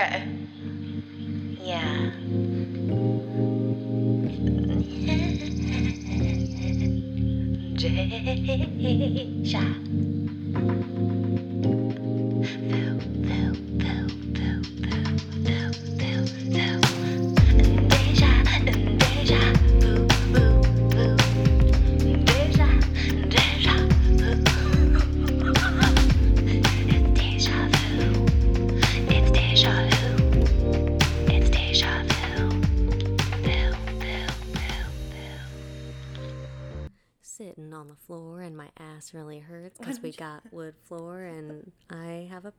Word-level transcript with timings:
Okay. 0.00 0.22
Yeah. 1.60 2.10
Deja. 9.42 9.60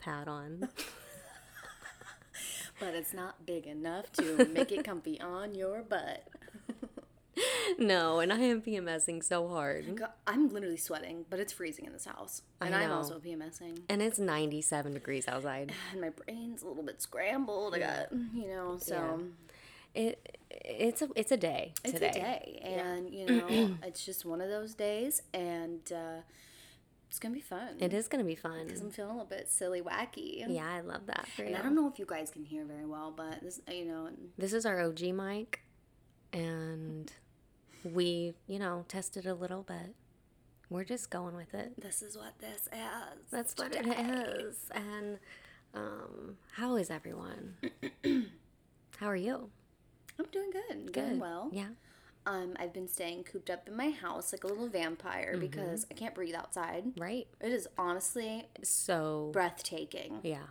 Pad 0.01 0.27
on. 0.27 0.67
But 2.79 2.95
it's 2.95 3.13
not 3.13 3.45
big 3.45 3.67
enough 3.67 4.11
to 4.13 4.47
make 4.51 4.71
it 4.71 4.83
comfy 4.83 5.21
on 5.21 5.53
your 5.53 5.83
butt. 5.83 6.27
no, 7.77 8.19
and 8.19 8.33
I 8.33 8.39
am 8.39 8.61
PMSing 8.63 9.23
so 9.23 9.47
hard. 9.47 9.97
Go- 9.97 10.07
I'm 10.25 10.49
literally 10.49 10.77
sweating, 10.77 11.25
but 11.29 11.39
it's 11.39 11.53
freezing 11.53 11.85
in 11.85 11.93
this 11.93 12.05
house. 12.05 12.41
And 12.59 12.73
I'm 12.73 12.91
also 12.91 13.19
PMSing. 13.19 13.81
And 13.87 14.01
it's 14.01 14.17
97 14.17 14.95
degrees 14.95 15.27
outside. 15.27 15.71
And 15.91 16.01
my 16.01 16.09
brain's 16.09 16.63
a 16.63 16.67
little 16.67 16.81
bit 16.81 17.03
scrambled. 17.03 17.75
I 17.75 17.79
got, 17.79 18.11
you 18.11 18.47
know, 18.47 18.77
so 18.81 19.25
It 19.93 20.39
it's 20.49 21.01
a 21.03 21.09
it's 21.15 21.31
a 21.31 21.37
day 21.37 21.73
it's 21.83 21.93
a 21.95 21.99
day. 21.99 22.59
And, 22.63 23.13
you 23.13 23.25
know, 23.27 23.75
it's 23.83 24.03
just 24.03 24.25
one 24.25 24.41
of 24.41 24.49
those 24.49 24.73
days. 24.73 25.21
And 25.35 25.81
uh, 25.93 26.21
it's 27.11 27.19
to 27.19 27.29
be 27.29 27.41
fun. 27.41 27.75
It 27.81 27.93
is 27.93 28.07
gonna 28.07 28.23
be 28.23 28.35
fun. 28.35 28.67
Because 28.67 28.79
I'm 28.79 28.89
feeling 28.89 29.11
a 29.11 29.13
little 29.15 29.27
bit 29.27 29.49
silly 29.51 29.81
wacky. 29.81 30.45
Yeah, 30.47 30.71
I 30.71 30.79
love 30.79 31.07
that 31.07 31.27
for 31.27 31.41
And 31.41 31.51
you. 31.51 31.57
I 31.57 31.61
don't 31.61 31.75
know 31.75 31.89
if 31.89 31.99
you 31.99 32.05
guys 32.05 32.31
can 32.31 32.45
hear 32.45 32.63
very 32.63 32.85
well, 32.85 33.11
but 33.13 33.41
this, 33.41 33.59
you 33.69 33.83
know, 33.83 34.07
This 34.37 34.53
is 34.53 34.65
our 34.65 34.79
OG 34.79 35.01
mic, 35.13 35.59
and 36.31 37.11
we 37.83 38.33
you 38.47 38.59
know 38.59 38.85
tested 38.87 39.25
a 39.25 39.33
little 39.33 39.63
bit. 39.63 39.93
We're 40.69 40.85
just 40.85 41.09
going 41.09 41.35
with 41.35 41.53
it. 41.53 41.73
this 41.81 42.01
is 42.01 42.15
what 42.15 42.39
this 42.39 42.69
is. 42.71 43.29
That's 43.29 43.53
what 43.57 43.75
it 43.75 43.85
is. 43.85 44.69
And 44.73 45.19
um, 45.73 46.37
how 46.53 46.77
is 46.77 46.89
everyone? 46.89 47.55
how 48.97 49.07
are 49.07 49.17
you? 49.17 49.49
I'm 50.17 50.27
doing 50.31 50.49
good. 50.51 50.93
Doing 50.93 51.19
well. 51.19 51.49
Yeah. 51.51 51.71
Um, 52.25 52.53
I've 52.59 52.73
been 52.73 52.87
staying 52.87 53.23
cooped 53.23 53.49
up 53.49 53.67
in 53.67 53.75
my 53.75 53.89
house 53.89 54.31
like 54.31 54.43
a 54.43 54.47
little 54.47 54.67
vampire 54.67 55.31
Mm-hmm. 55.33 55.41
because 55.41 55.87
I 55.89 55.95
can't 55.95 56.13
breathe 56.13 56.35
outside. 56.35 56.85
Right. 56.97 57.27
It 57.39 57.51
is 57.51 57.67
honestly 57.77 58.45
So 58.63 59.29
breathtaking 59.33 60.19
yeah, 60.23 60.43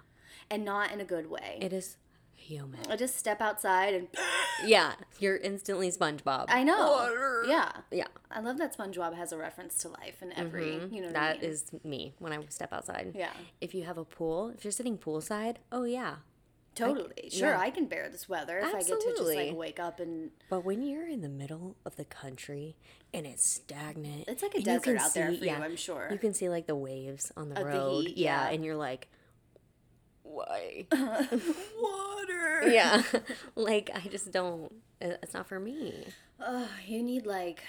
and 0.51 0.65
not 0.65 0.91
in 0.93 1.01
a 1.01 1.05
good 1.05 1.31
way. 1.31 1.59
it 1.61 1.73
is 1.73 1.97
human. 2.35 2.81
I 2.91 2.97
just 2.97 3.17
step 3.17 3.41
outside 3.41 3.95
and 3.95 4.09
Yeah, 4.67 4.93
you're 5.21 5.37
instantly 5.37 5.91
SpongeBob. 5.91 6.47
I 6.49 6.65
know. 6.65 6.91
Water. 6.91 7.45
Yeah. 7.47 7.71
Yeah, 7.91 8.09
I 8.31 8.41
love 8.41 8.59
that 8.59 8.77
SpongeBob 8.77 9.15
has 9.15 9.33
a 9.33 9.39
reference 9.39 9.75
to 9.79 9.89
life 9.89 10.23
in 10.23 10.33
every, 10.33 10.81
you 10.91 11.01
know 11.03 11.11
that 11.13 11.37
I 11.37 11.41
mean? 11.41 11.51
is 11.51 11.71
me 11.85 12.15
when 12.19 12.33
I 12.33 12.39
step 12.49 12.73
outside. 12.73 13.13
Yeah. 13.15 13.31
If 13.61 13.75
you 13.75 13.85
have 13.85 13.97
a 13.99 14.05
pool, 14.05 14.53
if 14.57 14.65
you're 14.65 14.73
sitting 14.73 14.99
poolside, 14.99 15.57
oh 15.71 15.85
yeah. 15.85 16.17
Totally. 16.75 17.29
Sure, 17.31 17.51
yeah. 17.51 17.59
I 17.61 17.71
can 17.71 17.87
bear 17.87 18.09
this 18.09 18.29
weather 18.29 18.59
if 18.59 18.67
I 18.67 18.79
get 18.79 18.87
to 18.87 18.89
just 18.95 19.07
Absolutely. 19.09 19.49
like 19.49 19.57
wake 19.57 19.81
up 19.81 20.01
and 20.01 20.31
But 20.49 20.65
when 20.65 20.83
you're 20.83 21.07
in 21.09 21.21
the 21.21 21.29
middle 21.29 21.77
of 21.85 21.97
the 21.97 22.05
country 22.05 22.77
and 23.13 23.27
it's 23.27 23.45
stagnant, 23.45 24.25
It's 24.29 24.43
like 24.43 24.55
a 24.55 24.61
desert 24.63 24.97
out 24.99 25.13
there 25.13 25.27
for 25.35 25.45
you, 25.45 25.51
I'm 25.51 25.77
sure. 25.77 26.09
You 26.13 26.19
can 26.19 26.33
see 26.33 26.49
like 26.49 26.67
the 26.67 26.77
waves 26.77 27.33
on 27.37 27.49
the 27.49 27.57
Of 27.61 27.65
the 27.67 27.71
road. 27.73 28.07
heat, 28.07 28.17
yeah. 28.17 28.45
yeah. 28.49 28.55
and 28.55 28.65
you're 28.65 28.77
like, 28.77 29.09
why? 30.23 30.87
water. 31.81 32.69
yeah, 32.71 33.03
like 33.57 33.91
I 33.95 34.01
just 34.09 34.31
don't. 34.31 34.73
It's 35.01 35.35
not 35.35 35.49
for 35.49 35.59
me. 35.59 36.05
Oh, 36.41 36.69
you 36.87 37.03
need 37.03 37.27
like 37.27 37.63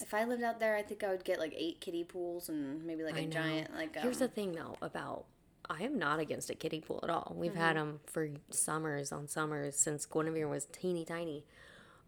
if 0.00 0.14
I 0.14 0.24
lived 0.24 0.42
out 0.42 0.60
there, 0.60 0.76
I 0.76 0.82
think 0.82 1.04
I 1.04 1.10
would 1.10 1.24
get 1.24 1.38
like 1.38 1.52
eight 1.56 1.80
kiddie 1.80 2.04
pools 2.04 2.48
and 2.48 2.84
maybe 2.84 3.02
like 3.04 3.16
a 3.16 3.20
I 3.20 3.24
know. 3.24 3.30
giant 3.30 3.74
like 3.74 3.96
um, 3.96 4.02
Here's 4.02 4.18
the 4.18 4.28
thing 4.28 4.52
though 4.52 4.76
about 4.80 5.24
I 5.70 5.82
am 5.82 5.98
not 5.98 6.18
against 6.18 6.48
a 6.50 6.54
kiddie 6.54 6.80
pool 6.80 7.00
at 7.02 7.10
all. 7.10 7.32
We've 7.36 7.54
had 7.54 7.76
'em 7.76 7.86
had 7.86 7.94
them 7.94 8.00
for 8.06 8.28
summers 8.50 9.12
on 9.12 9.28
summers 9.28 9.76
since 9.76 10.06
Guinevere 10.06 10.48
was 10.48 10.66
teeny 10.72 11.04
tiny. 11.04 11.44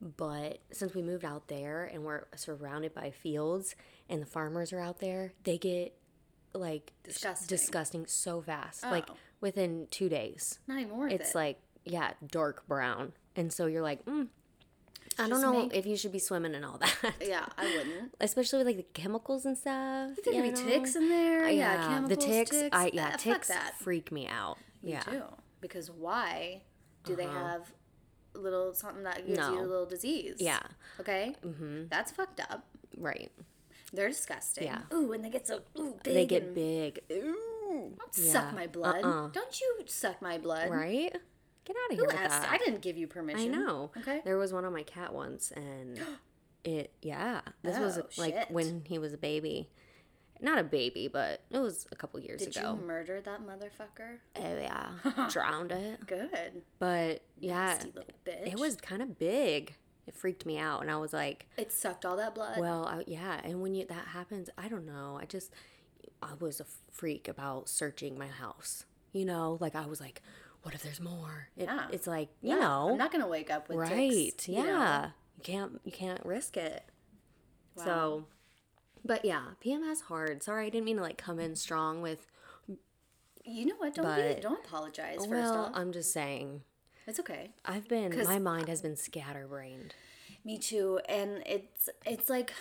But 0.01 0.61
since 0.73 0.95
we 0.95 1.03
moved 1.03 1.25
out 1.27 1.49
there 1.49 1.85
and 1.85 2.05
we're 2.05 2.25
surrounded 2.35 2.95
by 2.95 3.11
fields 3.11 3.75
and 4.09 4.23
the 4.23 4.27
farmers 4.27 4.73
are 4.73 4.81
out 4.81 4.99
there, 5.01 5.35
they 5.45 5.59
get 5.59 5.95
like 6.55 6.93
Disgusting. 7.05 7.47
disgusting 7.49 8.07
so 8.07 8.41
fast. 8.41 8.83
Like 8.83 9.09
Oh. 9.11 9.17
within 9.41 9.87
two 9.91 10.09
days. 10.09 10.59
not 10.67 10.81
even 10.81 10.97
worth 10.97 11.13
It's 11.13 11.31
it. 11.31 11.35
like, 11.37 11.61
yeah, 11.85 12.15
dark 12.27 12.67
brown. 12.67 13.13
And 13.37 13.53
so 13.53 13.67
you're 13.67 13.83
like, 13.83 14.05
mm, 14.07 14.29
I 15.21 15.29
don't 15.29 15.41
know 15.43 15.53
make- 15.63 15.75
if 15.75 15.87
you 15.87 15.97
should 15.97 16.13
be 16.13 16.19
swimming 16.19 16.55
and 16.55 16.65
all 16.65 16.79
that. 16.79 17.15
yeah, 17.21 17.47
I 17.59 17.65
wouldn't. 17.77 18.15
Especially 18.21 18.59
with 18.59 18.67
like 18.67 18.77
the 18.77 19.01
chemicals 19.01 19.45
and 19.47 19.57
stuff. 19.57 20.11
There 20.25 20.35
could 20.35 20.43
be 20.43 20.51
know? 20.51 20.69
ticks 20.69 20.97
in 20.97 21.09
there. 21.09 21.49
Yeah, 21.49 21.77
the 21.77 21.89
chemicals, 21.95 22.25
ticks. 22.25 22.51
ticks. 22.51 22.69
I 22.77 22.91
yeah, 22.93 23.07
Ah, 23.07 23.11
fuck 23.13 23.21
ticks 23.21 23.49
that. 23.49 23.75
freak 23.79 24.11
me 24.13 24.27
out. 24.27 24.59
yeah, 24.83 25.01
too. 25.01 25.23
Because 25.61 25.91
why 25.91 26.63
do 27.05 27.15
they 27.17 27.25
have 27.27 27.73
little 28.35 28.73
something 28.75 29.03
that 29.05 29.27
gives 29.27 29.39
you 29.39 29.45
Uh-huh. 29.45 29.61
A 29.61 29.67
little 29.67 29.87
disease? 29.87 30.37
yeah, 30.39 30.61
Okay. 31.01 31.35
Mm-hmm. 31.45 31.85
That's 31.89 32.11
fucked 32.13 32.41
up. 32.41 32.65
right. 32.97 33.31
They're 33.93 34.09
disgusting. 34.09 34.65
Yeah. 34.65 34.83
Ooh, 34.95 35.13
and 35.13 35.25
they 35.25 35.31
get 35.31 35.49
so 35.49 35.63
ooh, 35.77 35.97
big. 36.05 36.15
They 36.15 36.25
get 36.27 36.43
and- 36.45 36.55
big. 36.55 37.01
Ooh, 37.11 37.93
Don't 37.99 38.15
suck 38.15 38.55
my 38.55 38.69
blood. 38.69 39.05
Uh-uh. 39.05 39.29
Don't 39.33 39.61
you 39.61 39.79
suck 39.87 40.23
my 40.23 40.39
blood. 40.39 40.71
right? 40.71 41.13
Get 41.73 41.77
out 41.85 41.93
of 41.93 41.99
Who 41.99 42.03
here 42.05 42.07
with 42.23 42.33
asked? 42.33 42.43
that. 42.43 42.51
I 42.53 42.59
didn't 42.59 42.81
give 42.83 42.97
you 42.97 43.07
permission. 43.07 43.55
I 43.55 43.57
know. 43.59 43.91
Okay. 43.99 44.21
There 44.25 44.37
was 44.39 44.53
one 44.53 44.65
on 44.65 44.73
my 44.73 44.83
cat 44.83 45.15
once, 45.15 45.53
and 45.53 46.01
it 46.65 46.93
yeah. 47.01 47.43
This 47.63 47.79
was 47.79 47.99
Oh, 47.99 48.07
like 48.19 48.35
shit. 48.35 48.51
when 48.51 48.83
he 48.87 48.99
was 48.99 49.13
a 49.13 49.19
baby. 49.19 49.69
Not 50.43 50.59
a 50.59 50.65
baby, 50.65 51.07
but 51.07 51.43
it 51.51 51.59
was 51.59 51.87
a 51.93 51.97
couple 51.97 52.19
years 52.19 52.41
Did 52.43 52.57
ago. 52.57 52.79
you 52.81 52.87
murder 52.87 53.21
that 53.21 53.41
motherfucker? 53.47 54.17
Oh 54.37 54.59
yeah, 54.59 55.29
drowned 55.31 55.71
it. 55.71 56.07
Good. 56.07 56.63
But 56.79 57.23
yeah, 57.39 57.75
Nasty 57.75 57.93
little 57.95 58.11
bitch. 58.25 58.53
it 58.55 58.59
was 58.59 58.77
kind 58.77 59.03
of 59.03 59.19
big. 59.19 59.75
It 60.07 60.17
freaked 60.17 60.45
me 60.47 60.59
out, 60.59 60.81
and 60.81 60.91
I 60.91 60.97
was 60.97 61.13
like, 61.13 61.47
It 61.57 61.71
sucked 61.71 62.05
all 62.07 62.17
that 62.17 62.35
blood. 62.35 62.59
Well, 62.59 62.87
I, 62.87 63.05
yeah, 63.07 63.41
and 63.45 63.61
when 63.61 63.75
you 63.75 63.85
that 63.87 64.07
happens, 64.09 64.49
I 64.59 64.69
don't 64.69 64.87
know. 64.87 65.19
I 65.21 65.27
just 65.27 65.53
I 66.23 66.33
was 66.41 66.59
a 66.59 66.65
freak 66.91 67.29
about 67.29 67.69
searching 67.69 68.19
my 68.19 68.27
house. 68.27 68.87
You 69.13 69.27
know, 69.27 69.59
like 69.61 69.75
I 69.77 69.85
was 69.87 70.01
like, 70.01 70.23
what 70.63 70.75
if 70.75 70.83
there's 70.83 71.01
more? 71.01 71.49
It, 71.57 71.65
Yeah. 71.65 71.87
It's 71.93 72.07
like 72.07 72.29
you 72.43 72.51
Yeah, 72.51 72.61
know, 72.61 72.89
I'm 72.93 72.99
not 72.99 73.13
gonna 73.13 73.27
wake 73.29 73.51
up 73.51 73.69
with 73.69 73.79
right? 73.79 74.11
ticks, 74.11 74.49
you 74.49 74.57
know? 74.63 74.65
yeah, 74.67 75.11
you 75.37 75.43
can't 75.43 75.81
you 75.85 75.93
can't 75.93 76.25
risk 76.25 76.57
it. 76.57 76.85
So, 77.77 78.27
but 79.05 79.25
yeah, 79.25 79.43
PMS 79.65 80.03
hard. 80.03 80.43
Sorry, 80.43 80.67
I 80.67 80.69
didn't 80.69 80.85
mean 80.85 80.97
to 80.97 81.03
like 81.03 81.17
come 81.17 81.39
in 81.41 81.57
strong 81.57 82.03
with. 82.03 82.27
You 83.45 83.65
know 83.67 83.77
what? 83.79 83.95
Don't 83.95 84.15
be, 84.35 84.41
don't 84.41 84.65
apologize. 84.65 85.17
First 85.19 85.31
Well, 85.31 85.65
off, 85.67 85.73
I'm 85.75 85.93
just 85.93 86.13
saying. 86.13 86.61
it's 87.07 87.19
okay. 87.21 87.53
I've 87.65 87.89
been 87.89 88.15
my 88.25 88.39
mind 88.39 88.69
has 88.69 88.83
been 88.83 88.97
scatterbrained. 88.97 89.95
Me 90.45 90.59
too. 90.59 91.01
And 91.09 91.43
it's 91.47 91.89
it's 92.05 92.29
like 92.29 92.53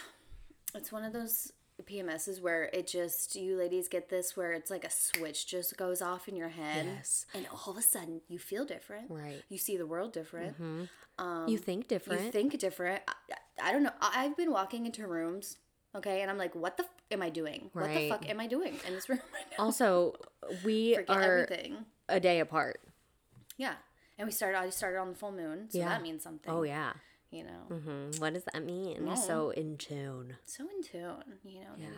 it's 0.74 0.92
one 0.92 1.04
of 1.04 1.12
those 1.12 1.52
PMSs 1.84 2.42
where 2.42 2.66
it 2.74 2.88
just 2.88 3.36
you 3.36 3.56
ladies 3.58 3.88
get 3.88 4.10
this 4.10 4.36
where 4.38 4.54
it's 4.54 4.70
like 4.72 4.84
a 4.84 4.90
switch 4.90 5.48
just 5.48 5.78
goes 5.78 6.02
off 6.02 6.28
in 6.28 6.36
your 6.36 6.50
head. 6.50 6.86
Yes. 6.86 7.26
And 7.34 7.48
all 7.52 7.72
of 7.72 7.78
a 7.78 7.82
sudden 7.82 8.22
you 8.28 8.40
feel 8.40 8.66
different. 8.66 9.10
Right. 9.10 9.42
You 9.50 9.58
see 9.58 9.78
the 9.78 9.86
world 9.88 10.14
different. 10.14 10.56
you 11.48 11.58
think 11.58 11.88
different. 11.88 12.20
Um, 12.20 12.26
You 12.26 12.32
think 12.32 12.58
different. 12.60 13.02
I, 13.08 13.14
I 13.70 13.72
don't 13.72 13.84
know. 13.84 13.92
I- 14.02 14.26
I've 14.26 14.38
been 14.38 14.52
walking 14.52 14.86
into 14.86 15.06
rooms, 15.08 15.58
okay, 15.96 16.22
and 16.22 16.32
I'm 16.32 16.38
like, 16.38 16.56
what 16.56 16.78
the 16.78 16.84
f- 16.84 16.90
am 17.12 17.22
I 17.22 17.30
doing? 17.30 17.70
What 17.74 17.88
the 17.94 18.08
fuck 18.10 18.30
am 18.30 18.40
I 18.40 18.48
doing 18.48 18.76
in 18.88 18.94
this 18.94 19.10
room 19.10 19.20
right 19.34 19.46
now? 19.58 19.66
also, 19.66 20.16
we 20.64 20.96
Forget 21.00 21.10
are 21.18 21.38
everything. 21.44 21.86
a 22.08 22.20
day 22.20 22.40
apart. 22.40 22.80
Yeah. 23.58 23.74
And 24.18 24.26
we 24.28 24.32
started. 24.32 24.58
I 24.58 24.70
started 24.70 24.98
on 25.00 25.10
the 25.10 25.16
full 25.16 25.32
moon, 25.32 25.70
so 25.70 25.78
Yeah. 25.78 25.90
that 25.90 26.02
means 26.02 26.24
something. 26.24 26.52
Oh 26.54 26.64
yeah. 26.64 26.94
You 27.32 27.44
know, 27.44 27.76
hmm 27.78 28.20
What 28.20 28.34
does 28.34 28.44
that 28.52 28.64
mean? 28.66 29.16
So 29.16 29.52
in 29.52 29.78
tune. 29.78 30.38
so 30.46 30.64
in 30.76 30.82
tune. 30.84 31.24
You 31.46 31.62
know, 31.62 31.68
maybe, 31.78 31.92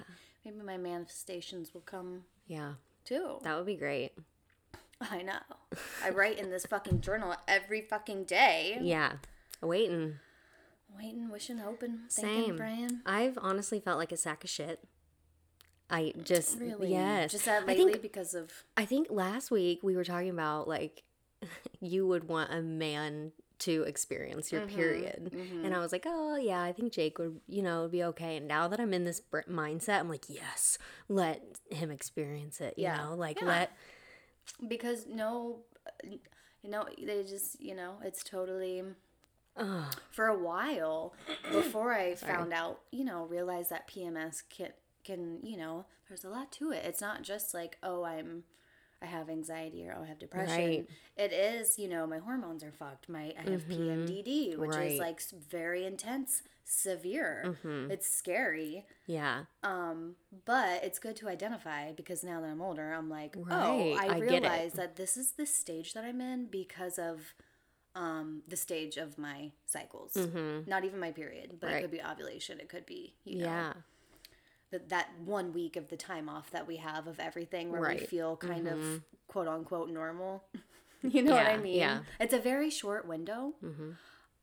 maybe 0.43 0.57
my 0.65 0.77
manifestations 0.77 1.73
will 1.73 1.81
come 1.81 2.25
Yeah, 2.47 2.73
too. 3.05 3.37
that 3.43 3.55
would 3.57 3.65
be 3.65 3.75
great. 3.75 4.11
I 5.09 5.21
know. 5.23 5.39
I 6.03 6.09
write 6.09 6.37
in 6.37 6.49
this 6.51 6.65
fucking 6.65 7.01
journal 7.01 7.35
every 7.47 7.81
fucking 7.81 8.25
day. 8.25 8.77
Yeah, 8.81 9.13
waiting. 9.61 10.19
Waiting, 10.97 11.29
wishing, 11.31 11.57
hoping, 11.59 12.01
thinking, 12.09 12.43
Same. 12.47 12.57
praying. 12.57 12.99
I've 13.05 13.37
honestly 13.41 13.79
felt 13.79 13.97
like 13.97 14.11
a 14.11 14.17
sack 14.17 14.43
of 14.43 14.49
shit. 14.49 14.83
I 15.89 16.13
just 16.23 16.59
Really? 16.59 16.91
yes. 16.91 17.31
Just 17.31 17.45
that 17.45 17.63
I 17.63 17.65
lately 17.67 17.93
think 17.93 18.01
because 18.01 18.33
of 18.33 18.51
I 18.77 18.85
think 18.85 19.07
last 19.09 19.49
week 19.51 19.79
we 19.81 19.95
were 19.95 20.03
talking 20.03 20.29
about 20.29 20.67
like 20.67 21.03
you 21.79 22.05
would 22.07 22.27
want 22.27 22.53
a 22.53 22.61
man 22.61 23.31
to 23.61 23.83
experience 23.83 24.51
your 24.51 24.61
mm-hmm, 24.61 24.75
period. 24.75 25.29
And 25.31 25.49
mm-hmm. 25.63 25.73
I 25.73 25.79
was 25.79 25.91
like, 25.91 26.05
oh, 26.07 26.35
yeah, 26.35 26.61
I 26.61 26.71
think 26.71 26.93
Jake 26.93 27.17
would, 27.19 27.39
you 27.47 27.61
know, 27.61 27.87
be 27.87 28.03
okay. 28.03 28.37
And 28.37 28.47
now 28.47 28.67
that 28.67 28.79
I'm 28.79 28.93
in 28.93 29.03
this 29.05 29.19
br- 29.19 29.41
mindset, 29.49 29.99
I'm 29.99 30.09
like, 30.09 30.25
yes, 30.29 30.77
let 31.09 31.43
him 31.69 31.89
experience 31.91 32.61
it. 32.61 32.75
You 32.77 32.83
Yeah. 32.85 32.97
know, 32.97 33.15
like 33.15 33.41
Yeah. 33.41 33.47
let, 33.47 33.71
because 34.67 35.05
no 35.07 35.59
you 36.61 36.69
know 36.69 36.85
they 37.03 37.23
just 37.23 37.59
you 37.61 37.75
know 37.75 37.95
it's 38.03 38.23
totally 38.23 38.83
Ugh. 39.57 39.95
for 40.11 40.27
a 40.27 40.37
while 40.37 41.13
before 41.51 41.93
i 41.93 42.15
found 42.15 42.53
out 42.53 42.81
you 42.91 43.03
know 43.03 43.25
realized 43.25 43.69
that 43.71 43.89
pms 43.89 44.43
can 44.49 44.69
can 45.03 45.39
you 45.43 45.57
know 45.57 45.85
there's 46.07 46.23
a 46.23 46.29
lot 46.29 46.51
to 46.53 46.71
it 46.71 46.83
it's 46.85 47.01
not 47.01 47.23
just 47.23 47.53
like 47.53 47.77
oh 47.83 48.03
i'm 48.03 48.43
i 49.01 49.05
have 49.05 49.29
anxiety 49.29 49.85
or 49.87 49.95
oh, 49.97 50.03
i 50.03 50.07
have 50.07 50.19
depression 50.19 50.55
Right. 50.57 50.87
it 51.17 51.31
is 51.33 51.77
you 51.79 51.87
know 51.87 52.05
my 52.07 52.19
hormones 52.19 52.63
are 52.63 52.71
fucked 52.71 53.09
my 53.09 53.33
i 53.37 53.49
have 53.49 53.67
pmdd 53.67 54.57
which 54.57 54.69
Mm-hmm. 54.69 54.79
Right. 54.79 54.91
is 54.91 54.99
like 54.99 55.21
very 55.49 55.85
intense 55.85 56.43
severe 56.63 57.43
Mm-hmm. 57.45 57.91
it's 57.91 58.09
scary 58.09 58.85
yeah. 59.07 59.43
um, 59.63 60.15
but 60.45 60.83
it's 60.83 60.99
good 60.99 61.15
to 61.17 61.27
identify 61.27 61.91
because 61.91 62.23
now 62.23 62.39
that 62.39 62.47
I'm 62.47 62.61
older, 62.61 62.93
I'm 62.93 63.09
like, 63.09 63.35
Right, 63.37 63.51
oh, 63.51 63.93
I, 63.99 64.15
I 64.15 64.17
realize 64.19 64.73
that 64.73 64.95
this 64.95 65.17
is 65.17 65.33
the 65.33 65.45
stage 65.45 65.93
that 65.95 66.05
I'm 66.05 66.21
in 66.21 66.45
because 66.45 66.97
of 66.97 67.33
um, 67.93 68.43
the 68.47 68.55
stage 68.55 68.95
of 68.95 69.17
my 69.17 69.51
cycles. 69.65 70.15
Not 70.65 70.85
even 70.85 70.99
my 70.99 71.11
period, 71.11 71.57
but 71.59 71.67
Mm-hmm. 71.67 71.75
It 71.77 71.81
could 71.81 71.91
be 71.91 72.01
ovulation. 72.01 72.59
It 72.61 72.69
could 72.69 72.85
be, 72.85 73.15
you 73.25 73.39
know, 73.39 73.45
Yeah. 73.45 73.73
That, 74.71 74.89
that 74.89 75.09
one 75.23 75.53
week 75.53 75.75
of 75.75 75.89
the 75.89 75.97
time 75.97 76.27
off 76.29 76.49
that 76.51 76.67
we 76.67 76.77
have 76.77 77.07
of 77.07 77.19
everything 77.19 77.71
where 77.71 77.81
we 77.81 77.87
Right. 77.87 77.97
Mm-hmm. 77.97 78.05
feel 78.05 78.37
kind 78.37 78.67
of 78.67 79.01
quote 79.27 79.47
unquote 79.47 79.89
normal. 79.89 80.43
you 81.03 81.21
know 81.23 81.31
what 81.33 81.45
I 81.45 81.57
mean? 81.57 81.77
yeah. 81.77 81.99
It's 82.19 82.33
a 82.33 82.39
very 82.39 82.69
short 82.69 83.07
window. 83.07 83.53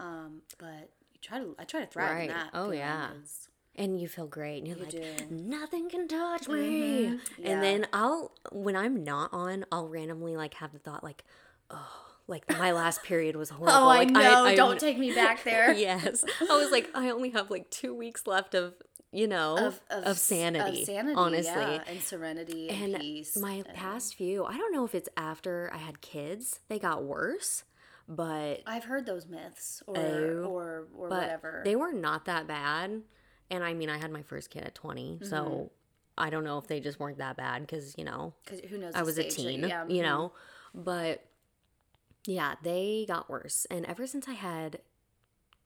Um, 0.01 0.43
but 0.59 0.91
you 1.13 1.19
try 1.23 1.39
to, 1.39 1.55
I 1.59 1.65
try 1.65 1.81
to 1.81 1.87
thrive 1.87 2.11
Right. 2.15 2.23
in 2.23 2.37
that. 2.37 2.51
Oh, 2.55 2.71
yeah. 2.71 3.09
yeah. 3.11 3.85
and 3.85 4.01
you 4.01 4.09
feel 4.09 4.27
great 4.27 4.59
and 4.59 4.67
you're 4.69 4.77
like 4.77 4.91
do. 4.91 4.99
Mm-hmm. 5.01 5.49
nothing 5.51 5.89
can 5.89 6.09
touch 6.09 6.49
me 6.49 7.05
Yeah. 7.05 7.17
and 7.45 7.63
then 7.63 7.87
i'll 7.93 8.33
when 8.51 8.75
i'm 8.75 9.05
not 9.05 9.31
on 9.33 9.65
i'll 9.71 9.87
randomly 9.89 10.37
like 10.37 10.55
have 10.55 10.73
the 10.73 10.81
thought 10.81 11.05
like 11.05 11.23
oh 11.71 12.05
like 12.27 12.49
my 12.59 12.73
last 12.73 13.05
period 13.05 13.37
was 13.37 13.51
horrible 13.57 13.77
Oh, 13.79 13.89
I 13.89 13.99
like, 13.99 14.11
know. 14.11 14.45
I'm- 14.47 14.57
Don't 14.57 14.81
take 14.81 14.99
me 14.99 15.13
back 15.15 15.45
there. 15.45 15.73
yes 15.89 16.25
i 16.41 16.57
was 16.57 16.73
like 16.73 16.91
i 16.95 17.09
only 17.11 17.31
have 17.31 17.51
like 17.53 17.71
two 17.71 17.95
weeks 17.95 18.27
left 18.27 18.55
of 18.57 18.75
you 19.13 19.27
know 19.27 19.57
of, 19.69 19.81
s- 19.91 20.21
sanity, 20.23 20.81
of 20.83 20.87
sanity, 20.87 21.15
honestly 21.17 21.51
yeah, 21.53 21.83
and 21.87 22.01
serenity 22.03 22.69
and, 22.69 22.95
and 22.95 23.03
peace. 23.03 23.37
my 23.37 23.55
and- 23.67 23.75
past 23.75 24.15
few 24.15 24.45
i 24.45 24.57
don't 24.57 24.73
know 24.73 24.85
if 24.85 24.95
it's 24.95 25.09
after 25.17 25.71
i 25.73 25.79
had 25.79 26.01
kids 26.01 26.61
they 26.69 26.79
got 26.79 27.03
worse 27.05 27.65
but 28.11 28.63
I've 28.67 28.85
heard 28.85 29.05
those 29.07 29.27
myths 29.27 29.83
or 29.87 29.97
Oh, 29.99 30.45
or 30.49 30.87
or 30.97 31.09
whatever. 31.09 31.63
they 31.65 31.77
were 31.77 31.93
not 31.93 32.25
that 32.27 32.47
bad 32.47 33.03
and 33.51 33.65
i 33.65 33.73
mean 33.75 33.89
i 33.91 33.99
had 33.99 34.11
my 34.11 34.23
first 34.23 34.51
kid 34.51 34.65
at 34.65 34.75
20 34.75 35.17
Mm-hmm. 35.17 35.25
so 35.25 35.71
i 36.19 36.29
don't 36.31 36.45
know 36.45 36.59
if 36.59 36.67
they 36.67 36.81
just 36.81 36.99
weren't 37.01 37.19
that 37.19 37.37
bad 37.37 37.63
because 37.63 37.95
you 37.97 38.05
know, 38.05 38.35
because 38.45 38.61
who 38.69 38.77
knows? 38.79 38.95
I 38.95 39.03
was 39.03 39.17
a 39.19 39.25
teen, 39.25 39.63
yeah, 39.67 39.85
you 39.89 40.01
mhm. 40.03 40.07
know, 40.07 40.33
but 40.75 41.23
yeah, 42.27 42.57
they 42.63 43.05
got 43.09 43.31
worse. 43.31 43.67
And 43.71 43.87
ever 43.87 44.07
since 44.07 44.27
I 44.29 44.33
had 44.35 44.81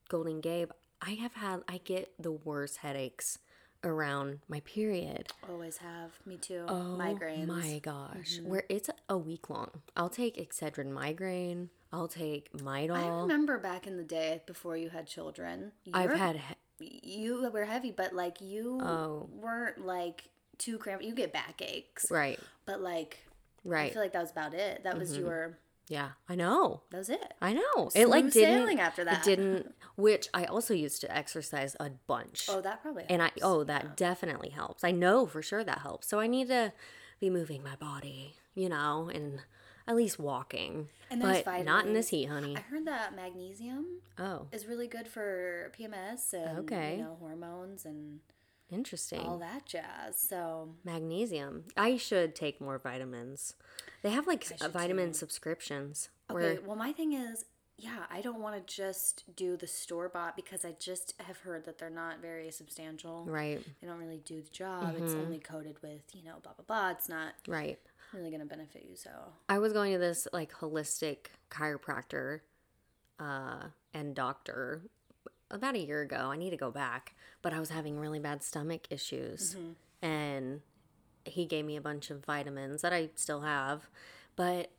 Golden 0.09 0.41
Gabe, 0.41 0.71
I 1.05 1.11
have 1.13 1.35
had, 1.35 1.61
I 1.69 1.79
get 1.85 2.13
the 2.19 2.31
worst 2.33 2.79
headaches 2.79 3.39
around 3.85 4.39
my 4.49 4.61
period. 4.61 5.29
Always 5.51 5.79
have. 5.79 6.13
Me 6.25 6.37
too. 6.37 6.65
Oh 6.69 6.97
Migraines. 6.99 7.47
my 7.49 7.81
gosh. 7.83 8.39
Mm-hmm. 8.39 8.49
Where 8.49 8.65
it's 8.69 8.89
a 9.09 9.19
week 9.19 9.51
long. 9.51 9.71
I'll 9.97 10.09
take 10.09 10.37
Excedrin 10.37 10.93
migraine. 10.93 11.71
I'll 11.93 12.09
take 12.09 12.53
Midol. 12.53 12.97
I 12.97 13.09
remember 13.23 13.59
back 13.59 13.87
in 13.87 13.97
the 13.97 14.05
day 14.05 14.41
before 14.47 14.77
you 14.77 14.89
had 14.91 15.07
children. 15.07 15.73
I've 15.93 16.13
had, 16.15 16.37
he- 16.79 17.01
you 17.03 17.51
were 17.53 17.65
heavy, 17.65 17.91
but 17.91 18.13
like 18.13 18.41
you 18.41 18.81
Oh. 18.83 19.29
weren't 19.35 19.85
like 19.85 20.29
too 20.59 20.79
cramped. 20.79 21.05
You 21.05 21.15
get 21.15 21.33
backaches, 21.33 22.07
right, 22.11 22.39
but 22.67 22.81
like 22.81 23.19
right. 23.65 23.87
Mm-hmm. 23.87 23.93
feel 23.95 24.03
like 24.03 24.13
that 24.13 24.21
was 24.23 24.31
about 24.31 24.55
it. 24.55 24.83
That 24.85 24.97
was 24.99 25.17
your. 25.17 25.59
Yeah, 25.89 26.11
I 26.29 26.35
know. 26.35 26.83
That 26.91 26.99
was 26.99 27.09
it. 27.11 27.35
I 27.43 27.53
know. 27.53 27.91
it 27.95 28.07
like 28.09 28.23
Smooth 28.25 28.33
didn't, 28.33 28.59
sailing 28.59 28.81
after 28.81 29.05
that. 29.05 29.19
It 29.19 29.23
didn't, 29.25 29.75
which 29.97 30.29
I 30.33 30.45
also 30.45 30.75
used 30.75 31.01
to 31.03 31.15
exercise 31.15 31.77
a 31.81 31.91
bunch. 32.07 32.47
Oh, 32.49 32.61
that 32.61 32.83
probably. 32.83 33.05
and 33.09 33.23
I 33.23 33.31
oh 33.43 33.65
that 33.65 33.97
definitely 33.97 34.51
helps. 34.51 34.85
I 34.85 34.91
know 34.91 35.27
for 35.27 35.43
sure 35.43 35.65
that 35.65 35.79
helps. 35.79 36.09
So 36.09 36.21
I 36.21 36.27
need 36.27 36.49
to 36.49 36.73
be 37.21 37.31
moving 37.31 37.63
my 37.63 37.77
body, 37.77 38.37
you 38.55 38.69
know, 38.69 39.11
and 39.13 39.41
at 39.87 39.97
least 39.97 40.19
walking. 40.19 40.89
And 41.11 41.21
there's 41.21 41.43
but 41.43 41.65
not 41.65 41.87
in 41.87 41.93
this 41.95 42.09
heat, 42.09 42.27
honey. 42.27 42.57
I 42.57 42.61
heard 42.61 42.87
that 42.87 43.15
magnesium 43.15 44.01
Oh, 44.19 44.47
is 44.53 44.67
really 44.67 44.87
good 44.89 45.09
for 45.09 45.71
PMS 45.79 46.33
and 46.33 46.59
Okay. 46.61 46.97
you 46.97 47.03
know 47.05 47.17
hormones 47.21 47.85
and 47.85 48.21
interesting. 48.73 49.21
all 49.21 49.39
that 49.39 49.67
jazz. 49.67 50.17
So 50.19 50.71
Magnesium. 50.85 51.65
I 51.77 51.97
should 51.97 52.35
take 52.35 52.61
more 52.61 52.79
vitamins. 52.79 53.55
They 54.03 54.11
have 54.11 54.27
like 54.27 54.47
uh, 54.61 54.69
vitamin 54.69 55.09
too. 55.09 55.15
subscriptions. 55.15 56.09
okay, 56.31 56.41
Where 56.41 56.59
well 56.65 56.77
my 56.77 56.93
thing 56.93 57.13
is, 57.13 57.45
yeah, 57.79 58.05
I 58.11 58.21
don't 58.21 58.41
want 58.41 58.55
to 58.67 58.75
just 58.75 59.25
do 59.35 59.57
the 59.57 59.67
store 59.67 60.09
bought 60.09 60.37
because 60.37 60.65
I 60.65 60.75
just 60.79 61.15
have 61.21 61.39
heard 61.39 61.65
that 61.65 61.79
they're 61.79 61.91
not 61.91 62.21
very 62.21 62.51
substantial. 62.51 63.25
right, 63.27 63.61
They 63.81 63.87
don't 63.87 63.99
really 63.99 64.21
do 64.25 64.41
the 64.43 64.51
job. 64.51 64.95
Mm-hmm. 64.95 65.05
It's 65.05 65.15
only 65.15 65.39
coated 65.39 65.77
with 65.83 66.03
you 66.15 66.23
know 66.25 66.35
blah 66.43 66.53
blah 66.53 66.65
blah. 66.67 66.91
It's 66.91 67.09
not 67.09 67.35
right. 67.49 67.79
really 68.13 68.31
gonna 68.31 68.47
benefit 68.47 68.87
you. 68.89 68.97
So 68.97 69.11
I 69.49 69.59
was 69.59 69.73
going 69.73 69.93
to 69.93 69.99
this 69.99 70.29
like 70.33 70.53
holistic 70.53 71.27
chiropractor 71.51 72.41
uh, 73.19 73.65
and 73.95 74.15
doctor 74.15 74.83
about 75.53 75.75
a 75.75 75.79
year 75.79 76.01
ago. 76.01 76.31
I 76.33 76.37
need 76.37 76.51
to 76.51 76.57
go 76.57 76.71
back, 76.71 77.15
but 77.43 77.53
I 77.53 77.61
was 77.61 77.71
having 77.71 77.99
really 77.99 78.19
bad 78.19 78.43
stomach 78.43 78.87
issues, 78.91 79.55
mm-hmm. 79.55 80.05
and 80.05 80.61
he 81.25 81.47
gave 81.47 81.65
me 81.65 81.77
a 81.77 81.81
bunch 81.81 82.11
of 82.11 82.25
vitamins 82.25 82.83
that 82.83 82.93
I 82.93 83.11
still 83.15 83.43
have, 83.43 83.89
but 84.35 84.71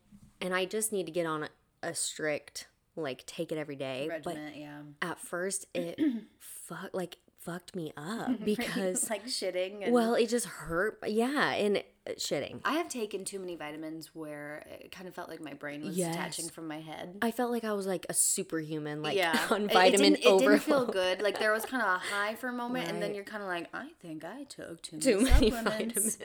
and 0.42 0.54
I 0.54 0.66
just 0.66 0.92
need 0.92 1.06
to 1.06 1.12
get 1.12 1.26
on 1.26 1.44
a, 1.44 1.50
a 1.82 1.96
strict 1.96 2.68
like 2.96 3.26
take 3.26 3.52
it 3.52 3.58
every 3.58 3.76
day. 3.76 4.08
regiment, 4.10 4.56
yeah, 4.56 4.80
But 5.00 5.10
at 5.10 5.20
first, 5.20 5.66
it 5.74 6.00
fuck 6.40 6.90
like 6.94 7.18
fucked 7.46 7.76
me 7.76 7.92
up 7.98 8.40
because 8.44 9.10
like 9.10 9.26
shitting. 9.26 9.84
And 9.84 9.94
well, 9.94 10.16
it 10.16 10.28
just 10.30 10.46
hurt. 10.46 11.00
Yeah, 11.06 11.52
and 11.52 11.78
uh, 12.08 12.12
shitting. 12.18 12.60
I 12.66 12.74
have 12.74 12.90
taken 12.90 13.24
too 13.26 13.40
many 13.40 13.56
vitamins 13.56 14.12
where 14.14 14.66
it 14.82 14.92
kind 14.92 15.08
of 15.08 15.14
felt 15.16 15.30
like 15.30 15.42
my 15.42 15.54
brain 15.54 15.84
was 15.84 15.98
Yes. 15.98 16.14
detaching 16.16 16.50
from 16.50 16.68
my 16.68 16.80
head. 16.82 17.18
I 17.22 17.32
felt 17.32 17.52
like 17.52 17.64
I 17.64 17.74
was 17.74 17.86
like 17.88 18.06
a 18.10 18.14
superhuman, 18.14 19.02
like 19.02 19.16
yeah, 19.16 19.40
on 19.50 19.64
It- 19.64 19.72
it 19.72 19.74
vitamin 19.74 20.14
didn't, 20.14 20.26
it 20.36 20.40
didn't 20.40 20.60
feel 20.60 20.86
good. 20.86 21.22
Like 21.22 21.40
there 21.40 21.52
was 21.54 21.66
kind 21.66 21.82
of 21.82 21.88
a 21.90 21.98
high 22.00 22.36
for 22.36 22.50
a 22.50 22.54
moment, 22.54 22.90
and 22.90 23.02
then 23.02 23.14
you're 23.16 23.24
kind 23.24 23.42
of 23.44 23.48
like, 23.50 23.68
I 23.74 23.90
think 24.02 24.26
I 24.26 24.44
took 24.44 24.82
too, 24.82 25.00
Too 25.00 25.22
many 25.22 25.50
vitamins. 25.52 26.18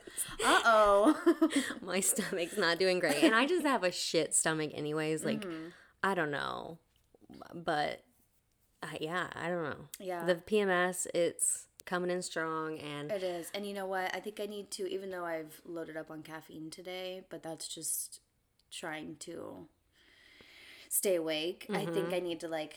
Uh 0.45 0.61
oh. 0.65 1.39
My 1.83 2.01
stomach's 2.01 2.57
not 2.57 2.79
doing 2.79 2.99
great, 2.99 3.23
and 3.23 3.35
I 3.35 3.47
just 3.47 3.65
have 3.67 3.85
a 3.85 3.93
shit 3.93 4.35
stomach, 4.35 4.71
anyways. 4.75 5.25
Like, 5.25 5.41
Mm-hmm. 5.41 5.69
I 6.03 6.15
don't 6.15 6.31
know, 6.31 6.79
but 7.55 8.03
uh, 8.83 8.87
yeah, 9.01 9.29
I 9.35 9.49
don't 9.49 9.65
know. 9.65 9.77
Yeah. 9.99 10.25
the 10.25 10.37
PMS, 10.37 11.07
it's 11.15 11.67
coming 11.85 12.11
in 12.11 12.23
strong, 12.23 12.79
and 12.79 13.11
it 13.11 13.23
is, 13.23 13.51
and 13.55 13.67
you 13.67 13.75
know 13.75 13.87
what? 13.87 14.15
I 14.15 14.21
think 14.21 14.41
I 14.41 14.47
need 14.47 14.71
to, 14.73 14.89
even 14.93 15.11
though 15.11 15.25
I've 15.25 15.61
loaded 15.65 15.97
up 15.97 16.11
on 16.11 16.23
caffeine 16.23 16.71
today, 16.71 17.23
but 17.31 17.43
that's 17.43 17.67
just 17.69 18.21
trying 18.71 19.17
to 19.21 19.67
stay 20.89 21.17
awake. 21.17 21.67
I 21.71 21.85
Mm-hmm. 21.85 21.95
think 21.95 22.13
I 22.13 22.21
need 22.21 22.41
to 22.41 22.49
like 22.49 22.77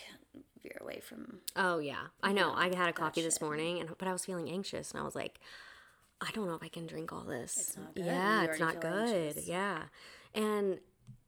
veer 0.63 0.77
away 0.81 0.99
from. 1.01 1.39
oh 1.55 1.79
yeah, 1.79 2.07
I 2.23 2.31
know. 2.33 2.53
I 2.53 2.73
had 2.75 2.89
a 2.89 2.93
coffee 2.93 3.21
this 3.21 3.35
shit. 3.35 3.41
morning, 3.41 3.79
and 3.79 3.89
but 3.97 4.07
I 4.07 4.13
was 4.13 4.25
feeling 4.25 4.49
anxious, 4.49 4.91
and 4.91 4.99
I 4.99 5.03
was 5.03 5.15
like, 5.15 5.39
I 6.21 6.29
don't 6.33 6.47
know 6.47 6.55
if 6.55 6.63
I 6.63 6.67
can 6.69 6.87
drink 6.87 7.11
all 7.13 7.23
this. 7.23 7.57
It's 7.57 7.77
not 7.77 7.95
good. 7.95 8.05
Yeah, 8.05 8.43
it's 8.43 8.59
not 8.59 8.79
good. 8.81 8.91
anxious. 9.25 9.47
Yeah, 9.47 9.83
and 10.33 10.79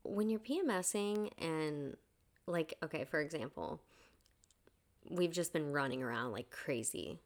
when 0.03 0.29
you're 0.29 0.39
PMSing 0.39 1.31
and 1.37 1.95
like, 2.47 2.75
okay, 2.83 3.05
for 3.05 3.21
example, 3.21 3.79
we've 5.13 5.31
just 5.31 5.53
been 5.53 5.71
running 5.71 6.01
around 6.03 6.31
like 6.31 6.49
crazy 6.49 7.19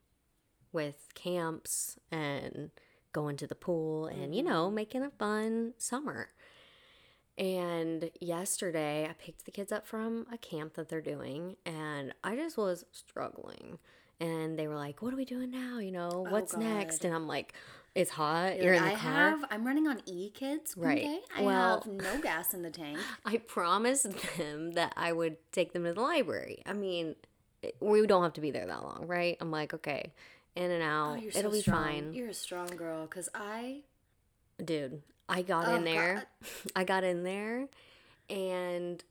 with 0.71 1.07
camps 1.15 1.97
and 2.11 2.69
going 3.13 3.37
to 3.37 3.47
the 3.47 3.55
pool 3.55 4.05
and 4.05 4.35
you 4.35 4.43
Mm-hmm. 4.43 4.51
know 4.53 4.69
making 4.71 5.03
a 5.03 5.09
fun 5.09 5.73
summer. 5.77 6.29
And 7.37 8.09
yesterday, 8.19 9.07
I 9.09 9.13
picked 9.13 9.45
the 9.45 9.51
kids 9.51 9.71
up 9.71 9.85
from 9.85 10.25
a 10.33 10.37
camp 10.39 10.73
that 10.73 10.89
they're 10.89 11.01
doing, 11.01 11.55
and 11.67 12.11
I 12.23 12.35
just 12.35 12.57
was 12.57 12.83
struggling. 12.91 13.77
And 14.19 14.57
they 14.57 14.67
were 14.67 14.75
like, 14.75 15.03
"What 15.03 15.13
are 15.13 15.17
we 15.17 15.25
doing 15.25 15.51
now? 15.51 15.77
You 15.77 15.91
know, 15.91 16.25
what's 16.29 16.57
next?" 16.57 17.05
Oh. 17.05 17.07
And 17.07 17.15
I'm 17.15 17.27
like, 17.27 17.53
"It's 17.93 18.09
hot. 18.09 18.59
You're 18.59 18.73
in 18.73 18.81
the 18.83 18.89
I 18.89 18.95
car." 18.95 19.11
have. 19.11 19.45
I'm 19.51 19.67
running 19.67 19.87
on 19.87 20.01
e 20.07 20.31
kids. 20.31 20.73
Right. 20.75 20.97
Okay. 20.97 21.19
I 21.37 21.41
Well- 21.43 21.81
have 21.83 21.85
no 21.93 22.19
gas 22.21 22.55
in 22.55 22.63
the 22.63 22.71
tank. 22.71 22.97
I 23.25 23.37
promised 23.37 24.09
them 24.37 24.71
that 24.71 24.93
I 24.97 25.13
would 25.13 25.37
take 25.51 25.73
them 25.73 25.83
to 25.83 25.93
the 25.93 26.01
library. 26.01 26.63
I 26.65 26.73
mean, 26.73 27.15
we 27.79 28.05
don't 28.07 28.23
have 28.23 28.33
to 28.33 28.41
be 28.41 28.51
there 28.51 28.65
that 28.65 28.83
long, 28.83 29.05
right? 29.07 29.37
I'm 29.41 29.51
like, 29.51 29.73
okay, 29.73 30.13
in 30.55 30.71
and 30.71 30.83
Oh, 30.83 30.85
out, 30.85 31.21
you're 31.21 31.31
it'll 31.35 31.51
be 31.51 31.61
strong. 31.61 31.83
fine, 31.83 32.13
You're 32.13 32.29
a 32.29 32.33
strong 32.33 32.67
girl. 32.67 33.05
Cause 33.07 33.29
I 33.33 33.81
dude. 34.63 35.01
I 35.29 35.41
got 35.41 35.67
Oh, 35.67 35.75
in 35.75 35.83
there. 35.83 36.25
I 36.75 36.83
got 36.83 37.03
in 37.03 37.23
there, 37.23 37.67
And 38.29 39.03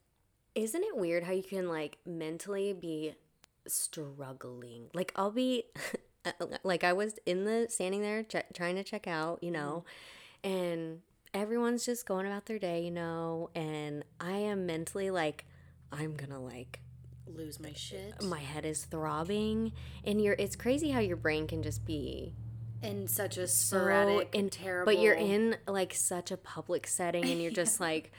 isn't 0.55 0.83
it 0.83 0.97
weird 0.97 1.25
how 1.25 1.33
you 1.33 1.43
can 1.43 1.69
like 1.69 1.99
mentally 2.07 2.73
be 2.73 3.15
struggling? 3.67 4.87
Like 4.95 5.13
I'll 5.17 5.31
be 5.31 5.65
uh, 6.25 6.31
like 6.65 6.85
I 6.85 6.93
was 6.93 7.15
in 7.27 7.45
the 7.45 7.67
standing 7.71 8.03
there 8.03 8.23
che- 8.23 8.45
trying 8.55 8.77
to 8.77 8.85
check 8.85 9.07
out, 9.07 9.43
you 9.43 9.51
know, 9.51 9.85
mm-hmm. 10.43 10.57
and 10.57 11.01
everyone's 11.35 11.85
just 11.85 12.07
going 12.07 12.27
about 12.27 12.47
their 12.47 12.59
day, 12.59 12.83
you 12.83 12.91
know, 12.91 13.51
and 13.55 14.05
I 14.21 14.33
am 14.39 14.67
mentally 14.67 15.11
like 15.11 15.45
I'm 15.93 16.15
going 16.15 16.31
to 16.31 16.39
like 16.39 16.81
Lose 17.35 17.59
my 17.61 17.73
shit. 17.75 18.23
my 18.23 18.39
head 18.41 18.65
is 18.65 18.85
throbbing 18.85 19.73
and 20.05 20.23
you're 20.23 20.37
it's 20.39 20.57
crazy 20.57 20.91
how 20.91 21.01
your 21.01 21.17
brain 21.17 21.47
can 21.47 21.63
just 21.63 21.85
be 21.85 22.33
in 22.83 23.09
such 23.09 23.37
a 23.37 23.47
sporadic 23.49 24.29
in 24.35 24.41
and 24.43 24.53
terrible. 24.53 24.93
but 24.93 25.01
you're 25.03 25.15
in 25.15 25.57
like 25.67 25.93
such 25.93 26.31
a 26.31 26.37
public 26.37 26.87
setting 26.87 27.25
and 27.25 27.43
you're 27.43 27.51
just 27.65 27.81
like 27.81 28.13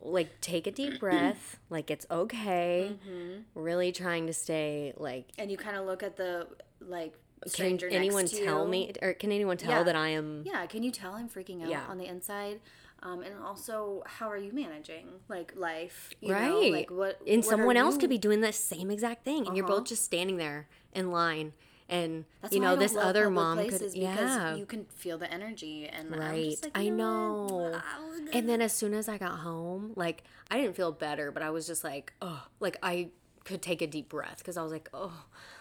like 0.00 0.40
take 0.40 0.66
a 0.66 0.70
deep 0.70 1.00
breath 1.00 1.58
like 1.68 1.90
it's 1.90 2.06
okay 2.10 2.96
Mm-hmm. 3.08 3.40
really 3.54 3.90
trying 3.92 4.26
to 4.28 4.32
stay 4.32 4.92
like 4.96 5.26
and 5.38 5.50
you 5.50 5.56
kind 5.56 5.76
of 5.76 5.84
look 5.86 6.02
at 6.02 6.16
the 6.16 6.46
like 6.80 7.14
can 7.42 7.50
stranger 7.50 7.88
anyone 7.88 8.22
next 8.24 8.36
to 8.36 8.44
tell 8.44 8.64
you. 8.64 8.70
me 8.70 8.92
or 9.02 9.12
can 9.14 9.30
anyone 9.32 9.56
tell 9.56 9.70
Yeah. 9.70 9.82
that 9.82 9.96
i 9.96 10.08
am 10.10 10.44
Yeah, 10.46 10.64
can 10.66 10.82
you 10.82 10.90
tell 10.90 11.14
I'm 11.14 11.28
freaking 11.28 11.62
out 11.62 11.68
Yeah. 11.70 11.84
on 11.88 11.98
the 11.98 12.06
inside? 12.06 12.60
Um, 13.04 13.20
and 13.22 13.34
also, 13.44 14.02
how 14.06 14.30
are 14.30 14.36
you 14.38 14.50
managing 14.52 15.06
like 15.28 15.52
life? 15.56 16.10
You 16.20 16.32
right 16.32 16.48
Know? 16.48 16.60
Like 16.60 16.90
what? 16.90 17.20
and 17.26 17.38
what 17.42 17.44
someone 17.50 17.76
else 17.76 17.94
you- 17.94 18.00
could 18.00 18.10
be 18.10 18.18
doing 18.18 18.40
the 18.40 18.52
same 18.52 18.90
exact 18.90 19.24
thing 19.24 19.46
and 19.46 19.56
you're 19.56 19.66
Uh-huh. 19.66 19.76
both 19.80 19.88
just 19.88 20.04
standing 20.04 20.38
there 20.38 20.68
in 20.94 21.10
line 21.10 21.52
and 21.86 22.24
That's 22.40 22.54
you 22.54 22.60
know 22.60 22.76
this 22.76 22.96
other 22.96 23.28
mom 23.28 23.58
could 23.68 23.92
yeah 23.94 24.54
you 24.54 24.64
can 24.64 24.86
feel 24.86 25.18
the 25.18 25.30
energy 25.30 25.86
and 25.86 26.10
Right. 26.16 26.56
like, 26.62 26.72
I 26.74 26.88
know. 26.88 27.46
know. 27.46 27.64
I 27.74 28.08
was 28.08 28.18
gonna- 28.20 28.30
And 28.32 28.48
then 28.48 28.62
as 28.62 28.72
soon 28.72 28.94
as 28.94 29.06
I 29.06 29.18
got 29.18 29.40
home, 29.40 29.92
like 29.96 30.24
I 30.50 30.56
didn't 30.56 30.74
feel 30.76 30.90
better, 30.92 31.30
but 31.30 31.42
I 31.42 31.50
was 31.50 31.66
just 31.66 31.84
like, 31.84 32.14
oh, 32.22 32.46
like 32.58 32.78
I 32.82 33.10
could 33.44 33.60
take 33.60 33.82
a 33.82 33.86
deep 33.86 34.08
breath 34.08 34.38
because 34.38 34.56
I 34.56 34.62
was 34.62 34.72
like, 34.72 34.88
oh, 34.94 35.12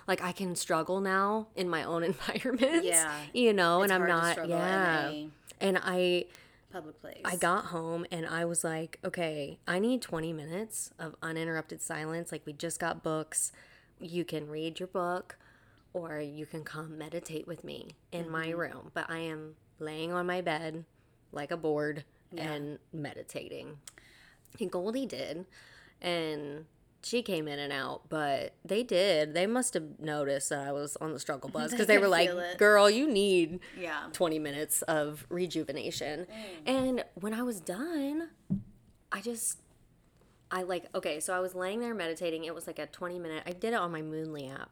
like 0.08 0.24
I 0.24 0.32
can 0.32 0.56
struggle 0.56 1.02
now 1.02 1.48
in 1.58 1.68
my 1.68 1.84
own 1.84 2.04
environment. 2.12 2.86
Yeah. 2.86 3.12
You 3.34 3.52
know, 3.52 3.82
It's 3.84 3.92
and 3.92 4.02
I'm 4.02 4.08
not, 4.08 4.48
yeah. 4.48 5.12
And 5.60 5.78
I, 5.84 6.26
public 6.74 7.00
place. 7.00 7.22
I 7.24 7.36
got 7.38 7.66
home 7.66 8.06
and 8.12 8.26
I 8.26 8.46
was 8.46 8.64
like, 8.64 9.00
okay, 9.06 9.60
I 9.68 9.80
need 9.80 10.02
20 10.02 10.34
minutes 10.34 10.92
of 11.00 11.16
uninterrupted 11.22 11.82
silence. 11.82 12.32
Like 12.32 12.46
we 12.46 12.54
just 12.54 12.80
got 12.80 13.04
books. 13.04 13.52
You 14.00 14.26
can 14.26 14.50
read 14.50 14.80
your 14.80 14.88
book 14.88 15.38
or 15.94 16.20
you 16.20 16.46
can 16.46 16.64
come 16.64 16.98
meditate 16.98 17.48
with 17.48 17.64
me 17.64 17.92
in 18.12 18.30
my 18.30 18.48
Mm-hmm. 18.48 18.60
room. 18.60 18.92
But 18.94 19.10
I 19.10 19.20
am 19.20 19.56
laying 19.80 20.12
on 20.12 20.26
my 20.26 20.42
bed 20.42 20.84
like 21.32 21.52
a 21.52 21.58
board 21.58 22.04
and 22.36 22.80
meditating. 22.92 23.78
And 24.60 24.72
Goldie 24.72 25.06
did. 25.06 25.46
And 26.02 26.66
she 27.04 27.22
came 27.22 27.48
in 27.48 27.60
and 27.60 27.72
out, 27.74 28.04
but 28.10 28.54
they 28.64 28.82
did. 28.84 29.34
They 29.34 29.46
must 29.46 29.74
have 29.74 30.00
noticed 30.00 30.50
that 30.50 30.68
I 30.68 30.72
was 30.72 30.96
on 30.98 31.14
the 31.14 31.20
struggle 31.20 31.50
bus 31.54 31.72
because 31.72 31.88
they 31.88 31.98
were 31.98 32.08
like, 32.08 32.30
girl, 32.58 32.90
you 32.90 33.08
need 33.12 33.60
Yeah. 33.78 34.04
20 34.14 34.40
minutes 34.40 34.82
of 34.84 35.26
rejuvenation. 35.30 36.26
Mm. 36.26 36.70
And 36.70 37.06
when 37.16 37.34
I 37.34 37.44
was 37.44 37.60
done, 37.60 38.30
I 39.12 39.22
just 39.22 39.60
I 40.52 40.64
like 40.64 40.86
okay, 40.96 41.20
so 41.20 41.34
I 41.34 41.40
was 41.40 41.56
laying 41.56 41.80
there 41.80 41.94
meditating. 41.94 42.46
It 42.46 42.54
was 42.56 42.68
like 42.68 42.80
a 42.80 42.86
20 42.88 43.20
minute. 43.20 43.44
I 43.46 43.52
did 43.52 43.74
it 43.74 43.80
on 43.80 43.92
my 43.92 44.02
Moonly 44.02 44.50
app. 44.50 44.70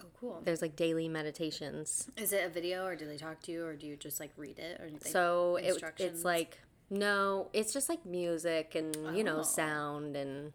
Oh, 0.00 0.04
cool. 0.20 0.40
There's 0.44 0.60
like 0.62 0.76
daily 0.76 1.08
meditations. 1.08 2.08
Is 2.16 2.32
it 2.32 2.44
a 2.44 2.48
video 2.48 2.84
or 2.84 2.96
do 2.96 3.06
they 3.06 3.16
talk 3.16 3.40
to 3.44 3.52
you 3.52 3.64
or 3.64 3.74
do 3.74 3.86
you 3.86 3.96
just 3.96 4.20
like 4.20 4.30
read 4.36 4.58
it 4.58 4.80
or 4.80 4.90
So 5.08 5.56
it, 5.56 5.82
it's 5.98 6.24
like 6.24 6.58
no, 6.90 7.48
it's 7.52 7.72
just 7.72 7.88
like 7.88 8.04
music 8.06 8.74
and 8.76 8.94
you 9.16 9.24
know 9.24 9.38
Oh. 9.38 9.42
sound 9.42 10.16
and 10.16 10.52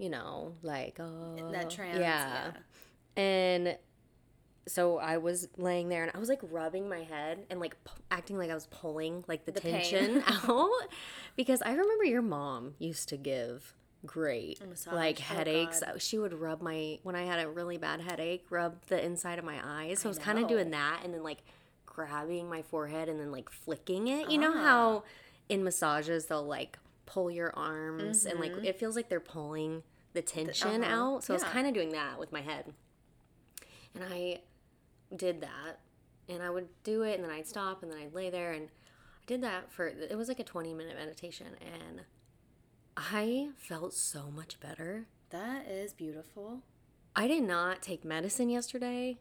you 0.00 0.08
know 0.08 0.54
like 0.62 0.98
oh 0.98 1.50
that 1.52 1.70
trance? 1.70 1.98
yeah. 2.00 2.50
And 3.16 3.76
so 4.66 4.98
I 4.98 5.18
was 5.18 5.48
laying 5.56 5.88
there 5.88 6.02
and 6.04 6.12
I 6.14 6.18
was 6.18 6.28
like 6.28 6.40
rubbing 6.50 6.88
my 6.88 7.00
head 7.02 7.44
and 7.50 7.60
like 7.60 7.76
p- 7.84 7.90
acting 8.10 8.38
like 8.38 8.50
I 8.50 8.54
was 8.54 8.66
pulling 8.66 9.24
like 9.26 9.44
the, 9.44 9.52
The 9.52 9.60
tension 9.60 10.22
out 10.48 10.68
because 11.36 11.60
I 11.62 11.72
remember 11.72 12.04
your 12.04 12.22
mom 12.22 12.74
used 12.78 13.08
to 13.08 13.16
give 13.16 13.74
great 14.06 14.64
massage. 14.66 14.94
like 14.94 15.18
Oh, 15.20 15.34
headaches. 15.34 15.80
God. 15.84 16.00
She 16.00 16.18
would 16.18 16.32
rub 16.32 16.62
my 16.62 16.98
when 17.02 17.16
I 17.16 17.24
had 17.24 17.44
a 17.44 17.48
really 17.50 17.78
bad 17.78 18.00
headache, 18.00 18.46
rub 18.50 18.76
the 18.86 19.04
inside 19.04 19.38
of 19.38 19.44
my 19.44 19.58
eyes. 19.62 20.00
So 20.00 20.08
I 20.08 20.10
was 20.10 20.18
kind 20.18 20.38
of 20.38 20.46
doing 20.48 20.70
that 20.70 21.00
and 21.04 21.12
then 21.12 21.22
like 21.22 21.42
grabbing 21.86 22.48
my 22.48 22.62
forehead 22.62 23.08
and 23.08 23.18
then 23.20 23.32
like 23.32 23.50
flicking 23.50 24.06
it. 24.08 24.30
You 24.30 24.38
know 24.38 24.52
Ah. 24.54 24.62
how 24.62 25.02
in 25.48 25.64
massages 25.64 26.26
they'll 26.26 26.46
like 26.46 26.78
pull 27.06 27.28
your 27.30 27.52
arms 27.58 28.24
and 28.24 28.38
like 28.38 28.52
Mm-hmm. 28.52 28.64
it 28.66 28.78
feels 28.78 28.94
like 28.94 29.08
they're 29.08 29.18
pulling 29.20 29.82
the 30.12 30.22
tension 30.22 30.82
uh-huh. 30.82 30.94
out. 30.94 31.24
So 31.24 31.34
I 31.34 31.36
was 31.36 31.44
kind 31.44 31.66
of 31.66 31.74
doing 31.74 31.90
that 31.90 32.18
with 32.18 32.32
my 32.32 32.40
head. 32.40 32.72
And 33.94 34.04
I 34.04 34.40
did 35.14 35.40
that. 35.40 35.80
And 36.28 36.42
I 36.42 36.50
would 36.50 36.68
do 36.84 37.02
it 37.02 37.14
and 37.14 37.24
then 37.24 37.30
I'd 37.30 37.46
stop 37.46 37.82
and 37.82 37.90
then 37.90 37.98
I'd 37.98 38.14
lay 38.14 38.30
there 38.30 38.52
and 38.52 38.68
I 38.68 39.24
did 39.26 39.42
that 39.42 39.72
for 39.72 39.88
it 39.88 40.16
was 40.16 40.28
like 40.28 40.38
a 40.38 40.44
20 40.44 40.72
minute 40.74 40.96
meditation 40.96 41.48
and 41.60 42.02
I 42.96 43.48
felt 43.56 43.94
so 43.94 44.30
much 44.30 44.60
better. 44.60 45.06
That 45.30 45.66
is 45.66 45.92
beautiful. 45.92 46.62
I 47.16 47.26
did 47.26 47.42
not 47.42 47.82
take 47.82 48.04
medicine 48.04 48.48
yesterday. 48.48 49.18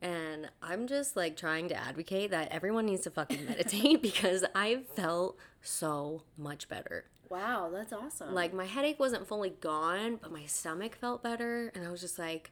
And 0.00 0.50
I'm 0.62 0.86
just 0.86 1.16
like 1.16 1.36
trying 1.36 1.68
to 1.68 1.76
advocate 1.76 2.30
that 2.30 2.48
everyone 2.52 2.86
needs 2.86 3.02
to 3.02 3.10
fucking 3.10 3.44
meditate 3.48 4.00
because 4.00 4.44
I 4.54 4.82
felt 4.94 5.36
so 5.60 6.22
much 6.36 6.68
better. 6.68 7.06
Wow, 7.30 7.70
that's 7.72 7.92
awesome. 7.92 8.34
Like 8.34 8.52
my 8.54 8.64
headache 8.64 8.98
wasn't 8.98 9.26
fully 9.26 9.50
gone, 9.60 10.18
but 10.20 10.32
my 10.32 10.46
stomach 10.46 10.96
felt 10.96 11.22
better 11.22 11.70
and 11.74 11.86
I 11.86 11.90
was 11.90 12.00
just 12.00 12.18
like 12.18 12.50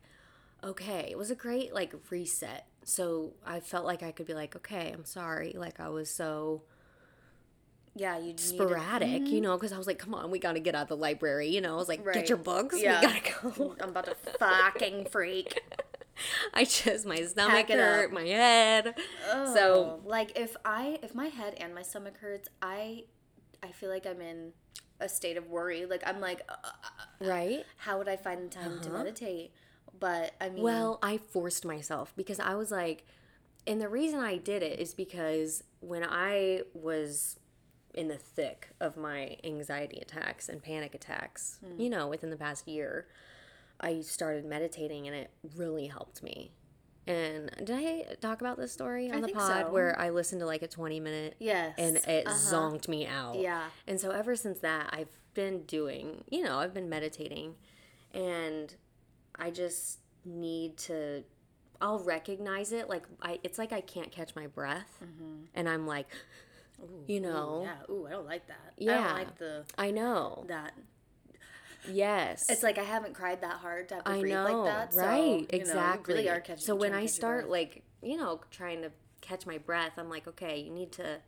okay, 0.64 1.06
it 1.10 1.18
was 1.18 1.30
a 1.30 1.34
great 1.34 1.72
like 1.74 1.94
reset. 2.10 2.66
So 2.82 3.34
I 3.44 3.60
felt 3.60 3.84
like 3.84 4.02
I 4.02 4.10
could 4.12 4.26
be 4.26 4.34
like, 4.34 4.56
okay, 4.56 4.90
I'm 4.92 5.04
sorry. 5.04 5.54
Like 5.56 5.78
I 5.80 5.88
was 5.88 6.10
so 6.10 6.62
yeah, 7.94 8.18
you 8.18 8.34
sporadic, 8.36 9.26
you 9.28 9.40
know, 9.40 9.56
because 9.56 9.72
I 9.72 9.78
was 9.78 9.86
like, 9.86 9.98
come 9.98 10.14
on, 10.14 10.30
we 10.30 10.38
got 10.38 10.52
to 10.52 10.60
get 10.60 10.74
out 10.74 10.82
of 10.82 10.88
the 10.88 10.96
library. 10.96 11.48
You 11.48 11.62
know, 11.62 11.72
I 11.74 11.76
was 11.76 11.88
like, 11.88 12.00
Mm-hmm. 12.00 12.08
Right. 12.08 12.14
get 12.16 12.28
your 12.28 12.36
books. 12.38 12.76
Yeah. 12.78 13.00
We 13.00 13.06
got 13.06 13.24
to 13.24 13.32
go. 13.60 13.76
I'm 13.80 13.88
about 13.90 14.04
to 14.04 14.14
fucking 14.38 15.06
freak. 15.06 15.62
I 16.54 16.64
just, 16.64 17.06
my 17.06 17.22
stomach 17.22 17.70
it 17.70 17.78
hurt, 17.78 18.06
up. 18.08 18.12
my 18.12 18.24
head. 18.24 18.94
So, 19.54 20.00
Oh, 20.04 20.08
like 20.08 20.38
if 20.38 20.56
I 20.64 20.98
if 21.02 21.14
my 21.14 21.26
head 21.26 21.54
and 21.58 21.74
my 21.74 21.82
stomach 21.82 22.18
hurts, 22.18 22.48
I 22.60 23.04
I 23.68 23.72
feel 23.72 23.90
like 23.90 24.06
I'm 24.06 24.20
in 24.20 24.52
a 25.00 25.08
state 25.08 25.36
of 25.36 25.48
worry. 25.48 25.86
Like 25.86 26.02
I'm 26.06 26.20
like, 26.20 26.42
uh, 26.48 26.54
uh, 26.64 27.26
right? 27.26 27.64
how 27.78 27.98
would 27.98 28.08
I 28.08 28.16
find 28.16 28.44
the 28.44 28.48
time 28.54 28.80
to 28.80 28.90
meditate? 28.90 29.52
But 29.98 30.34
I 30.40 30.48
mean, 30.48 30.54
Uh-huh. 30.58 30.62
Well, 30.64 30.98
I 31.02 31.18
forced 31.18 31.64
myself 31.64 32.12
because 32.16 32.38
I 32.40 32.54
was 32.54 32.70
like, 32.70 33.06
and 33.66 33.80
the 33.80 33.88
reason 33.88 34.20
I 34.20 34.36
did 34.36 34.62
it 34.62 34.78
is 34.78 34.94
because 34.94 35.64
when 35.80 36.04
I 36.08 36.62
was 36.74 37.38
in 37.94 38.08
the 38.08 38.16
thick 38.18 38.68
of 38.80 38.96
my 38.96 39.38
anxiety 39.42 39.98
attacks 40.00 40.48
and 40.48 40.62
panic 40.62 40.94
attacks, 40.94 41.58
Hmm. 41.64 41.80
you 41.80 41.88
know, 41.90 42.06
within 42.08 42.30
the 42.30 42.36
past 42.36 42.68
year, 42.68 43.06
I 43.80 44.00
started 44.02 44.44
meditating 44.44 45.06
and 45.06 45.16
it 45.16 45.30
really 45.56 45.86
helped 45.88 46.22
me. 46.22 46.52
And 47.06 47.50
did 47.58 47.70
I 47.70 48.14
talk 48.20 48.40
about 48.40 48.56
this 48.56 48.72
story 48.72 49.10
on 49.10 49.18
I 49.18 49.20
the 49.20 49.32
pod 49.32 49.66
so. 49.66 49.72
where 49.72 49.98
I 49.98 50.10
listened 50.10 50.40
to 50.40 50.46
like 50.46 50.62
a 50.62 50.68
20 50.68 50.98
minute 51.00 51.36
yes, 51.38 51.74
and 51.78 51.96
it 51.96 52.26
Uh-huh. 52.26 52.36
zonked 52.36 52.88
me 52.88 53.06
out. 53.06 53.36
Yeah. 53.36 53.64
And 53.86 54.00
so 54.00 54.10
ever 54.10 54.34
since 54.34 54.58
that, 54.60 54.90
I've 54.92 55.08
been 55.34 55.62
doing, 55.62 56.24
you 56.30 56.42
know, 56.42 56.58
I've 56.58 56.74
been 56.74 56.88
meditating 56.88 57.54
and 58.12 58.74
I 59.38 59.50
just 59.50 59.98
need 60.24 60.76
to 60.78 61.22
I'll 61.80 61.98
recognize 62.00 62.72
it 62.72 62.88
like 62.88 63.04
I 63.22 63.38
it's 63.44 63.58
like 63.58 63.70
I 63.72 63.82
can't 63.82 64.10
catch 64.10 64.34
my 64.34 64.46
breath 64.46 64.98
and 65.54 65.68
I'm 65.68 65.86
like 65.86 66.08
you 67.06 67.20
know, 67.20 67.62
yeah. 67.64 67.92
Ooh, 67.94 68.06
I 68.06 68.10
don't 68.10 68.26
like 68.26 68.46
that. 68.48 68.72
I 68.72 68.72
Yeah. 68.78 69.04
don't 69.08 69.12
like 69.18 69.38
the 69.38 69.64
I 69.78 69.90
know. 69.90 70.44
that. 70.48 70.72
Yes. 71.90 72.46
It's 72.48 72.62
like 72.62 72.78
I 72.78 72.82
haven't 72.84 73.14
cried 73.14 73.40
that 73.42 73.54
hard 73.56 73.88
to 73.90 73.96
have 73.96 74.04
to 74.04 74.10
I 74.10 74.20
breathe 74.20 74.32
know, 74.34 74.44
like 74.62 74.72
that. 74.74 74.92
so, 74.94 75.00
right? 75.00 75.24
you 75.24 75.40
know, 75.42 75.46
exactly. 75.52 76.14
really 76.14 76.28
are 76.30 76.40
catching. 76.40 76.64
so 76.64 76.74
when 76.74 76.92
I 76.92 77.00
to 77.00 77.02
catch 77.02 77.02
your 77.02 77.08
start 77.16 77.48
like 77.50 77.82
you 78.02 78.16
know 78.16 78.40
trying 78.50 78.82
to 78.82 78.90
catch 79.20 79.46
my 79.46 79.58
breath, 79.58 79.92
I'm 79.98 80.08
like, 80.10 80.26
okay, 80.28 80.58
you 80.58 80.70
need 80.70 80.92
to 80.92 81.18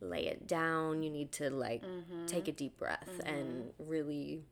lay 0.00 0.26
it 0.26 0.46
down. 0.46 1.02
You 1.02 1.10
need 1.10 1.32
to 1.32 1.50
like 1.50 1.82
take 2.26 2.48
a 2.48 2.52
deep 2.52 2.78
breath 2.78 3.08
and 3.24 3.72
really 3.78 4.44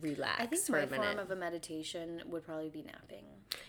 relax 0.00 0.36
Mm-hmm. 0.36 0.42
I 0.42 0.46
think 0.46 0.62
for 0.64 0.72
my 0.72 0.78
a 0.78 0.86
minute. 0.86 1.04
form 1.06 1.18
of 1.18 1.30
a 1.30 1.36
meditation 1.36 2.22
would 2.26 2.44
probably 2.44 2.70
be 2.70 2.82
napping. 2.82 3.24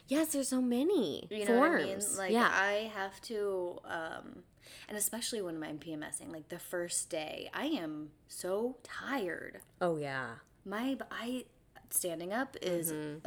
yes, 0.07 0.31
there's 0.33 0.47
so 0.47 0.61
many 0.61 1.27
You 1.29 1.39
know 1.39 1.45
forms. 1.45 1.61
what 1.61 1.81
I 1.81 1.85
mean? 1.85 2.17
Like 2.17 2.31
yeah, 2.31 2.49
I 2.51 2.91
have 2.95 3.19
to, 3.23 3.79
um, 3.85 4.43
and 4.87 4.97
especially 4.97 5.41
when 5.41 5.61
I'm 5.63 5.79
PMSing, 5.79 6.31
like 6.31 6.47
the 6.49 6.59
first 6.59 7.09
day, 7.09 7.49
I 7.53 7.65
am 7.65 8.11
so 8.27 8.77
tired. 8.83 9.59
oh 9.81 9.97
yeah, 9.97 10.35
My 10.65 10.97
I 11.11 11.45
standing 11.89 12.33
up 12.33 12.55
is 12.61 12.91
um, 12.91 13.21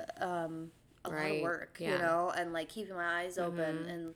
a 1.05 1.09
lot 1.11 1.19
Mm-hmm. 1.19 1.37
Of 1.37 1.43
work, 1.43 1.77
yeah. 1.79 1.91
Mm-hmm. 1.91 1.97
you 2.01 2.03
know, 2.07 2.33
and 2.37 2.53
like 2.53 2.69
keeping 2.69 2.95
my 2.97 3.21
eyes 3.23 3.39
open 3.39 3.87
and 3.89 4.15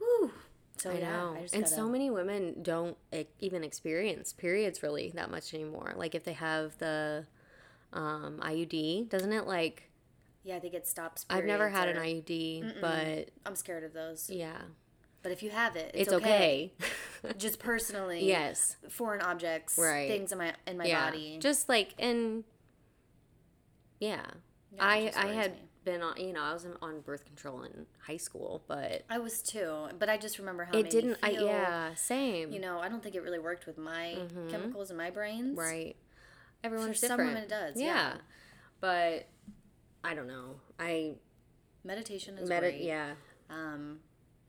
whoo. 0.00 0.30
So 0.78 0.90
I 0.90 0.94
yeah, 0.94 1.10
know. 1.10 1.34
I 1.36 1.40
and 1.40 1.50
gotta, 1.64 1.66
so 1.68 1.88
many 1.88 2.10
women 2.10 2.62
don't 2.62 2.96
even 3.40 3.62
experience 3.62 4.32
periods 4.32 4.82
really 4.82 5.10
that 5.14 5.30
much 5.30 5.52
anymore. 5.54 5.92
Like 5.96 6.14
if 6.14 6.24
they 6.24 6.32
have 6.32 6.76
the 6.78 7.26
Um, 7.92 8.38
IUD 8.42 9.10
doesn't 9.10 9.32
it 9.32 9.46
like? 9.46 9.90
Yeah, 10.44 10.56
I 10.56 10.60
think 10.60 10.74
it 10.74 10.88
stops. 10.88 11.24
I've 11.30 11.44
never 11.44 11.68
had 11.68 11.88
an 11.88 11.98
or- 11.98 12.02
IUD, 12.02 12.80
but 12.80 13.28
I'm 13.46 13.54
scared 13.54 13.84
of 13.84 13.92
those. 13.92 14.28
yeah, 14.30 14.56
But 15.22 15.30
if 15.30 15.42
you 15.42 15.50
have 15.50 15.76
it, 15.76 15.90
it's, 15.94 16.04
it's, 16.08 16.12
okay. 16.14 16.72
Just 17.38 17.60
personally, 17.60 18.26
yes, 18.26 18.76
foreign 18.88 19.20
objects, 19.20 19.76
Right. 19.78 20.08
things 20.08 20.32
in 20.32 20.38
my 20.38 20.54
in 20.66 20.78
my 20.78 20.86
yeah, 20.86 21.10
body. 21.10 21.38
just 21.40 21.68
like 21.68 21.94
and 21.98 22.42
yeah, 24.06 24.26
I 24.80 25.12
I 25.16 25.26
had 25.28 25.52
me. 25.52 25.58
been 25.84 26.02
on 26.02 26.16
you 26.16 26.32
know 26.32 26.42
I 26.42 26.52
was 26.52 26.66
on 26.80 27.00
birth 27.00 27.24
control 27.24 27.62
in 27.62 27.86
high 28.06 28.16
school, 28.16 28.62
but 28.68 29.04
I 29.08 29.18
was 29.18 29.42
too, 29.42 29.88
but 29.98 30.08
I 30.08 30.16
just 30.16 30.38
remember 30.38 30.64
how 30.64 30.72
it 30.78 30.82
made 30.84 30.90
didn't. 30.92 31.18
I 31.22 31.30
yeah, 31.30 31.94
same. 31.94 32.52
You 32.52 32.60
know, 32.60 32.78
I 32.80 32.88
don't 32.88 33.02
think 33.02 33.14
it 33.14 33.20
really 33.22 33.38
worked 33.38 33.66
with 33.66 33.78
my 33.78 34.16
Mhm. 34.18 34.50
chemicals 34.50 34.90
in 34.90 34.96
my 34.96 35.10
brains. 35.10 35.56
right. 35.56 35.96
Everyone's 36.64 37.00
some 37.00 37.08
different. 37.10 37.30
women 37.30 37.42
it 37.44 37.48
does, 37.48 37.76
Yeah. 37.80 37.86
yeah. 37.86 38.16
but 38.80 39.26
I 40.04 40.14
don't 40.14 40.28
know. 40.28 40.60
I 40.78 41.16
Meditation 41.84 42.38
is 42.38 42.48
met 42.48 42.60
great. 42.60 42.80
Yeah. 42.82 43.14
Um, 43.50 44.00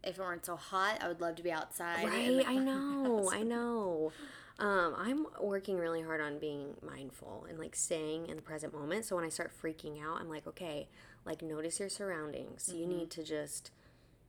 if 0.04 0.18
it 0.20 0.22
weren't 0.22 0.46
so 0.46 0.56
hot, 0.56 1.00
I 1.02 1.08
would 1.08 1.22
love 1.22 1.36
to 1.36 1.44
be 1.44 1.52
outside. 1.52 2.06
Right, 2.06 2.44
I 2.46 2.56
know, 2.70 3.30
I 3.32 3.42
know. 3.42 4.12
Um, 4.60 4.94
I'm 4.98 5.26
working 5.42 5.78
really 5.78 6.02
hard 6.02 6.22
on 6.22 6.38
being 6.40 6.76
mindful 6.88 7.46
and 7.50 7.58
like 7.58 7.76
staying 7.76 8.28
in 8.28 8.36
the 8.36 8.42
present 8.42 8.74
moment. 8.74 9.06
So 9.06 9.16
when 9.16 9.26
I 9.26 9.30
start 9.30 9.52
freaking 9.60 10.02
out, 10.04 10.20
I'm 10.22 10.30
like, 10.30 10.46
okay, 10.48 10.88
like 11.26 11.42
notice 11.42 11.80
your 11.80 11.90
surroundings. 11.90 12.70
You 12.74 12.86
Mm-hmm. 12.86 12.98
need 13.00 13.10
to 13.12 13.24
just 13.24 13.72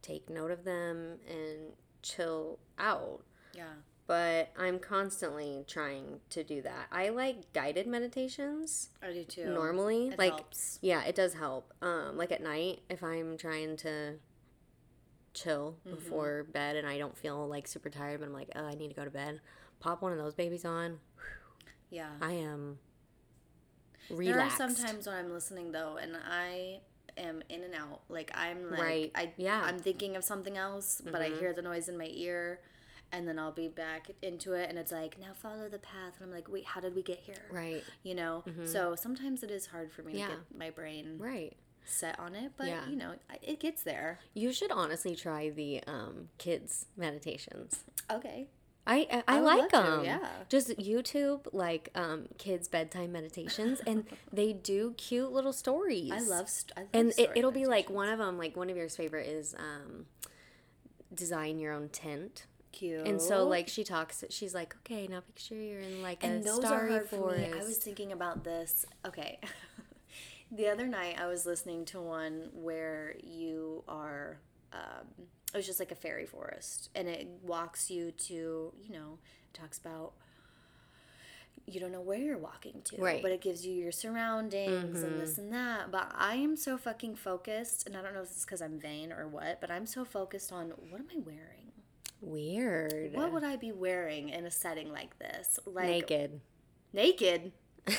take 0.02 0.28
note 0.31 0.50
of 0.50 0.64
them 0.64 1.19
and 1.28 1.73
chill 2.02 2.59
out. 2.78 3.21
yeah. 3.54 3.64
But 4.07 4.52
I'm 4.59 4.81
constantly 4.81 5.64
trying 5.66 6.21
to 6.28 6.45
do 6.45 6.61
that. 6.61 6.88
I 6.93 7.09
like 7.09 7.54
guided 7.54 7.87
meditations 7.87 8.90
I 9.02 9.12
do 9.14 9.25
too. 9.25 9.47
normally. 9.47 10.09
It 10.09 10.19
like 10.19 10.33
helps. 10.33 10.78
yeah, 10.83 11.04
it 11.04 11.14
does 11.14 11.33
help. 11.33 11.73
Um, 11.81 12.19
like 12.19 12.31
at 12.31 12.43
night, 12.43 12.81
if 12.90 13.02
I'm 13.02 13.38
trying 13.38 13.78
to 13.78 14.16
chill 15.33 15.76
Mm-hmm. 15.87 15.95
before 15.97 16.45
bed 16.52 16.76
and 16.76 16.87
I 16.87 16.99
don't 16.99 17.16
feel 17.16 17.49
like 17.49 17.66
super 17.66 17.88
tired, 17.90 18.21
but 18.21 18.26
I'm 18.26 18.33
like, 18.35 18.50
oh, 18.54 18.64
I 18.66 18.75
need 18.75 18.88
to 18.88 18.95
go 18.95 19.04
to 19.04 19.11
bed. 19.11 19.40
Pop 19.84 20.00
one 20.00 20.12
of 20.12 20.18
those 20.18 20.32
babies 20.34 20.64
on. 20.64 20.98
Yeah. 21.90 22.08
I 22.22 22.32
am 22.32 22.78
There 24.08 24.16
are 24.16 24.20
relaxed. 24.32 24.56
sometimes 24.56 25.06
when 25.06 25.14
I'm 25.14 25.30
listening 25.30 25.72
though, 25.72 25.98
and 25.98 26.16
I 26.26 26.80
am 27.18 27.42
in 27.50 27.62
and 27.62 27.74
out. 27.74 28.00
Like 28.08 28.30
I'm 28.34 28.70
like, 28.70 28.80
Right. 28.80 29.12
I 29.14 29.34
Yeah. 29.36 29.60
I'm 29.62 29.78
thinking 29.78 30.16
of 30.16 30.24
something 30.24 30.56
else, 30.56 31.02
but 31.04 31.20
I 31.20 31.28
Mhm. 31.28 31.38
hear 31.38 31.52
the 31.52 31.60
noise 31.60 31.90
in 31.90 31.98
my 31.98 32.08
ear, 32.10 32.62
and 33.12 33.28
then 33.28 33.38
I'll 33.38 33.52
be 33.52 33.68
back 33.68 34.10
into 34.22 34.54
it, 34.54 34.70
and 34.70 34.78
it's 34.78 34.90
like 34.90 35.18
now 35.18 35.34
follow 35.34 35.68
the 35.68 35.78
path, 35.78 36.14
and 36.18 36.24
I'm 36.30 36.34
like, 36.34 36.48
wait, 36.48 36.64
how 36.64 36.80
did 36.80 36.94
we 36.94 37.02
get 37.02 37.18
here? 37.18 37.44
Right, 37.50 37.84
You 38.02 38.14
know. 38.14 38.42
So 38.64 38.96
sometimes 38.96 39.42
it 39.42 39.50
is 39.50 39.66
hard 39.66 39.92
for 39.92 40.02
me 40.02 40.16
Yeah. 40.16 40.28
to 40.28 40.32
get 40.36 40.56
my 40.56 40.70
brain 40.70 41.18
right. 41.18 41.54
set 41.84 42.18
on 42.18 42.34
it, 42.34 42.52
but 42.56 42.68
Yeah. 42.68 42.88
you 42.88 42.96
know, 42.96 43.16
it 43.42 43.60
gets 43.60 43.82
there. 43.82 44.20
You 44.32 44.50
should 44.50 44.70
honestly 44.70 45.14
try 45.14 45.50
the 45.50 45.84
um, 45.86 46.30
kids 46.38 46.86
meditations. 46.96 47.84
Okay. 48.10 48.48
I 48.86 49.06
I, 49.28 49.36
I 49.36 49.40
like 49.40 49.72
love 49.72 49.84
to, 49.84 49.90
them. 49.90 50.04
yeah. 50.04 50.28
Just 50.48 50.68
YouTube 50.78 51.46
like 51.52 51.90
um, 51.94 52.26
kids 52.38 52.68
bedtime 52.68 53.12
meditations, 53.12 53.80
and 53.86 54.04
they 54.32 54.52
do 54.52 54.94
cute 54.96 55.32
little 55.32 55.52
stories. 55.52 56.10
I 56.12 56.20
love. 56.20 56.48
St- 56.48 56.72
I 56.76 56.80
love 56.80 56.90
and 56.92 57.12
it, 57.16 57.30
it'll 57.34 57.50
be 57.52 57.66
like 57.66 57.88
one 57.88 58.08
of 58.08 58.18
them 58.18 58.36
like 58.38 58.56
one 58.56 58.68
of 58.70 58.76
yours 58.76 58.96
favorite 58.96 59.26
is 59.26 59.54
um 59.58 60.06
design 61.14 61.58
your 61.58 61.72
own 61.72 61.88
tent 61.88 62.46
cute. 62.72 63.06
and 63.06 63.22
so 63.22 63.46
like 63.46 63.68
she 63.68 63.84
talks 63.84 64.24
she's 64.30 64.52
like 64.52 64.74
okay 64.84 65.06
now 65.06 65.20
picture 65.20 65.54
you're 65.54 65.80
in 65.80 66.02
like 66.02 66.24
a 66.24 66.40
those 66.40 66.56
starry 66.56 66.88
are 66.88 66.90
hard 66.90 67.08
forest 67.08 67.46
for 67.46 67.52
me. 67.54 67.60
I 67.60 67.64
was 67.64 67.76
thinking 67.78 68.12
about 68.12 68.42
this. 68.44 68.84
Okay. 69.06 69.38
the 70.50 70.68
other 70.68 70.86
night 70.86 71.16
I 71.20 71.26
was 71.26 71.46
listening 71.46 71.84
to 71.86 72.00
one 72.00 72.48
where 72.52 73.14
you 73.22 73.84
are 73.88 74.38
um, 74.73 75.26
it 75.54 75.56
was 75.56 75.67
just 75.67 75.78
like 75.80 75.93
a 75.93 75.95
fairy 75.95 76.26
forest 76.26 76.90
and 76.95 77.08
it 77.08 77.28
walks 77.43 77.90
you 77.90 78.10
to, 78.10 78.73
you 78.82 78.90
know, 78.93 79.19
talks 79.54 79.78
about 79.78 80.12
you 81.67 81.80
don't 81.80 81.93
know 81.93 82.00
where 82.02 82.19
you're 82.19 82.36
walking 82.36 82.82
to, 82.84 82.97
Right. 83.00 83.14
Mm-hmm. 83.17 83.23
but 83.23 83.30
it 83.32 83.40
gives 83.40 83.64
you 83.64 83.73
your 83.73 83.93
surroundings 83.93 85.02
and 85.02 85.19
this 85.19 85.38
and 85.38 85.50
that. 85.54 85.90
But 85.90 86.12
I 86.14 86.34
am 86.34 86.56
so 86.56 86.76
fucking 86.76 87.14
focused, 87.17 87.86
and 87.86 87.97
I 87.97 88.02
don't 88.02 88.12
know 88.12 88.21
if 88.21 88.30
it's 88.30 88.45
because 88.45 88.60
I'm 88.60 88.78
vain 88.78 89.10
or 89.12 89.26
what, 89.28 89.62
but 89.62 89.71
I'm 89.71 89.86
so 89.86 90.04
focused 90.04 90.52
on 90.52 90.71
what 90.90 91.00
am 91.00 91.06
I 91.10 91.21
wearing? 91.25 91.60
weird 92.21 93.12
What 93.12 93.32
would 93.32 93.45
I 93.45 93.56
be 93.56 93.71
wearing 93.71 94.30
in 94.30 94.47
a 94.47 94.50
setting 94.50 94.90
like 94.90 95.19
this? 95.19 95.58
Like 95.67 95.88
naked 95.88 96.40
naked. 96.93 97.52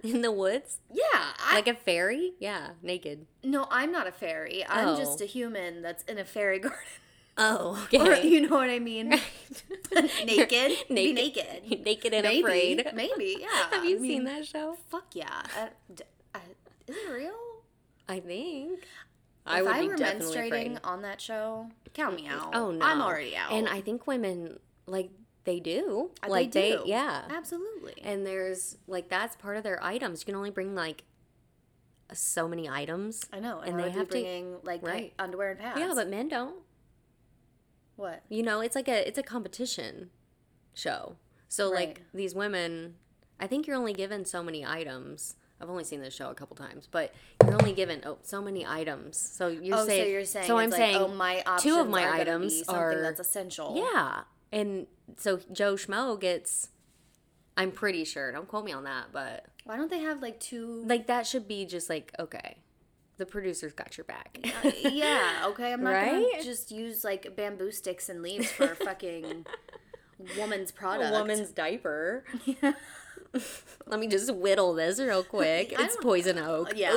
in 0.04 0.22
the 0.22 0.32
woods 0.32 0.78
Yeah, 0.92 1.02
I, 1.14 1.54
like 1.56 1.68
a 1.68 1.74
fairy 1.74 2.32
yeah 2.38 2.70
naked 2.82 3.26
no, 3.42 3.66
I'm 3.70 3.90
not 3.92 4.06
a 4.06 4.12
fairy. 4.12 4.64
I'm 4.68 4.88
Oh. 4.88 4.96
just 4.96 5.20
a 5.20 5.24
human 5.26 5.82
that's 5.82 6.02
in 6.04 6.18
a 6.18 6.24
fairy 6.24 6.58
garden. 6.66 6.78
oh 7.38 7.86
or, 7.92 8.14
you 8.34 8.48
know 8.48 8.56
what 8.56 8.68
I 8.70 8.78
mean? 8.78 9.08
naked, 10.24 10.72
be 10.88 11.12
naked. 11.12 11.84
naked 11.84 12.12
and 12.14 12.24
Maybe, 12.24 12.40
afraid 12.40 12.86
maybe, 12.94 13.36
yeah. 13.40 13.70
have 13.70 13.84
you 13.84 13.96
I 13.96 14.00
seen 14.00 14.08
mean, 14.08 14.24
that 14.24 14.46
show 14.46 14.76
Fuck 14.90 15.06
yeah. 15.14 15.42
Uh, 15.58 15.66
d- 15.94 16.04
uh, 16.34 16.38
is 16.86 16.96
it 16.96 17.10
real? 17.12 17.32
i 18.08 18.18
think 18.20 18.80
if 19.46 19.62
would 19.64 19.72
I 19.72 19.80
be 19.82 19.88
were 19.88 19.96
menstruating 19.96 20.72
afraid. 20.76 20.80
on 20.84 21.02
that 21.02 21.20
show, 21.20 21.68
count 21.94 22.16
me 22.16 22.26
out. 22.28 22.50
oh 22.54 22.70
no 22.72 22.84
I'm 22.84 23.00
already 23.00 23.36
out. 23.36 23.52
and 23.52 23.68
i 23.68 23.80
think 23.80 24.06
women 24.06 24.58
like 24.86 25.10
they 25.44 25.58
do 25.60 26.10
Uh, 26.22 26.28
like 26.28 26.52
they, 26.52 26.72
do. 26.72 26.82
yeah 26.86 27.22
absolutely. 27.30 27.94
and 28.02 28.26
there's 28.26 28.76
like 28.86 29.08
that's 29.08 29.36
part 29.36 29.56
of 29.56 29.62
their 29.62 29.82
items 29.82 30.20
you 30.20 30.26
can 30.26 30.34
only 30.34 30.50
bring 30.50 30.74
like 30.74 31.04
so 32.12 32.48
many 32.48 32.68
items 32.68 33.24
I 33.32 33.38
know, 33.40 33.60
and, 33.60 33.70
and 33.70 33.78
they 33.78 33.90
have 33.90 34.08
be 34.10 34.18
to- 34.18 34.22
bringing 34.22 34.56
like 34.64 34.82
right. 34.82 35.12
underwear 35.18 35.50
and 35.52 35.60
pants. 35.60 35.78
yeah 35.80 35.92
but 35.94 36.08
men 36.08 36.28
don't 36.28 36.56
what? 37.96 38.22
you 38.28 38.42
know 38.42 38.60
it's 38.60 38.74
like 38.74 38.88
a 38.88 39.06
it's 39.06 39.18
a 39.18 39.22
competition 39.22 40.10
show 40.74 41.16
so 41.48 41.68
like 41.70 42.02
these 42.14 42.34
women 42.34 42.94
i 43.38 43.46
think 43.46 43.66
you're 43.66 43.76
only 43.76 43.92
given 43.92 44.24
so 44.24 44.42
many 44.42 44.64
items 44.64 45.36
i've 45.60 45.68
only 45.68 45.84
seen 45.84 46.00
this 46.00 46.14
show 46.14 46.30
a 46.30 46.34
couple 46.34 46.56
times 46.56 46.88
but 46.90 47.12
you're 47.44 47.52
only 47.60 47.72
given 47.72 48.00
oh 48.06 48.16
so 48.22 48.40
many 48.40 48.64
items 48.66 49.18
so 49.18 49.48
you're 49.48 49.76
oh, 49.76 49.86
saying 49.86 50.04
so 50.04 50.08
you're 50.08 50.24
saying 50.24 50.46
so 50.46 50.58
i'm 50.58 50.70
like, 50.70 50.78
saying 50.78 50.96
oh, 50.96 51.08
my 51.08 51.42
two 51.60 51.78
of 51.78 51.88
my 51.88 52.04
are 52.04 52.14
items 52.14 52.52
be 52.54 52.64
something 52.64 52.82
are 52.82 53.02
that's 53.02 53.20
essential. 53.20 53.74
yeah 53.76 54.20
and 54.52 54.86
so 55.16 55.38
joe 55.52 55.74
schmo 55.74 56.18
gets 56.20 56.68
i'm 57.56 57.70
pretty 57.70 58.04
sure 58.04 58.32
don't 58.32 58.48
quote 58.48 58.64
me 58.64 58.72
on 58.72 58.84
that 58.84 59.06
but 59.12 59.46
Why 59.64 59.76
don't 59.76 59.90
they 59.90 60.00
have 60.00 60.22
like 60.22 60.40
two? 60.40 60.82
like 60.86 61.06
that 61.08 61.26
should 61.26 61.46
be 61.48 61.64
just 61.66 61.88
like 61.88 62.12
okay 62.18 62.56
the 63.18 63.26
producers 63.26 63.72
got 63.72 63.96
your 63.98 64.04
back 64.04 64.38
Uh, 64.64 64.70
yeah, 64.88 65.44
okay. 65.46 65.72
I'm 65.72 65.82
not 65.82 65.90
Right? 65.90 66.10
gonna 66.32 66.42
just 66.42 66.70
use 66.70 67.04
like 67.04 67.36
bamboo 67.36 67.70
sticks 67.70 68.08
and 68.08 68.22
leaves 68.22 68.50
for 68.50 68.64
a 68.72 68.74
fucking 68.86 69.44
woman's 70.38 70.70
product. 70.72 71.14
a 71.14 71.18
woman's 71.18 71.50
diaper 71.50 72.24
Yeah. 72.46 72.72
let 73.86 74.00
me 74.00 74.06
just 74.08 74.34
whittle 74.34 74.74
this 74.74 74.98
real 74.98 75.22
quick 75.22 75.72
it's 75.78 75.96
poison 75.96 76.38
oak 76.38 76.72
yeah. 76.76 76.92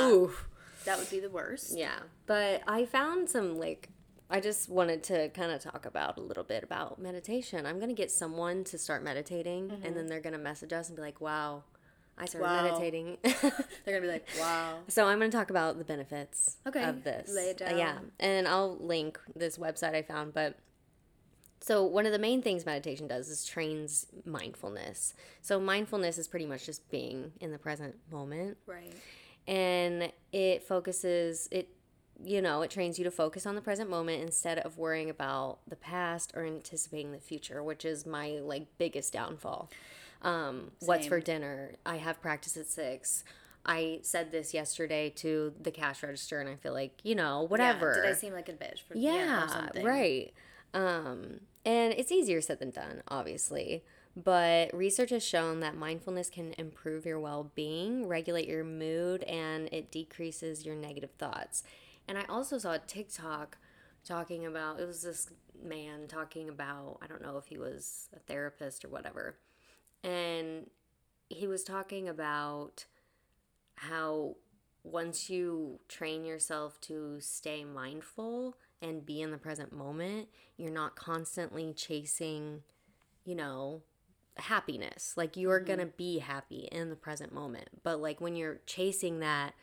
That 0.85 0.97
would 0.99 1.09
be 1.09 1.19
the 1.21 1.29
worst. 1.29 1.77
Yeah, 1.77 1.95
but 2.25 2.61
I 2.67 2.83
found 2.85 3.29
some 3.29 3.57
like 3.57 3.87
I 4.33 4.39
just 4.39 4.67
wanted 4.67 5.03
to 5.03 5.29
kind 5.29 5.51
of 5.51 5.61
talk 5.61 5.85
about 5.85 6.17
a 6.17 6.21
little 6.21 6.43
bit 6.43 6.63
about 6.63 6.99
meditation. 6.99 7.67
I'm 7.67 7.79
gonna 7.79 7.93
get 7.93 8.09
someone 8.11 8.63
to 8.65 8.77
start 8.79 9.03
meditating, 9.03 9.71
and 9.83 9.95
then 9.95 10.07
they're 10.07 10.19
gonna 10.21 10.39
message 10.39 10.73
us 10.73 10.87
and 10.89 10.95
be 10.95 11.03
like, 11.03 11.21
"Wow, 11.21 11.63
I 12.17 12.25
started 12.25 12.47
Wow. 12.47 12.63
meditating." 12.63 13.17
They're 13.23 13.53
gonna 13.85 14.01
be 14.01 14.07
like, 14.07 14.27
wow. 14.39 14.79
so 14.87 15.05
I'm 15.07 15.19
gonna 15.19 15.31
talk 15.31 15.51
about 15.51 15.77
the 15.77 15.83
benefits 15.83 16.57
Okay, 16.65 16.83
of 16.83 17.03
this. 17.03 17.29
lay 17.31 17.51
it 17.51 17.61
Uh, 17.61 17.75
yeah, 17.75 17.99
and 18.19 18.47
I'll 18.47 18.75
link 18.77 19.19
this 19.35 19.57
website 19.59 19.93
I 19.95 20.01
found, 20.01 20.33
but. 20.33 20.57
So 21.61 21.85
one 21.85 22.05
of 22.05 22.11
the 22.11 22.19
main 22.19 22.41
things 22.41 22.65
meditation 22.65 23.07
does 23.07 23.29
is 23.29 23.45
trains 23.45 24.05
mindfulness. 24.25 25.13
So 25.41 25.61
mindfulness 25.61 26.17
is 26.17 26.27
pretty 26.27 26.45
much 26.45 26.65
just 26.65 26.89
being 26.89 27.31
in 27.39 27.51
the 27.53 27.57
present 27.57 27.95
moment 28.11 28.57
Right. 28.65 28.93
and 29.47 30.11
it 30.33 30.63
focuses 30.63 31.47
it 31.53 31.69
you 32.23 32.41
know 32.41 32.61
it 32.61 32.69
trains 32.69 32.97
you 32.97 33.03
to 33.03 33.11
focus 33.11 33.45
on 33.45 33.55
the 33.55 33.61
present 33.61 33.89
moment 33.89 34.21
instead 34.21 34.59
of 34.59 34.77
worrying 34.77 35.09
about 35.09 35.59
the 35.67 35.75
past 35.75 36.31
or 36.35 36.45
anticipating 36.45 37.11
the 37.11 37.19
future 37.19 37.63
which 37.63 37.85
is 37.85 38.05
my 38.05 38.31
like 38.41 38.65
biggest 38.77 39.13
downfall 39.13 39.69
um 40.21 40.71
what's 40.85 41.07
for 41.07 41.19
dinner 41.19 41.73
i 41.85 41.97
have 41.97 42.21
practice 42.21 42.55
at 42.55 42.67
six 42.67 43.23
i 43.65 43.99
said 44.03 44.31
this 44.31 44.53
yesterday 44.53 45.09
to 45.09 45.53
the 45.61 45.71
cash 45.71 46.03
register 46.03 46.39
and 46.39 46.49
i 46.49 46.55
feel 46.55 46.73
like 46.73 46.99
you 47.03 47.15
know 47.15 47.41
whatever 47.43 47.93
Yeah, 47.95 48.01
did 48.01 48.05
I 48.11 48.13
seem 48.13 48.33
like 48.33 48.49
a 48.49 48.53
bitch? 48.53 48.81
For, 48.87 48.95
yeah, 48.95 49.45
or 49.45 49.81
right. 49.83 50.33
Um, 50.73 51.41
and 51.65 51.93
it's 51.93 52.11
easier 52.11 52.41
said 52.41 52.59
than 52.59 52.71
done, 52.71 53.03
obviously. 53.07 53.83
But 54.15 54.73
research 54.75 55.09
has 55.09 55.23
shown 55.25 55.59
that 55.61 55.75
mindfulness 55.75 56.29
can 56.29 56.53
improve 56.57 57.05
your 57.05 57.19
well 57.19 57.51
being, 57.55 58.07
regulate 58.07 58.47
your 58.47 58.63
mood, 58.63 59.23
and 59.23 59.69
it 59.71 59.91
decreases 59.91 60.65
your 60.65 60.75
negative 60.75 61.11
thoughts. 61.17 61.63
And 62.07 62.17
I 62.17 62.23
also 62.29 62.57
saw 62.57 62.73
a 62.73 62.79
TikTok 62.79 63.57
talking 64.05 64.45
about 64.45 64.79
it 64.79 64.85
was 64.85 65.03
this 65.03 65.29
man 65.63 66.07
talking 66.07 66.49
about, 66.49 66.97
I 67.01 67.07
don't 67.07 67.21
know 67.21 67.37
if 67.37 67.47
he 67.47 67.57
was 67.57 68.09
a 68.15 68.19
therapist 68.19 68.83
or 68.83 68.89
whatever. 68.89 69.37
And 70.03 70.69
he 71.29 71.47
was 71.47 71.63
talking 71.63 72.09
about 72.09 72.85
how 73.75 74.35
once 74.83 75.29
you 75.29 75.79
train 75.87 76.25
yourself 76.25 76.79
to 76.81 77.17
stay 77.21 77.63
mindful 77.63 78.57
and 78.81 79.05
be 79.05 79.21
in 79.21 79.31
the 79.31 79.37
present 79.37 79.71
moment, 79.71 80.27
you're 80.57 80.71
not 80.71 80.95
constantly 80.95 81.73
chasing, 81.73 82.61
you 83.25 83.35
know, 83.35 83.81
happiness. 84.37 85.13
Like 85.15 85.37
you're 85.37 85.59
Mm-hmm. 85.59 85.67
going 85.67 85.79
to 85.79 85.85
be 85.85 86.19
happy 86.19 86.67
in 86.71 86.89
the 86.89 86.95
present 86.95 87.33
moment. 87.33 87.69
But 87.83 88.01
like 88.01 88.19
when 88.19 88.35
you're 88.35 88.59
chasing 88.65 89.19
that 89.21 89.53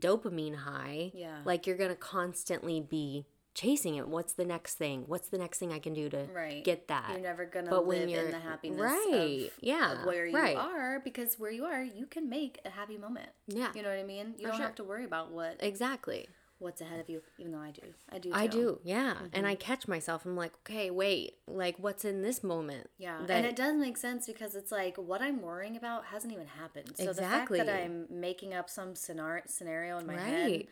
dopamine 0.00 0.56
high, 0.56 1.10
Yeah. 1.14 1.38
like 1.44 1.66
you're 1.66 1.76
going 1.76 1.90
to 1.90 1.96
constantly 1.96 2.80
be 2.80 3.26
chasing 3.54 3.94
it. 3.94 4.06
What's 4.06 4.34
the 4.34 4.44
next 4.44 4.74
thing? 4.74 5.04
What's 5.06 5.28
the 5.30 5.38
next 5.38 5.58
thing 5.58 5.72
I 5.72 5.78
can 5.78 5.94
do 5.94 6.10
to 6.10 6.28
Right. 6.30 6.62
get 6.62 6.88
that? 6.88 7.08
You're 7.12 7.20
never 7.20 7.46
gonna 7.46 7.70
But 7.70 7.86
when 7.86 8.06
live 8.10 8.26
in 8.26 8.30
the 8.30 8.38
happiness 8.38 8.78
right, 8.78 9.46
of, 9.46 9.58
yeah, 9.62 10.00
of 10.00 10.06
where 10.06 10.26
you 10.26 10.36
right. 10.36 10.56
are 10.58 11.00
because 11.00 11.38
where 11.38 11.50
you 11.50 11.64
are, 11.64 11.82
you 11.82 12.04
can 12.04 12.28
make 12.28 12.60
a 12.66 12.70
happy 12.70 12.98
moment. 12.98 13.30
yeah. 13.46 13.72
You 13.74 13.82
know 13.82 13.88
what 13.88 13.98
I 13.98 14.02
mean? 14.02 14.34
You 14.36 14.42
For 14.44 14.48
don't 14.48 14.56
sure. 14.58 14.66
have 14.66 14.74
to 14.74 14.84
worry 14.84 15.04
about 15.06 15.30
what 15.32 15.56
Exactly. 15.60 16.28
What's 16.58 16.80
ahead 16.80 17.00
of 17.00 17.08
you, 17.10 17.20
even 17.38 17.52
though 17.52 17.58
I 17.60 17.70
do. 17.70 17.82
I 18.10 18.18
do. 18.18 18.30
I 18.32 18.46
do, 18.46 18.80
yeah. 18.82 19.14
And 19.32 19.46
I 19.46 19.54
catch 19.54 19.86
myself. 19.86 20.24
I'm 20.24 20.36
like, 20.36 20.52
okay, 20.66 20.90
wait, 20.90 21.34
like 21.46 21.76
what's 21.78 22.04
in 22.04 22.22
this 22.22 22.42
moment? 22.42 22.88
Yeah, 22.98 23.18
That- 23.26 23.30
and 23.36 23.46
it 23.46 23.56
does 23.56 23.74
make 23.76 23.96
sense 23.96 24.26
because 24.26 24.54
it's 24.54 24.72
like 24.72 24.96
what 24.96 25.20
I'm 25.20 25.42
worrying 25.42 25.76
about 25.76 26.06
hasn't 26.06 26.32
even 26.32 26.46
happened. 26.46 26.92
So 26.96 27.10
Exactly. 27.10 27.58
the 27.58 27.64
fact 27.64 27.72
that 27.78 27.84
I'm 27.84 28.06
making 28.10 28.54
up 28.54 28.70
some 28.70 28.94
scenario 28.94 29.42
scenario 29.46 29.98
in 29.98 30.06
my 30.06 30.16
head, 30.18 30.66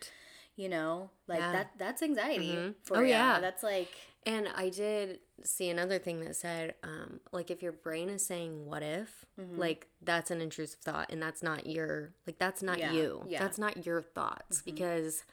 you 0.55 0.69
know, 0.69 1.11
like 1.27 1.39
Yeah. 1.39 1.51
that 1.51 1.71
that's 1.77 2.01
anxiety 2.01 2.53
Mhm. 2.53 2.75
for 2.83 2.97
Oh, 2.97 3.01
ya. 3.01 3.07
yeah. 3.07 3.39
That's 3.39 3.61
like 3.63 3.89
And 4.27 4.47
I 4.55 4.69
did 4.69 5.19
see 5.43 5.69
another 5.69 5.99
thing 5.99 6.21
that 6.21 6.35
said, 6.35 6.73
um, 6.81 7.19
like 7.31 7.51
if 7.51 7.61
your 7.61 7.73
brain 7.73 8.09
is 8.09 8.25
saying 8.25 8.65
"what 8.65 8.81
if," 8.81 9.23
Mm-hmm. 9.39 9.59
like 9.59 9.85
that's 10.01 10.31
an 10.31 10.41
intrusive 10.41 10.79
thought, 10.79 11.11
and 11.11 11.21
that's 11.21 11.43
not 11.43 11.67
your 11.67 12.15
like 12.25 12.39
that's 12.39 12.63
not 12.63 12.79
Yeah, 12.79 12.91
you. 12.91 13.25
yeah. 13.27 13.37
Mm-hmm. 13.37 13.43
That's 13.45 13.59
not 13.59 13.85
your 13.85 14.01
thoughts 14.01 14.63
because 14.63 15.25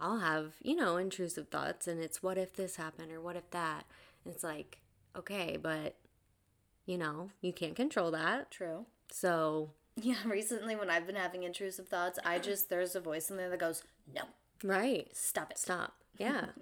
I'll 0.00 0.18
have 0.18 0.54
you 0.62 0.76
know 0.76 0.96
intrusive 0.96 1.48
thoughts, 1.48 1.86
and 1.88 2.00
it's 2.00 2.22
what 2.22 2.38
if 2.38 2.54
this 2.54 2.76
happened 2.76 3.12
or 3.12 3.20
what 3.20 3.36
if 3.36 3.50
that. 3.50 3.84
And 4.24 4.34
it's 4.34 4.44
like 4.44 4.78
okay, 5.16 5.56
but 5.60 5.96
you 6.84 6.98
know 6.98 7.30
you 7.40 7.52
can't 7.52 7.74
control 7.76 8.10
that, 8.12 8.50
true. 8.50 8.86
so 9.10 9.70
Yeah, 9.96 10.16
recently 10.26 10.76
when 10.76 10.90
I've 10.90 11.06
been 11.06 11.16
having 11.16 11.42
intrusive 11.42 11.88
thoughts, 11.88 12.18
I 12.24 12.38
just 12.38 12.68
there's 12.68 12.94
a 12.94 13.00
voice 13.00 13.30
in 13.30 13.36
there 13.36 13.48
that 13.50 13.58
goes, 13.60 13.82
"No, 14.14 14.22
right. 14.62 15.08
stop 15.16 15.50
it." 15.52 15.58
Stop. 15.58 15.94
Yeah. 16.18 16.46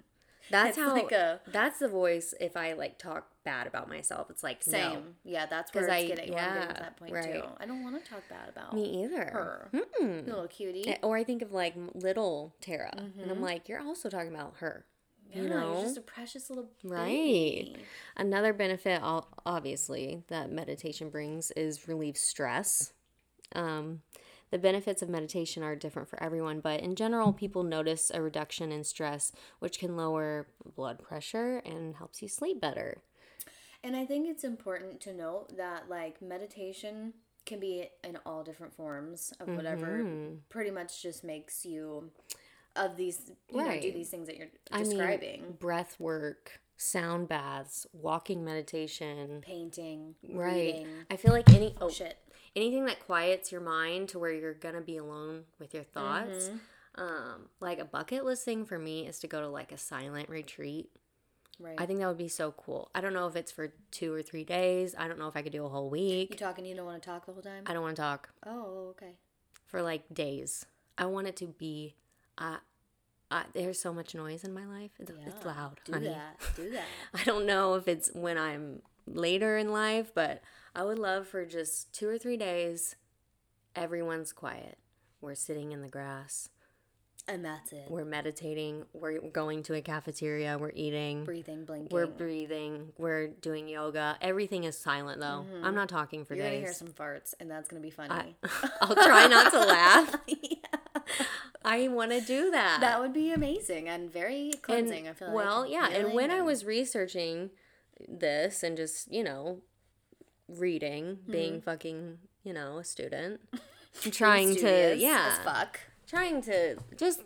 That's 0.51 0.77
how 0.77 0.93
like 0.93 1.11
a- 1.11 1.39
that's 1.47 1.79
the 1.79 1.87
voice 1.87 2.33
if 2.39 2.55
I 2.55 2.73
like 2.73 2.97
talk 2.99 3.27
bad 3.43 3.67
about 3.67 3.87
myself. 3.89 4.29
It's 4.29 4.43
like 4.43 4.61
Same. 4.63 4.93
no. 4.93 5.01
Yeah, 5.23 5.45
that's 5.45 5.73
where 5.73 5.85
it's 5.85 5.93
I- 5.93 6.05
getting, 6.07 6.33
where 6.33 6.43
I'm 6.43 6.53
getting 6.53 6.61
yeah, 6.69 6.73
to 6.73 6.81
that 6.83 6.97
point 6.97 7.13
right. 7.13 7.33
too. 7.33 7.43
I 7.59 7.65
don't 7.65 7.83
want 7.83 8.03
to 8.03 8.09
talk 8.09 8.23
bad 8.29 8.49
about 8.49 8.73
Me 8.73 9.03
either. 9.03 9.25
her. 9.25 9.69
Mm-mm. 9.73 10.25
Little 10.27 10.47
cutie. 10.47 10.95
Or 11.03 11.15
I 11.17 11.23
think 11.23 11.41
of 11.41 11.51
like 11.51 11.73
little 11.93 12.55
Tara, 12.61 12.91
and 12.95 13.31
I'm 13.31 13.41
like, 13.41 13.67
you're 13.69 13.81
also 13.81 14.09
talking 14.09 14.33
about 14.33 14.55
her. 14.57 14.85
Yeah, 15.31 15.41
you 15.41 15.49
know, 15.49 15.73
you're 15.73 15.83
just 15.83 15.97
a 15.97 16.01
precious 16.01 16.49
little 16.49 16.69
Right. 16.83 17.75
Another 18.15 18.53
benefit, 18.53 19.01
obviously, 19.45 20.23
that 20.27 20.51
meditation 20.51 21.09
brings 21.09 21.51
is 21.51 21.87
relieve 21.87 22.15
stress. 22.17 22.93
Um, 23.55 24.01
the 24.51 24.57
benefits 24.59 25.01
of 25.01 25.09
meditation 25.09 25.63
are 25.63 25.75
different 25.75 26.07
for 26.09 26.21
everyone, 26.21 26.59
but 26.59 26.79
in 26.79 26.95
general, 26.95 27.33
people 27.33 27.63
notice 27.63 28.11
a 28.13 28.21
reduction 28.21 28.71
in 28.71 28.83
stress, 28.83 29.31
which 29.59 29.79
can 29.79 29.97
lower 29.97 30.47
blood 30.75 30.99
pressure 31.01 31.57
and 31.65 31.95
helps 31.95 32.21
you 32.21 32.27
sleep 32.27 32.61
better. 32.61 32.97
And 33.83 33.95
I 33.95 34.05
think 34.05 34.27
it's 34.27 34.43
important 34.43 34.99
to 35.01 35.13
note 35.13 35.55
that 35.57 35.89
like 35.89 36.21
meditation 36.21 37.13
can 37.45 37.59
be 37.59 37.87
in 38.03 38.17
all 38.25 38.43
different 38.43 38.73
forms 38.73 39.31
of 39.39 39.47
whatever 39.55 39.99
Mm-hmm. 39.99 40.35
pretty 40.49 40.71
much 40.71 41.03
just 41.03 41.23
makes 41.23 41.65
you 41.65 42.09
of 42.75 42.97
these 42.97 43.31
you 43.51 43.57
know 43.63 43.79
do 43.79 43.91
these 43.91 44.09
things 44.09 44.27
that 44.27 44.37
you're 44.37 44.47
I 44.71 44.79
mean, 44.79 44.89
describing. 44.89 45.57
breath 45.59 45.95
work, 45.99 46.59
sound 46.77 47.27
baths, 47.27 47.85
walking 47.93 48.43
meditation. 48.43 49.41
Painting, 49.41 50.15
Right. 50.27 50.55
reading. 50.55 50.87
I 51.11 51.15
feel 51.17 51.31
like 51.31 51.53
any 51.53 51.75
Oh 51.79 51.89
shit. 51.89 52.17
Anything 52.55 52.85
that 52.85 52.99
quiets 53.05 53.51
your 53.51 53.61
mind 53.61 54.09
to 54.09 54.19
where 54.19 54.31
you're 54.31 54.53
gonna 54.53 54.81
be 54.81 54.97
alone 54.97 55.43
with 55.59 55.73
your 55.73 55.83
thoughts. 55.83 56.45
Mm-hmm. 56.45 56.57
Um, 56.97 57.49
like 57.59 57.79
a 57.79 57.85
bucket 57.85 58.23
list 58.23 58.45
thing 58.45 58.65
for 58.65 58.79
me 58.79 59.05
is 59.05 59.19
to 59.19 59.27
go 59.27 59.41
to 59.41 59.49
like 59.49 59.71
a 59.71 59.77
silent 59.77 60.29
retreat. 60.29 60.89
Right. 61.59 61.75
I 61.77 61.85
think 61.85 61.99
that 61.99 62.07
would 62.07 62.17
be 62.17 62.27
so 62.27 62.51
cool. 62.51 62.89
I 62.93 63.01
don't 63.01 63.13
know 63.13 63.27
if 63.27 63.35
it's 63.35 63.51
for 63.51 63.73
two 63.91 64.13
or 64.13 64.21
three 64.21 64.43
days. 64.43 64.93
I 64.97 65.07
don't 65.07 65.19
know 65.19 65.27
if 65.27 65.35
I 65.37 65.41
could 65.41 65.53
do 65.53 65.65
a 65.65 65.69
whole 65.69 65.89
week. 65.89 66.31
you 66.31 66.37
talking 66.37 66.65
you 66.65 66.75
don't 66.75 66.85
want 66.85 67.01
to 67.01 67.09
talk 67.09 67.25
the 67.25 67.33
whole 67.33 67.41
time? 67.41 67.63
I 67.65 67.73
don't 67.73 67.81
want 67.81 67.95
to 67.95 68.01
talk 68.01 68.29
oh, 68.45 68.87
okay. 68.91 69.13
for 69.65 69.81
like 69.81 70.03
days. 70.13 70.65
I 70.97 71.05
want 71.05 71.27
it 71.27 71.35
to 71.37 71.47
be. 71.47 71.95
Uh, 72.37 72.57
uh, 73.31 73.43
there's 73.53 73.79
so 73.79 73.93
much 73.93 74.13
noise 74.13 74.43
in 74.43 74.53
my 74.53 74.65
life. 74.65 74.91
It's, 74.99 75.09
it's 75.09 75.19
Yeah, 75.41 75.47
loud, 75.47 75.79
Do 75.85 75.93
honey. 75.93 76.07
that. 76.09 76.39
Do 76.55 76.69
that. 76.71 76.85
I 77.13 77.23
don't 77.23 77.45
know 77.45 77.75
if 77.75 77.87
it's 77.87 78.11
when 78.13 78.37
I'm 78.37 78.81
later 79.07 79.57
in 79.57 79.71
life, 79.71 80.11
but 80.13 80.41
I 80.75 80.83
would 80.83 80.99
love 80.99 81.27
for 81.27 81.45
just 81.45 81.93
two 81.93 82.09
or 82.09 82.17
three 82.17 82.37
days, 82.37 82.95
everyone's 83.75 84.33
quiet. 84.33 84.77
We're 85.21 85.35
sitting 85.35 85.71
in 85.71 85.81
the 85.81 85.87
grass. 85.87 86.49
And 87.27 87.43
that's 87.43 87.71
it. 87.71 87.87
We're 87.89 88.05
meditating. 88.05 88.85
We're 88.93 89.19
going 89.19 89.63
to 89.63 89.73
a 89.73 89.81
cafeteria. 89.81 90.59
We're 90.59 90.71
eating. 90.75 91.23
breathing, 91.23 91.65
blinking. 91.65 91.89
We're 91.91 92.05
breathing. 92.05 92.93
We're 92.99 93.27
doing 93.29 93.67
yoga. 93.67 94.15
Everything 94.21 94.65
is 94.65 94.77
silent 94.77 95.19
though. 95.19 95.43
I'm 95.63 95.73
not 95.73 95.89
talking 95.89 96.23
for 96.23 96.35
Mm-hmm. 96.35 96.43
You're 96.43 96.51
gonna 96.51 96.61
hear 96.61 96.73
some 96.73 96.89
farts, 96.89 97.33
and 97.39 97.49
that's 97.49 97.67
gonna 97.67 97.81
be 97.81 97.89
funny. 97.89 98.35
I, 98.43 98.69
I'll 98.81 98.95
try 98.95 99.25
not 99.25 99.51
to 99.53 99.59
laugh. 99.65 100.15
yeah. 100.27 101.01
I 101.63 101.87
want 101.87 102.11
to 102.11 102.21
do 102.21 102.51
that. 102.51 102.81
That 102.81 103.01
would 103.01 103.13
be 103.13 103.31
amazing 103.31 103.89
and 103.89 104.11
very 104.11 104.51
and, 104.51 104.61
cleansing. 104.61 105.07
I 105.07 105.13
feel 105.13 105.29
like. 105.29 105.35
well, 105.35 105.65
yeah. 105.65 105.89
And 105.89 106.13
when 106.13 106.29
I 106.29 106.43
was 106.43 106.63
researching 106.63 107.49
this 108.07 108.63
and 108.63 108.75
just 108.77 109.11
you 109.11 109.23
know 109.23 109.59
reading, 110.47 111.19
being 111.29 111.53
Mm-hmm. 111.53 111.61
fucking 111.61 112.17
you 112.43 112.53
know 112.53 112.77
a 112.79 112.83
student, 112.83 113.41
trying 114.11 114.49
to 114.53 114.59
studious 114.59 115.01
yeah, 115.01 115.29
as 115.31 115.37
fuck. 115.39 115.79
trying 116.07 116.41
to 116.43 116.77
just 116.97 117.21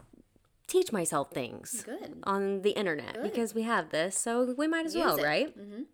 teach 0.68 0.92
myself 0.92 1.32
things 1.32 1.82
Good. 1.84 2.20
on 2.24 2.62
the 2.62 2.72
internet 2.72 3.22
because 3.24 3.54
we 3.56 3.64
have 3.64 3.90
this, 3.90 4.18
so 4.18 4.54
we 4.58 4.68
might 4.68 4.86
as 4.86 4.96
well, 4.96 5.18
it. 5.18 5.24
right? 5.24 5.58
Mhm. 5.58 5.86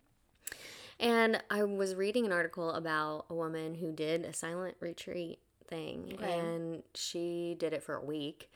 And 0.99 1.41
I 1.49 1.63
was 1.63 1.93
reading 1.95 2.25
an 2.25 2.31
article 2.31 2.71
about 2.71 3.25
a 3.29 3.33
woman 3.35 3.75
who 3.75 3.91
did 3.91 4.23
a 4.23 4.31
silent 4.33 4.77
retreat 4.79 5.39
thing, 5.67 6.17
and 6.21 6.83
she 6.93 7.55
did 7.59 7.73
it 7.73 7.83
for 7.83 7.95
a 7.95 8.03
week. 8.05 8.49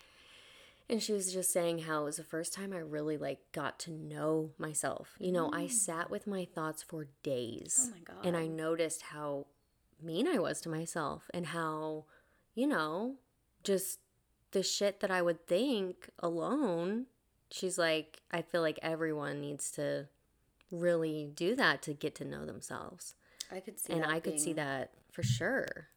And 0.89 1.03
she 1.03 1.13
was 1.13 1.31
just 1.31 1.53
saying 1.53 1.79
how 1.79 2.01
it 2.01 2.05
was 2.05 2.17
the 2.17 2.23
first 2.23 2.51
time 2.53 2.73
I 2.73 2.79
really 2.79 3.17
like 3.17 3.39
got 3.51 3.77
to 3.79 3.91
know 3.91 4.51
myself. 4.57 5.15
You 5.19 5.31
know, 5.31 5.51
I 5.53 5.67
sat 5.67 6.09
with 6.09 6.25
my 6.25 6.45
thoughts 6.45 6.81
for 6.81 7.07
days. 7.21 7.79
Mm. 7.79 7.87
Oh 7.87 7.93
my 7.95 8.15
god. 8.15 8.25
And 8.25 8.37
I 8.37 8.47
noticed 8.47 9.03
how 9.03 9.45
mean 10.01 10.27
I 10.27 10.39
was 10.39 10.61
to 10.61 10.69
myself 10.69 11.29
and 11.33 11.47
how, 11.47 12.05
you 12.55 12.65
know, 12.65 13.15
just 13.63 13.99
the 14.51 14.63
shit 14.63 14.99
that 15.01 15.11
I 15.11 15.21
would 15.21 15.45
think 15.45 16.09
alone. 16.19 17.05
She's 17.51 17.77
like, 17.77 18.21
I 18.31 18.41
feel 18.41 18.61
like 18.61 18.79
everyone 18.81 19.41
needs 19.41 19.71
to 19.71 20.07
really 20.71 21.29
do 21.33 21.55
that 21.55 21.81
to 21.83 21.93
get 21.93 22.15
to 22.15 22.25
know 22.25 22.45
themselves. 22.45 23.15
I 23.51 23.59
could 23.59 23.79
see. 23.79 23.93
and 23.93 24.05
I 24.05 24.19
could 24.19 24.39
see 24.39 24.53
that 24.53 24.91
for 25.11 25.23
sure. 25.23 25.87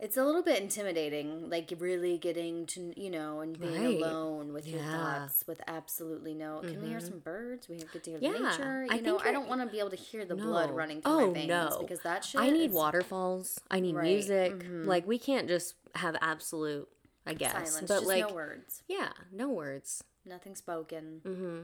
It's 0.00 0.16
a 0.16 0.24
little 0.24 0.42
bit 0.44 0.62
intimidating, 0.62 1.50
like 1.50 1.72
really 1.78 2.18
getting 2.18 2.66
to 2.66 2.92
you 2.96 3.10
know 3.10 3.40
and 3.40 3.58
being 3.58 3.74
Right. 3.74 3.96
alone 3.96 4.52
with 4.52 4.66
your 4.68 4.80
thoughts 4.80 5.44
with 5.48 5.60
absolutely 5.66 6.34
no. 6.34 6.60
Can 6.60 6.80
we 6.82 6.88
hear 6.88 7.00
some 7.00 7.18
birds? 7.18 7.68
We 7.68 7.78
get 7.78 8.04
to 8.04 8.10
hear 8.12 8.18
Yeah, 8.20 8.30
nature. 8.50 8.84
You 8.84 8.90
I 8.92 9.00
know, 9.00 9.18
I 9.18 9.32
don't 9.32 9.48
want 9.48 9.60
to 9.60 9.66
be 9.66 9.80
able 9.80 9.90
to 9.90 9.96
hear 9.96 10.24
the 10.24 10.36
blood 10.36 10.70
running 10.70 11.02
through 11.02 11.12
Oh, 11.12 11.26
my 11.28 11.32
veins 11.32 11.48
no. 11.48 11.78
because 11.80 12.00
that 12.00 12.24
shit. 12.24 12.40
I 12.40 12.50
need 12.50 12.70
is 12.70 12.76
waterfalls. 12.76 13.58
I 13.70 13.80
need 13.80 13.96
Right. 13.96 14.04
music. 14.04 14.52
Mhm. 14.62 14.86
Like 14.86 15.04
we 15.06 15.18
can't 15.18 15.48
just 15.48 15.74
have 15.96 16.16
absolute, 16.20 16.88
I 17.26 17.34
guess. 17.34 17.52
Silence, 17.52 17.80
but 17.80 17.88
just 17.88 18.06
like 18.06 18.28
no 18.28 18.34
words, 18.34 18.82
yeah, 18.86 19.10
no 19.32 19.48
words. 19.48 20.04
nothing 20.24 20.54
spoken. 20.54 21.22
Mm-hmm. 21.24 21.58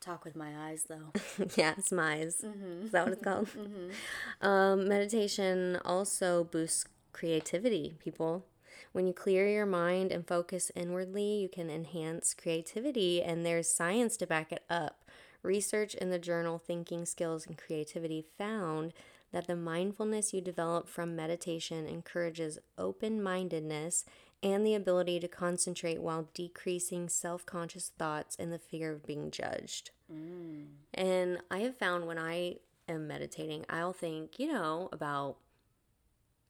Talk 0.00 0.24
with 0.26 0.36
my 0.36 0.68
eyes 0.68 0.84
though. 0.86 1.12
yeah, 1.56 1.76
smize. 1.76 2.44
mm-hmm. 2.44 2.84
Is 2.84 2.90
that 2.90 3.04
what 3.04 3.12
it's 3.14 3.22
called? 3.24 3.48
Mm-hmm. 3.56 4.46
Um, 4.46 4.86
meditation 4.86 5.78
also 5.82 6.44
boosts 6.44 6.84
creativity, 7.14 7.94
people. 7.98 8.44
When 8.92 9.06
you 9.06 9.14
clear 9.14 9.48
your 9.48 9.64
mind 9.64 10.12
and 10.12 10.26
focus 10.26 10.70
inwardly, 10.76 11.36
you 11.36 11.48
can 11.48 11.70
enhance 11.70 12.34
creativity, 12.34 13.22
and 13.22 13.46
there's 13.46 13.72
science 13.72 14.18
to 14.18 14.26
back 14.26 14.52
it 14.52 14.64
up. 14.68 15.08
Research 15.42 15.94
in 15.94 16.10
the 16.10 16.18
journal 16.18 16.58
Thinking 16.58 17.06
Skills 17.06 17.46
and 17.46 17.56
Creativity 17.56 18.26
found 18.36 18.92
that 19.32 19.46
the 19.46 19.56
mindfulness 19.56 20.32
you 20.32 20.40
develop 20.40 20.88
from 20.88 21.16
meditation 21.16 21.86
encourages 21.86 22.58
open 22.78 23.22
mindedness 23.22 24.04
and 24.42 24.64
the 24.64 24.74
ability 24.74 25.18
to 25.20 25.28
concentrate 25.28 26.00
while 26.00 26.28
decreasing 26.34 27.08
self 27.08 27.44
conscious 27.46 27.90
thoughts 27.98 28.36
and 28.38 28.52
the 28.52 28.58
fear 28.58 28.92
of 28.92 29.06
being 29.06 29.30
judged. 29.30 29.90
Mm. 30.12 30.66
And 30.92 31.38
I 31.50 31.58
have 31.60 31.76
found 31.76 32.06
when 32.06 32.18
I 32.18 32.56
am 32.88 33.08
meditating, 33.08 33.64
I'll 33.68 33.92
think, 33.92 34.38
you 34.38 34.52
know, 34.52 34.88
about 34.92 35.38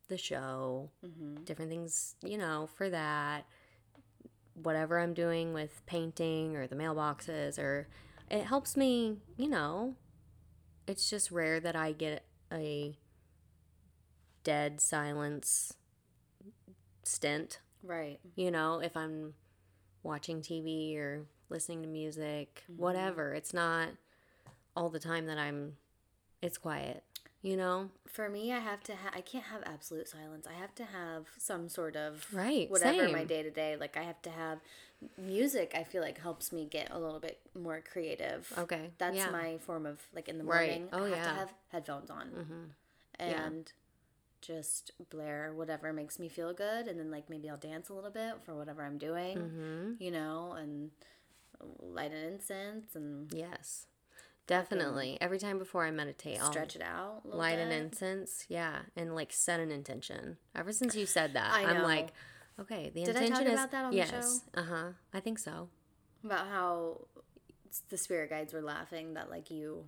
the 0.08 0.18
show, 0.18 0.90
mm-hmm. 1.04 1.42
different 1.44 1.70
things, 1.70 2.16
you 2.22 2.38
know, 2.38 2.68
for 2.76 2.90
that. 2.90 3.46
Whatever 4.54 5.00
I'm 5.00 5.14
doing 5.14 5.52
with 5.52 5.84
painting 5.86 6.56
or 6.56 6.66
the 6.66 6.76
mailboxes, 6.76 7.58
or 7.58 7.88
it 8.30 8.44
helps 8.44 8.76
me, 8.76 9.16
you 9.36 9.48
know. 9.48 9.96
It's 10.86 11.10
just 11.10 11.30
rare 11.30 11.60
that 11.60 11.74
I 11.74 11.92
get 11.92 12.24
a 12.52 12.96
dead 14.44 14.80
silence 14.80 15.74
stint, 17.02 17.60
Right. 17.82 18.20
you 18.36 18.50
know, 18.50 18.80
if 18.80 18.96
I'm 18.96 19.34
watching 20.02 20.40
TV 20.40 20.96
or 20.96 21.24
listening 21.48 21.82
to 21.82 21.88
music, 21.88 22.62
mm-hmm. 22.70 22.80
whatever. 22.80 23.34
It's 23.34 23.54
not 23.54 23.88
all 24.76 24.90
the 24.90 25.00
time 25.00 25.26
that 25.26 25.38
I'm, 25.38 25.76
it's 26.42 26.58
quiet, 26.58 27.02
you 27.44 27.56
know? 27.58 27.90
For 28.08 28.28
me, 28.30 28.52
I 28.52 28.58
have 28.58 28.82
to. 28.84 28.92
Ha- 28.92 29.12
I 29.14 29.20
can't 29.20 29.44
have 29.44 29.62
absolute 29.66 30.08
silence. 30.08 30.46
I 30.48 30.58
have 30.58 30.74
to 30.76 30.84
have 30.84 31.26
some 31.38 31.68
sort 31.68 31.94
of 31.94 32.26
Right, 32.32 32.70
whatever 32.70 33.08
my 33.10 33.24
day 33.24 33.42
to 33.42 33.50
day. 33.50 33.76
Like 33.78 33.96
I 33.96 34.02
have 34.02 34.20
to 34.22 34.30
have 34.30 34.58
music. 35.18 35.72
I 35.76 35.84
feel 35.84 36.00
like 36.00 36.18
helps 36.18 36.52
me 36.52 36.64
get 36.64 36.88
a 36.90 36.98
little 36.98 37.20
bit 37.20 37.38
more 37.54 37.82
creative. 37.92 38.50
Okay, 38.56 38.90
that's 38.98 39.16
yeah. 39.16 39.30
my 39.30 39.58
form 39.58 39.84
of 39.84 40.00
like 40.14 40.28
in 40.28 40.38
the 40.38 40.44
Right. 40.44 40.80
morning. 40.80 40.88
Oh, 40.92 41.04
I 41.04 41.08
have 41.10 41.18
yeah. 41.18 41.24
to 41.24 41.38
have 41.40 41.52
headphones 41.70 42.10
on 42.10 42.30
Yeah. 43.20 43.44
and 43.46 43.72
just 44.40 44.92
blare 45.10 45.52
whatever 45.54 45.92
makes 45.92 46.18
me 46.18 46.28
feel 46.30 46.52
good, 46.54 46.86
and 46.88 46.98
then 46.98 47.10
like 47.10 47.28
maybe 47.28 47.50
I'll 47.50 47.56
dance 47.56 47.88
a 47.90 47.94
little 47.94 48.10
bit 48.10 48.34
for 48.44 48.54
whatever 48.54 48.82
I'm 48.82 48.96
doing. 48.98 49.36
Mm-hmm. 49.38 49.92
You 50.02 50.10
know, 50.10 50.52
and 50.58 50.90
light 51.80 52.12
an 52.12 52.24
incense 52.32 52.94
and 52.94 53.32
Yes, 53.34 53.86
definitely. 54.46 55.18
Every 55.20 55.38
time 55.38 55.58
before 55.58 55.84
I 55.84 55.90
meditate, 55.90 56.40
I'll 56.40 56.50
stretch 56.50 56.76
it 56.76 56.82
out. 56.82 57.22
Light 57.24 57.58
an 57.58 57.70
incense. 57.72 58.46
Yeah, 58.48 58.80
and 58.96 59.14
like 59.14 59.32
set 59.32 59.60
an 59.60 59.70
intention. 59.70 60.36
Ever 60.54 60.72
since 60.72 60.94
you 60.94 61.06
said 61.06 61.34
that, 61.34 61.52
I 61.52 61.64
I'm 61.64 61.82
like, 61.82 62.12
okay, 62.60 62.90
the 62.94 63.04
Did 63.04 63.16
I 63.16 63.22
intention 63.24 63.32
talk 63.46 63.46
is 63.46 63.52
about 63.60 63.70
that 63.72 63.84
on 63.84 63.90
the 63.90 63.96
yes. 63.96 64.42
Uh 64.54 64.62
huh. 64.62 64.84
I 65.12 65.20
think 65.20 65.38
so. 65.38 65.68
about 66.24 66.46
how 66.48 67.06
the 67.88 67.96
spirit 67.96 68.30
guides 68.30 68.52
were 68.52 68.62
laughing 68.62 69.14
that 69.14 69.30
like 69.30 69.50
you 69.50 69.84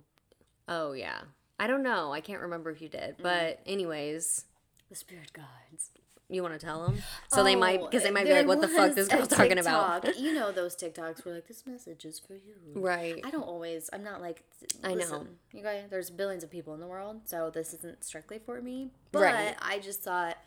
Oh 0.67 0.91
yeah. 0.91 1.21
I 1.59 1.65
don't 1.67 1.81
know. 1.83 2.11
I 2.11 2.19
can't 2.21 2.41
remember 2.41 2.69
if 2.69 2.81
you 2.81 2.89
did, 2.89 3.17
Mm. 3.17 3.23
but 3.23 3.61
anyways, 3.65 4.45
the 4.89 4.95
spirit 4.95 5.31
guides. 5.33 5.89
You 6.29 6.41
want 6.41 6.53
to 6.59 6.65
tell 6.65 6.85
them 6.85 6.97
so 7.29 7.43
they 7.43 7.55
might 7.55 7.79
because 7.81 8.03
they 8.03 8.11
might 8.11 8.25
be 8.25 8.31
Oh, 8.31 8.35
like, 8.37 8.47
what 8.47 8.59
the 8.61 8.67
fuck 8.67 8.93
this 8.95 9.07
a 9.07 9.15
girl 9.17 9.25
talking 9.25 9.57
about? 9.59 10.17
You 10.17 10.33
know 10.33 10.51
those 10.51 10.75
TikToks 10.75 11.23
were 11.25 11.33
like, 11.33 11.47
this 11.47 11.65
message 11.65 12.03
is 12.05 12.19
for 12.19 12.33
you. 12.33 12.55
Right. 12.73 13.21
I 13.23 13.29
don't 13.31 13.43
always. 13.43 13.89
I'm 13.93 14.03
not 14.03 14.19
like. 14.21 14.43
I 14.83 14.93
know. 14.93 15.25
You 15.53 15.63
guys, 15.63 15.83
there's 15.89 16.09
billions 16.09 16.43
of 16.43 16.51
people 16.51 16.73
in 16.73 16.79
the 16.81 16.87
world, 16.87 17.21
so 17.25 17.49
this 17.49 17.73
isn't 17.73 18.03
strictly 18.03 18.39
for 18.39 18.61
me. 18.61 18.89
But 19.11 19.21
Right. 19.21 19.55
I 19.61 19.79
just 19.79 20.01
thought 20.03 20.37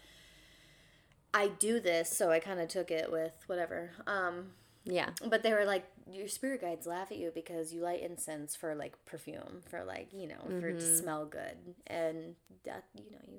I 1.32 1.48
do 1.48 1.80
this, 1.80 2.10
so 2.10 2.30
I 2.30 2.40
kind 2.40 2.60
of 2.60 2.68
took 2.68 2.90
it 2.90 3.10
with 3.10 3.32
whatever. 3.46 3.90
Um, 4.06 4.52
Yeah. 4.84 5.10
but 5.26 5.42
they 5.42 5.52
were 5.52 5.64
like, 5.64 5.84
your 6.10 6.26
spirit 6.28 6.60
guides 6.60 6.86
laugh 6.86 7.12
at 7.12 7.18
you 7.18 7.30
because 7.34 7.72
you 7.72 7.82
light 7.82 8.02
incense 8.02 8.56
for 8.56 8.74
like 8.74 8.94
perfume, 9.06 9.62
for 9.70 9.84
like 9.84 10.08
you 10.12 10.26
know, 10.26 10.40
for 10.60 10.68
it 10.68 10.76
Mm-hmm. 10.76 10.78
to 10.78 10.96
smell 10.96 11.24
good, 11.26 11.56
and 11.86 12.34
that 12.64 12.84
you 12.96 13.10
know 13.12 13.18
you. 13.28 13.38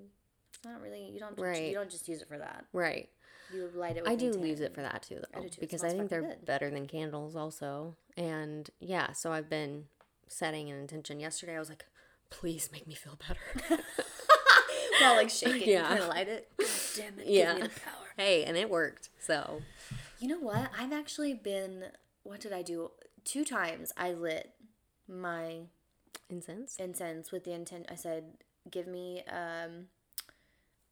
It's 0.63 0.71
not 0.71 0.82
really 0.82 1.10
you 1.12 1.19
don't 1.19 1.38
Right. 1.39 1.63
you 1.69 1.74
don't 1.74 1.89
just 1.89 2.08
use 2.08 2.21
it 2.21 2.28
for 2.28 2.38
that. 2.38 2.65
Right. 2.71 3.10
You 3.52 3.69
light 3.74 3.97
it. 3.97 4.04
With 4.04 4.12
I 4.12 4.15
do 4.15 4.28
use 4.47 4.60
it 4.60 4.76
for 4.76 4.82
that 4.84 5.02
too, 5.02 5.19
though, 5.34 5.41
do 5.41 5.50
too. 5.50 5.60
Because 5.60 5.84
I 5.84 5.89
think 5.89 6.10
they're 6.10 6.21
good. 6.21 6.45
better 6.45 6.69
than 6.69 6.86
candles, 6.88 7.36
also. 7.36 7.95
And 8.15 8.69
yeah, 8.80 9.12
so 9.13 9.32
I've 9.34 9.50
been 9.50 9.86
setting 10.28 10.69
an 10.69 10.78
intention. 10.78 11.19
Yesterday, 11.19 11.56
I 11.56 11.60
was 11.60 11.67
like, 11.69 11.86
"Please 12.30 12.69
make 12.71 12.86
me 12.88 12.93
feel 12.93 13.17
better." 13.28 13.82
While 15.02 15.15
like 15.15 15.30
shaking, 15.41 15.67
Yeah. 15.67 15.88
trying 15.88 15.97
to 16.02 16.08
light 16.08 16.28
it. 16.28 16.50
Damn 16.95 17.19
it! 17.19 17.26
Yeah. 17.28 17.54
Give 17.54 17.63
me 17.63 17.67
the 17.69 17.80
power. 17.80 18.08
hey, 18.17 18.43
and 18.43 18.56
it 18.56 18.69
worked. 18.69 19.10
So 19.19 19.62
You 20.19 20.28
know 20.28 20.39
what? 20.39 20.69
I've 20.78 20.93
actually 20.93 21.34
been. 21.34 21.86
What 22.24 22.39
did 22.39 22.54
I 22.54 22.62
do? 22.62 22.91
Two 23.26 23.43
times 23.43 23.91
I 23.97 24.12
lit 24.13 24.52
my 25.08 25.62
incense. 26.30 26.76
incense 26.78 27.32
with 27.32 27.43
the 27.45 27.52
intent. 27.54 27.88
I 27.89 27.95
said, 27.95 28.38
"Give 28.69 28.86
me 28.88 29.24
um." 29.24 29.88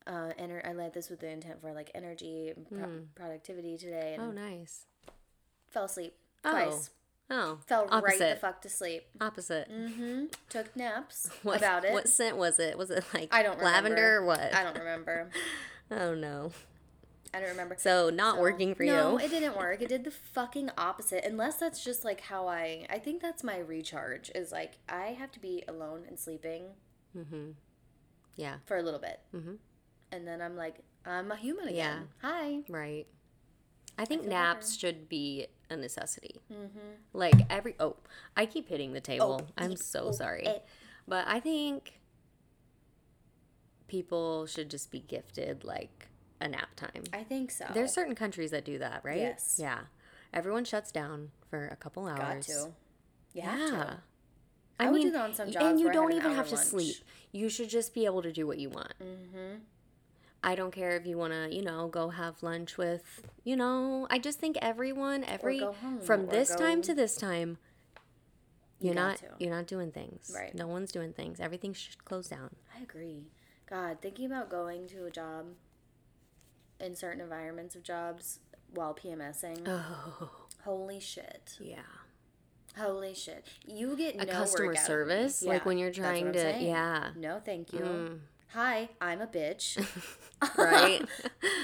Uh, 0.08 0.32
ener- 0.40 0.68
I 0.68 0.74
led 0.74 0.94
this 0.94 1.10
with 1.10 1.20
the 1.20 1.30
intent 1.30 1.62
for 1.62 1.72
like 1.74 1.92
energy 1.94 2.52
and 2.56 2.68
pro- 2.68 3.02
productivity 3.16 3.78
today, 3.78 4.16
and 4.18 4.24
Oh, 4.24 4.32
nice. 4.32 4.86
fell 5.70 5.84
asleep 5.86 6.16
Oh. 6.44 6.52
twice. 6.52 6.90
Oh, 7.32 7.60
Fell 7.68 7.86
right 7.88 8.18
the 8.18 8.38
fuck 8.42 8.60
to 8.64 8.70
sleep. 8.70 9.04
Opposite. 9.22 9.70
Mm-hmm. 9.72 10.26
Took 10.50 10.76
naps 10.76 11.30
What, 11.44 11.58
about 11.60 11.86
it. 11.86 11.94
What 11.94 12.10
scent 12.10 12.38
was 12.38 12.58
it? 12.58 12.76
Was 12.76 12.90
it 12.90 13.04
like 13.14 13.30
I 13.32 13.44
don't 13.44 13.62
lavender 13.62 13.96
remember. 14.02 14.18
or 14.24 14.26
what? 14.26 14.54
I 14.56 14.64
don't 14.64 14.78
remember. 14.80 15.30
Oh 15.92 16.14
no. 16.16 16.52
I 17.34 17.40
don't 17.40 17.50
remember. 17.50 17.76
So 17.78 18.10
not 18.10 18.36
So- 18.36 18.42
working 18.42 18.74
for 18.74 18.84
no, 18.84 19.20
you. 19.20 19.26
it 19.26 19.30
didn't 19.30 19.56
work. 19.58 19.82
It 19.82 19.90
did 19.90 20.04
the 20.04 20.12
fucking 20.12 20.72
opposite. 20.78 21.24
Unless 21.26 21.58
that's 21.58 21.84
just 21.84 22.04
like 22.06 22.22
how 22.22 22.48
I. 22.48 22.86
I 22.90 22.98
think 23.00 23.22
that's 23.22 23.44
my 23.44 23.58
recharge. 23.60 24.32
Is 24.34 24.52
like 24.52 24.78
I 24.88 25.08
have 25.20 25.32
to 25.34 25.40
be 25.40 25.64
alone 25.68 26.06
and 26.08 26.18
sleeping 26.20 26.64
Mm-hmm. 27.18 27.52
yeah. 28.36 28.56
for 28.66 28.78
a 28.78 28.82
little 28.84 29.00
bit, 29.00 29.20
mm-hmm. 29.36 29.54
And 30.12 30.28
then 30.28 30.42
I'm 30.42 30.56
like 30.56 30.80
I'm 31.06 31.32
a 31.32 31.36
human 31.36 31.68
again. 31.68 32.08
Yeah. 32.24 32.30
Hi. 32.30 32.60
Right. 32.70 33.08
I 33.98 34.06
think 34.06 34.22
feel 34.22 34.32
naps 34.32 34.78
should 34.78 35.10
be 35.10 35.48
a 35.70 35.76
necessity. 35.76 36.40
Mm-hmm. 36.52 36.78
Like 37.14 37.36
every 37.50 37.76
oh, 37.80 37.98
I 38.36 38.46
keep 38.46 38.70
hitting 38.70 38.94
the 38.94 39.02
table. 39.02 39.48
I'm 39.58 39.74
eh, 39.74 39.76
so 39.76 40.06
oh, 40.08 40.12
sorry, 40.12 40.46
eh. 40.46 40.60
but 41.08 41.28
I 41.28 41.40
think 41.40 42.00
people 43.88 44.46
should 44.46 44.70
just 44.70 44.92
be 44.92 45.00
gifted 45.00 45.64
like 45.64 46.08
a 46.40 46.48
nap 46.48 46.76
time. 46.76 47.04
I 47.12 47.24
think 47.24 47.52
so. 47.52 47.66
There's 47.74 47.94
certain 47.94 48.16
countries 48.16 48.52
that 48.52 48.64
do 48.64 48.78
that, 48.78 49.02
right? 49.04 49.18
Yes. 49.18 49.58
Yeah. 49.60 49.80
Everyone 50.34 50.64
shuts 50.64 50.92
down 50.92 51.32
for 51.50 51.68
a 51.68 51.76
couple 51.76 52.08
hours. 52.08 52.48
got 52.48 52.54
to. 52.54 52.72
Yeah. 53.34 53.56
to. 53.56 53.98
I, 54.80 54.86
I 54.86 54.92
would 54.92 55.00
do 55.00 55.04
mean, 55.06 55.14
that 55.14 55.22
on 55.22 55.34
some 55.34 55.48
y- 55.48 55.54
jobs 55.54 55.66
and 55.66 55.80
you 55.80 55.92
don't 55.92 56.14
even 56.14 56.34
have 56.34 56.48
to 56.50 56.56
lunch. 56.56 56.68
sleep. 56.68 56.96
You 57.32 57.50
should 57.50 57.70
just 57.70 57.94
be 57.94 58.06
able 58.06 58.22
to 58.22 58.32
do 58.32 58.48
what 58.48 58.60
you 58.60 58.70
want. 58.70 58.94
Mm-hmm. 59.04 59.56
I 60.44 60.56
don't 60.56 60.72
care 60.72 60.96
if 60.96 61.06
you 61.06 61.18
want 61.18 61.34
to, 61.34 61.54
you 61.54 61.62
know, 61.62 61.88
go 61.88 62.10
have 62.10 62.42
lunch 62.42 62.78
with, 62.78 63.22
you 63.44 63.56
know, 63.56 64.08
I 64.10 64.20
just 64.20 64.40
think 64.40 64.58
everyone 64.62 65.24
every 65.26 65.60
home, 65.60 66.00
from 66.02 66.28
this 66.28 66.56
time 66.56 66.82
to 66.84 66.94
this 66.94 67.18
time 67.18 67.58
you're 68.80 68.94
got 68.94 69.02
not 69.02 69.18
to. 69.18 69.26
you're 69.40 69.54
not 69.54 69.68
doing 69.68 69.92
things. 69.92 70.32
Right. 70.34 70.56
No 70.56 70.66
one's 70.68 70.92
doing 70.94 71.12
things. 71.12 71.40
Everything 71.42 71.74
should 71.74 72.06
close 72.06 72.30
down. 72.30 72.56
I 72.78 72.82
agree. 72.82 73.26
God, 73.70 73.98
thinking 74.02 74.26
about 74.28 74.50
going 74.50 74.88
to 74.88 75.06
a 75.06 75.12
job 75.12 75.48
in 76.80 76.96
certain 76.96 77.20
environments 77.22 77.76
of 77.76 77.84
jobs 77.84 78.40
while 78.74 78.94
PMSing. 78.96 79.68
Oh, 79.68 80.30
Holy 80.64 81.00
shit. 81.02 81.58
yeah. 81.60 81.80
Holy 82.78 83.14
shit. 83.14 83.46
You 83.66 83.98
get 83.98 84.16
A 84.16 84.26
no 84.26 84.32
customer 84.32 84.70
of 84.70 84.76
me. 84.76 84.80
service, 84.80 85.44
like 85.44 85.66
when 85.66 85.78
you're 85.78 85.92
trying 85.92 86.32
to- 86.32 86.40
saying. 86.40 86.66
yeah. 86.68 87.10
No, 87.18 87.42
thank 87.44 87.74
you. 87.74 87.80
Mm. 87.80 88.20
Hi, 88.54 88.90
I'm 89.00 89.22
a 89.22 89.28
bitch. 89.28 89.78
Right? 90.58 91.02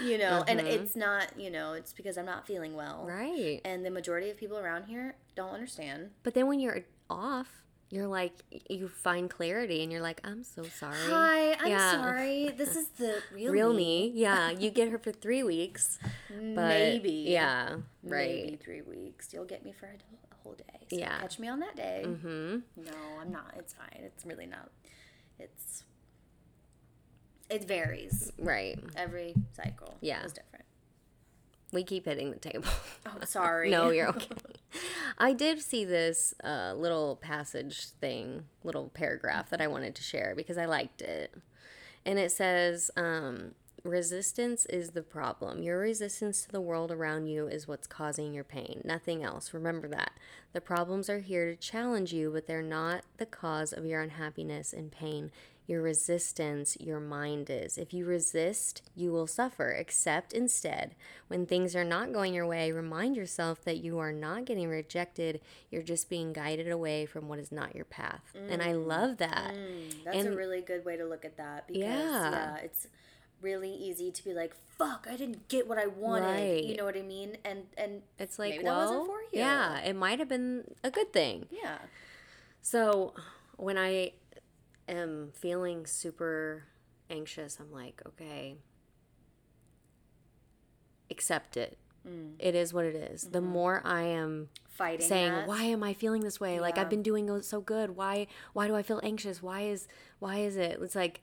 you 0.04 0.17
know, 0.17 0.43
and 0.50 0.60
it's 0.60 0.98
not, 0.98 1.39
you 1.39 1.50
know, 1.50 1.71
it's 1.74 1.93
because 1.93 2.17
I'm 2.17 2.26
not 2.26 2.45
feeling 2.45 2.76
well. 2.76 3.06
right. 3.08 3.62
And 3.63 3.86
the 3.86 3.89
majority 3.89 4.30
of 4.30 4.36
people 4.36 4.58
around 4.58 4.84
here 4.84 5.15
don't 5.34 5.52
understand. 5.54 6.10
But 6.24 6.34
then 6.34 6.48
when 6.48 6.60
you're 6.60 6.82
off, 7.10 7.48
you're 7.89 8.08
like 8.08 8.34
you 8.69 8.89
find 8.89 9.30
clarity 9.30 9.82
and 9.82 9.93
you're 9.93 10.02
like, 10.02 10.19
I'm 10.26 10.43
so 10.43 10.63
sorry. 10.63 10.98
Hi, 11.08 11.54
I'm 11.54 11.67
Yeah. 11.69 11.91
sorry. 11.93 12.50
This 12.58 12.76
is 12.76 12.88
the 12.98 13.21
real, 13.34 13.52
Real 13.54 13.71
me. 13.74 14.12
me. 14.12 14.12
Yeah. 14.15 14.50
You 14.50 14.69
get 14.71 14.89
her 14.89 14.98
for 15.00 15.13
three 15.13 15.43
weeks. 15.43 15.98
But 16.30 16.67
Maybe. 16.67 17.26
Yeah. 17.30 17.78
Right. 18.04 18.43
Maybe 18.43 18.60
three 18.62 18.82
weeks. 18.82 19.34
You'll 19.34 19.45
get 19.45 19.63
me 19.63 19.71
for 19.71 19.86
a, 19.86 19.91
a 19.91 20.36
whole 20.43 20.56
day. 20.56 20.86
So 20.89 20.98
Yeah. 20.98 21.17
Catch 21.21 21.39
me 21.39 21.48
on 21.48 21.62
that 21.62 21.78
day. 21.78 22.04
Mm-hmm. 22.06 22.58
No, 22.84 22.91
I'm 23.21 23.32
not. 23.32 23.54
It's 23.58 23.74
fine. 23.74 24.02
It's 24.04 24.26
really 24.26 24.48
not. 24.48 24.69
It's. 25.39 25.84
It 27.50 27.66
varies. 27.66 28.32
Right. 28.40 28.80
Every 28.96 29.36
cycle 29.54 29.96
Yeah. 30.02 30.24
is 30.24 30.34
different. 30.34 30.66
We 31.72 31.84
keep 31.84 32.06
hitting 32.06 32.32
the 32.32 32.38
table. 32.40 32.68
Oh, 33.06 33.24
sorry. 33.26 33.70
no, 33.70 33.90
you're 33.90 34.08
okay. 34.16 34.28
I 35.18 35.34
did 35.34 35.62
see 35.62 35.86
this 35.86 36.34
uh, 36.44 36.74
little 36.76 37.16
passage 37.18 37.88
thing, 38.02 38.46
little 38.64 38.90
paragraph 38.90 39.50
that 39.50 39.62
I 39.62 39.68
wanted 39.68 39.96
to 39.96 40.04
share 40.04 40.34
because 40.36 40.58
I 40.58 40.66
liked 40.66 41.02
it. 41.02 41.34
And 42.06 42.18
it 42.20 42.32
says, 42.32 42.92
um, 42.96 43.52
Resistance 43.84 44.66
is 44.66 44.92
the 44.92 45.04
problem. 45.04 45.62
Your 45.62 45.78
resistance 45.80 46.42
to 46.44 46.52
the 46.52 46.60
world 46.62 46.92
around 46.92 47.28
you 47.28 47.48
is 47.48 47.68
what's 47.68 47.86
causing 47.86 48.34
your 48.34 48.44
pain, 48.44 48.82
nothing 48.84 49.24
else. 49.24 49.54
Remember 49.54 49.88
that. 49.90 50.12
The 50.54 50.62
problems 50.62 51.08
are 51.08 51.20
here 51.20 51.52
to 51.52 51.56
challenge 51.56 52.12
you, 52.12 52.32
but 52.32 52.48
they're 52.48 52.64
not 52.64 53.04
the 53.18 53.28
cause 53.28 53.72
of 53.74 53.86
your 53.86 54.02
unhappiness 54.02 54.74
and 54.74 54.92
pain. 54.92 55.32
Your 55.67 55.82
resistance, 55.82 56.78
your 56.80 56.99
mind 56.99 57.49
is. 57.49 57.78
If 57.78 57.91
you 57.93 58.06
resist, 58.06 58.84
you 58.95 59.12
will 59.12 59.25
suffer. 59.25 59.71
Accept 59.71 60.32
instead. 60.32 60.93
When 61.28 61.45
things 61.47 61.75
are 61.75 61.84
not 61.84 62.13
going 62.13 62.34
your 62.36 62.45
way, 62.45 62.71
remind 62.71 63.15
yourself 63.15 63.63
that 63.63 63.78
you 63.78 63.97
are 63.97 64.12
not 64.12 64.45
getting 64.45 64.67
rejected. 64.69 65.41
You're 65.71 65.82
just 65.82 66.08
being 66.10 66.34
guided 66.34 66.69
away 66.69 67.08
from 67.08 67.28
what 67.28 67.39
is 67.39 67.51
not 67.51 67.73
your 67.75 67.86
path. 67.86 68.21
And 68.49 68.62
I 68.62 68.73
love 68.73 69.17
that. 69.17 69.56
Mm, 69.56 70.04
that's 70.04 70.25
a 70.25 70.32
really 70.36 70.62
good 70.62 70.86
way 70.86 70.97
to 70.97 71.06
look 71.06 71.25
at 71.25 71.38
that 71.38 71.67
because 71.67 71.82
Yeah. 71.82 72.32
yeah, 72.32 72.56
it's 72.58 72.88
really 73.41 73.71
easy 73.73 74.12
to 74.12 74.23
be 74.23 74.34
like, 74.34 74.56
"Fuck, 74.78 75.08
I 75.10 75.15
didn't 75.17 75.47
get 75.47 75.67
what 75.67 75.78
I 75.78 75.88
wanted." 75.88 76.25
Right. 76.25 76.63
You 76.63 76.75
know 76.75 76.86
what 76.86 76.95
I 76.95 77.01
mean? 77.01 77.38
And 77.43 77.65
and 77.75 78.04
It's 78.19 78.38
like, 78.39 78.51
maybe 78.51 78.63
that 78.65 78.69
well, 78.71 78.89
wasn't 78.99 79.06
for 79.08 79.21
you. 79.21 79.28
yeah, 79.39 79.80
it 79.80 79.95
might 79.95 80.19
have 80.19 80.30
been 80.30 80.75
a 80.84 80.91
good 80.91 81.12
thing. 81.12 81.47
yeah, 81.51 81.80
So 82.62 83.13
when 83.58 83.78
I 83.78 84.13
am 84.88 85.32
feeling 85.34 85.86
super 85.86 86.65
anxious, 87.10 87.58
I'm 87.60 87.71
like, 87.71 88.02
okay, 88.08 88.58
accept 91.10 91.58
it. 91.58 91.78
Mm. 92.08 92.34
It 92.39 92.56
is 92.56 92.74
what 92.74 92.86
it 92.86 92.95
is. 92.95 93.24
The 93.24 93.39
mm-hmm. 93.39 93.48
more 93.48 93.82
I 93.84 94.04
am 94.04 94.50
fighting 94.67 95.08
saying, 95.08 95.32
that. 95.32 95.48
why 95.48 95.63
am 95.63 95.84
I 95.84 95.93
feeling 95.93 96.21
this 96.21 96.39
way? 96.39 96.60
Like 96.60 96.78
I've 96.78 96.89
been 96.89 97.04
doing 97.04 97.41
so 97.41 97.62
good. 97.62 97.95
Why 97.95 98.28
why 98.54 98.67
do 98.67 98.76
I 98.76 98.84
feel 98.84 99.00
anxious? 99.04 99.41
Why 99.41 99.62
is 99.62 99.88
why 100.19 100.38
is 100.39 100.56
it? 100.56 100.80
It's 100.82 100.95
like 100.95 101.21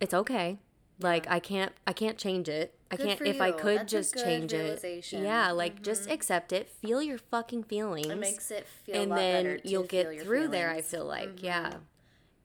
it's 0.00 0.14
okay. 0.14 0.58
Like 1.00 1.28
I 1.30 1.40
can't 1.40 1.72
I 1.86 1.92
can't 1.92 2.18
change 2.18 2.48
it. 2.48 2.74
I 2.90 2.96
can't 2.96 3.20
if 3.22 3.40
I 3.40 3.50
could 3.50 3.80
That's 3.80 3.92
just 3.92 4.14
good 4.14 4.24
change 4.24 4.52
it. 4.52 4.80
Mm-hmm. 4.80 5.24
Yeah, 5.24 5.50
like 5.50 5.82
just 5.82 6.02
mm-hmm. 6.02 6.12
accept 6.12 6.52
it. 6.52 6.68
Feel 6.68 7.02
your 7.02 7.18
fucking 7.18 7.64
feelings. 7.64 8.06
It 8.06 8.18
makes 8.18 8.50
it 8.50 8.66
feel 8.66 9.02
and 9.02 9.12
then 9.12 9.60
you'll 9.64 9.84
get 9.84 10.22
through 10.22 10.48
there, 10.48 10.70
I 10.70 10.82
feel 10.82 11.04
like. 11.04 11.42
Yeah. 11.42 11.68
Mm-hmm. 11.68 11.78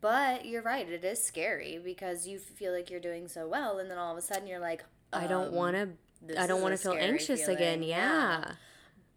But 0.01 0.45
you're 0.45 0.61
right, 0.61 0.87
it 0.89 1.03
is 1.03 1.21
scary 1.23 1.79
because 1.83 2.25
you 2.25 2.39
feel 2.39 2.71
like 2.73 2.89
you're 2.89 2.99
doing 3.01 3.27
so 3.27 3.47
well, 3.47 3.79
and 3.79 3.91
then 3.91 3.97
all 3.97 4.11
of 4.13 4.17
a 4.17 4.21
sudden 4.21 4.47
you're 4.47 4.59
like, 4.59 4.83
I 5.11 5.27
don't 5.27 5.49
um, 5.49 5.53
want 5.55 5.75
to 5.75 6.39
I 6.41 6.47
don't 6.47 6.61
want 6.61 6.73
to 6.73 6.77
feel 6.77 6.93
anxious 6.93 7.47
again. 7.47 7.79
feeling, 7.79 7.89
Yeah. 7.89 8.43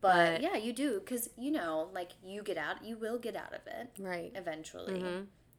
But, 0.01 0.40
but- 0.40 0.42
yeah, 0.42 0.57
you 0.57 0.73
do 0.73 0.99
because 1.01 1.31
you 1.38 1.51
know, 1.53 1.88
like 1.95 2.11
you 2.25 2.42
get 2.42 2.59
out, 2.59 2.85
you 2.85 2.97
will 2.97 3.18
get 3.18 3.37
out 3.37 3.53
of 3.55 3.61
it 3.66 3.90
Right. 3.99 4.33
eventually. 4.35 5.05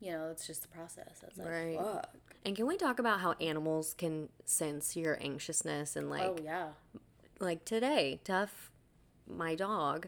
You 0.02 0.12
know, 0.12 0.30
it's 0.32 0.46
just 0.46 0.62
the 0.64 0.68
process. 0.68 1.24
It's 1.26 1.38
like, 1.38 1.48
Right. 1.48 1.78
fuck. 1.78 2.10
And 2.46 2.54
can 2.58 2.68
we 2.68 2.76
talk 2.76 3.00
about 3.00 3.22
how 3.22 3.34
animals 3.40 3.94
can 3.94 4.28
sense 4.44 4.98
your 4.98 5.18
anxiousness 5.24 5.96
and 5.96 6.10
like 6.10 6.24
oh 6.24 6.38
yeah, 6.44 6.70
like 7.40 7.64
today, 7.64 8.20
Tough, 8.26 8.70
my 9.26 9.56
dog, 9.56 10.08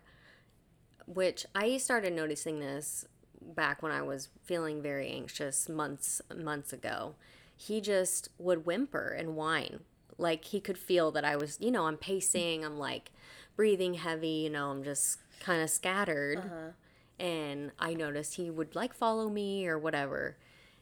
which 1.06 1.45
I 1.56 1.78
started 1.78 2.12
noticing 2.13 2.60
this 2.60 3.06
back 3.41 3.81
when 3.81 3.91
I 3.91 4.01
was 4.01 4.29
feeling 4.43 4.81
very 4.81 5.09
anxious 5.09 5.69
months 5.69 6.21
months 6.35 6.73
ago. 6.73 7.15
He 7.57 7.81
just 7.81 8.29
would 8.37 8.65
whimper 8.65 9.07
and 9.17 9.35
whine. 9.35 9.81
Like 10.17 10.45
he 10.45 10.59
could 10.59 10.77
feel 10.77 11.11
that 11.11 11.25
I 11.25 11.35
was, 11.35 11.57
you 11.59 11.71
know, 11.71 11.87
I'm 11.87 11.97
pacing, 11.97 12.63
I'm 12.63 12.77
like 12.77 13.11
breathing 13.55 13.95
heavy, 13.95 14.27
you 14.27 14.49
know, 14.49 14.69
I'm 14.71 14.83
just 14.83 15.19
kind 15.39 15.61
of 15.61 15.69
scattered. 15.69 16.39
Uh-huh. 16.39 16.71
And 17.17 17.71
I 17.79 17.93
noticed 17.93 18.35
he 18.35 18.49
would 18.49 18.75
like 18.75 18.93
follow 18.93 19.29
me 19.29 19.67
or 19.67 19.77
whatever. 19.79 20.37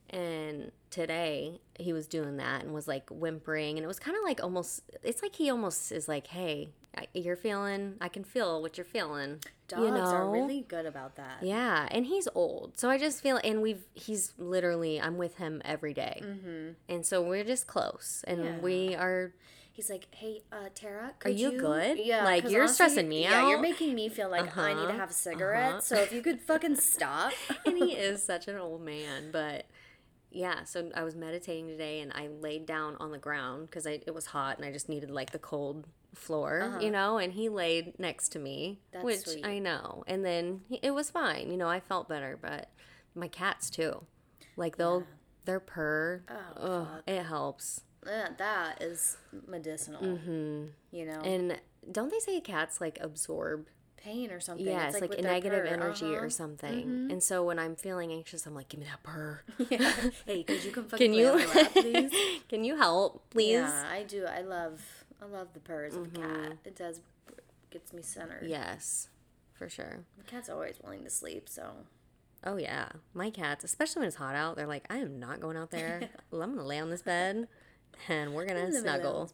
And 0.10 0.72
today 0.90 1.62
he 1.80 1.94
was 1.94 2.08
doing 2.08 2.38
that 2.38 2.64
and 2.64 2.74
was 2.74 2.88
like 2.88 3.10
whimpering. 3.10 3.78
And 3.78 3.84
it 3.84 3.88
was 3.88 4.00
kind 4.00 4.18
of 4.18 4.24
like 4.24 4.42
almost, 4.44 4.82
it's 5.04 5.22
like 5.22 5.36
he 5.36 5.50
almost 5.50 5.92
is 5.92 6.08
like, 6.08 6.28
hey, 6.28 6.70
you're 7.14 7.36
feeling, 7.36 7.96
I 8.02 8.08
can 8.10 8.24
feel 8.24 8.62
what 8.62 8.78
you're 8.78 8.86
feeling. 8.86 9.40
dogs 9.68 9.82
you 9.84 9.90
know? 9.92 10.02
are 10.04 10.30
really 10.32 10.62
good 10.62 10.86
about 10.86 11.16
that. 11.16 11.38
Yeah, 11.42 11.88
and 11.92 12.06
he's 12.06 12.28
old, 12.36 12.78
so 12.78 12.90
I 12.90 12.98
just 12.98 13.22
feel, 13.22 13.40
and 13.44 13.62
we've 13.62 13.84
he's 13.94 14.34
literally 14.38 15.02
I'm 15.02 15.18
with 15.18 15.38
him 15.38 15.62
every 15.66 15.94
day. 15.94 16.22
mm-hmm. 16.24 16.72
and 16.88 17.06
so 17.06 17.22
we're 17.22 17.44
just 17.44 17.68
close, 17.68 18.24
and 18.28 18.44
Yeah. 18.44 18.58
we 18.60 18.96
are. 18.96 19.34
He's 19.76 19.90
like, 19.90 20.08
hey, 20.12 20.42
uh, 20.52 20.70
Tara, 20.76 21.14
could 21.18 21.40
you 21.40 21.60
good? 21.60 21.98
Yeah, 21.98 22.24
like 22.26 22.48
you're 22.48 22.62
honestly, 22.62 22.76
stressing 22.76 23.10
me 23.10 23.26
out. 23.26 23.32
Yeah, 23.32 23.50
you're 23.50 23.60
making 23.62 23.96
me 23.96 24.08
feel 24.08 24.30
like 24.30 24.56
I 24.56 24.74
need 24.76 24.82
to 24.82 24.88
Uh-huh, 24.90 24.98
have 25.00 25.10
a 25.10 25.14
cigarette. 25.14 25.70
uh-huh. 25.72 25.82
So 25.82 25.96
if 25.96 26.14
you 26.14 26.22
could 26.22 26.40
fucking 26.42 26.76
stop. 26.76 27.34
And 27.66 27.78
he 27.80 27.94
is 27.94 28.22
such 28.22 28.48
an 28.48 28.58
old 28.58 28.82
man, 28.86 29.32
but 29.32 29.66
yeah. 30.30 30.64
So 30.66 30.92
I 30.94 31.04
was 31.04 31.16
meditating 31.16 31.70
today, 31.70 32.02
and 32.02 32.12
I 32.14 32.28
laid 32.28 32.68
down 32.68 32.98
on 33.00 33.12
the 33.12 33.18
ground 33.18 33.68
because 33.68 33.88
it 33.88 34.14
was 34.14 34.28
hot, 34.28 34.58
and 34.58 34.66
I 34.66 34.72
just 34.72 34.90
needed 34.90 35.10
like 35.10 35.32
the 35.32 35.40
cold 35.40 35.88
floor, 36.14 36.78
you 36.82 36.92
know. 36.92 37.18
And 37.18 37.34
he 37.34 37.50
laid 37.50 37.98
next 38.00 38.30
to 38.30 38.40
me, 38.40 38.80
Uh-huh. 38.80 38.90
That's 38.94 39.06
which 39.06 39.20
sweet. 39.36 39.46
I 39.46 39.60
know. 39.60 40.04
And 40.08 40.24
then 40.26 40.62
he, 40.68 40.80
it 40.82 40.92
was 40.92 41.10
fine, 41.10 41.50
you 41.52 41.58
know. 41.58 41.68
I 41.70 41.80
felt 41.80 42.08
better, 42.10 42.38
but 42.42 42.70
my 43.16 43.28
cats 43.28 43.70
too, 43.70 44.04
like 44.58 44.78
they'll. 44.78 45.06
Their 45.46 45.60
purr, 45.60 46.24
Oh, 46.30 46.56
ugh, 46.56 46.88
it 47.06 47.24
helps. 47.24 47.82
Yeah, 48.08 48.30
that 48.38 48.82
is 48.82 49.18
medicinal. 49.46 50.02
Mm-hmm. 50.02 50.68
You 50.92 51.06
know, 51.06 51.20
And 51.20 51.60
don't 51.92 52.10
they 52.10 52.20
say 52.20 52.40
cats 52.40 52.80
like 52.80 52.98
absorb? 53.02 53.68
pain 53.98 54.32
or 54.32 54.40
something. 54.42 54.66
Yeah, 54.66 54.88
it's 54.88 54.96
it's 54.98 55.02
like, 55.10 55.18
a 55.18 55.22
negative 55.22 55.62
purr. 55.66 55.74
energy 55.74 56.08
Uh-huh. 56.08 56.26
or 56.26 56.30
something. 56.30 57.08
And 57.10 57.24
so 57.24 57.42
when 57.46 57.58
I'm 57.58 57.76
feeling 57.78 58.12
anxious, 58.12 58.46
I'm 58.46 58.54
like, 58.54 58.68
give 58.68 58.82
me 58.82 58.86
that 58.86 59.02
purr. 59.02 59.42
Yeah. 59.70 59.94
Hey, 60.26 60.44
could 60.44 60.62
you 60.64 60.72
come 60.72 60.86
fucking 60.90 61.12
Can 61.12 61.14
you? 61.18 61.32
lap, 61.32 61.72
please? 61.72 62.12
can 62.50 62.64
you 62.66 62.76
help, 62.76 63.30
please? 63.30 63.52
Yeah, 63.54 63.86
I 63.90 64.04
do. 64.04 64.26
I 64.26 64.42
love, 64.42 64.82
I 65.24 65.28
love 65.28 65.50
the 65.54 65.60
purrs 65.60 65.96
of 65.96 66.04
a 66.04 66.06
Mm-hmm. 66.08 66.22
cat. 66.44 66.58
It 66.66 66.76
does, 66.76 67.00
gets 67.72 67.94
me 67.94 68.02
centered. 68.02 68.46
Yes, 68.48 69.10
for 69.54 69.70
sure. 69.70 70.00
The 70.18 70.24
cat's 70.24 70.50
always 70.50 70.80
willing 70.84 71.04
to 71.04 71.10
sleep, 71.10 71.48
so 71.50 71.72
Oh 72.46 72.58
yeah, 72.58 72.90
my 73.14 73.30
cats, 73.30 73.64
especially 73.64 74.02
when 74.02 74.08
it's 74.08 74.18
hot 74.18 74.36
out, 74.36 74.58
they're 74.58 74.68
like, 74.68 74.86
I 74.90 74.98
am 74.98 75.18
not 75.18 75.40
going 75.40 75.56
out 75.56 75.72
there. 75.72 76.10
well, 76.32 76.42
I'm 76.42 76.54
gonna 76.56 76.68
lay 76.68 76.78
on 76.80 76.90
this 76.90 77.02
bed, 77.02 77.48
and 78.10 78.34
we're 78.34 78.46
gonna 78.46 78.70
snuggle. 78.74 79.32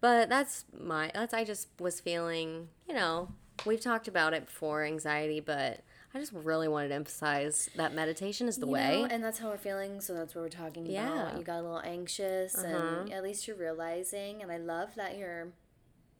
But 0.00 0.30
that's 0.30 0.64
my. 0.78 1.10
That's 1.12 1.34
I 1.34 1.44
just 1.44 1.68
was 1.78 2.00
feeling. 2.00 2.68
You 2.88 2.94
know, 2.94 3.28
we've 3.66 3.80
talked 3.80 4.08
about 4.08 4.32
it 4.32 4.46
before, 4.46 4.84
anxiety, 4.84 5.38
but 5.40 5.80
I 6.16 6.18
just 6.20 6.32
really 6.32 6.66
wanted 6.66 6.88
to 6.88 6.94
emphasize 6.94 7.68
that 7.76 7.92
meditation 7.94 8.48
is 8.48 8.56
the 8.56 8.66
You 8.66 8.72
way. 8.72 9.02
know, 9.02 9.08
and 9.10 9.22
that's 9.22 9.38
how 9.38 9.50
we're 9.50 9.58
feeling. 9.58 10.00
So 10.00 10.14
that's 10.14 10.34
what 10.34 10.40
we're 10.42 10.48
talking 10.48 10.86
Yeah. 10.86 11.10
Uh-huh. 11.12 11.22
about. 11.26 11.38
You 11.38 11.44
got 11.44 11.58
a 11.60 11.62
little 11.62 11.82
anxious, 11.84 12.54
and 12.54 13.12
at 13.12 13.22
least 13.22 13.46
you're 13.46 13.56
realizing. 13.56 14.42
And 14.42 14.50
I 14.50 14.56
love 14.56 14.94
that 14.96 15.18
you're 15.18 15.48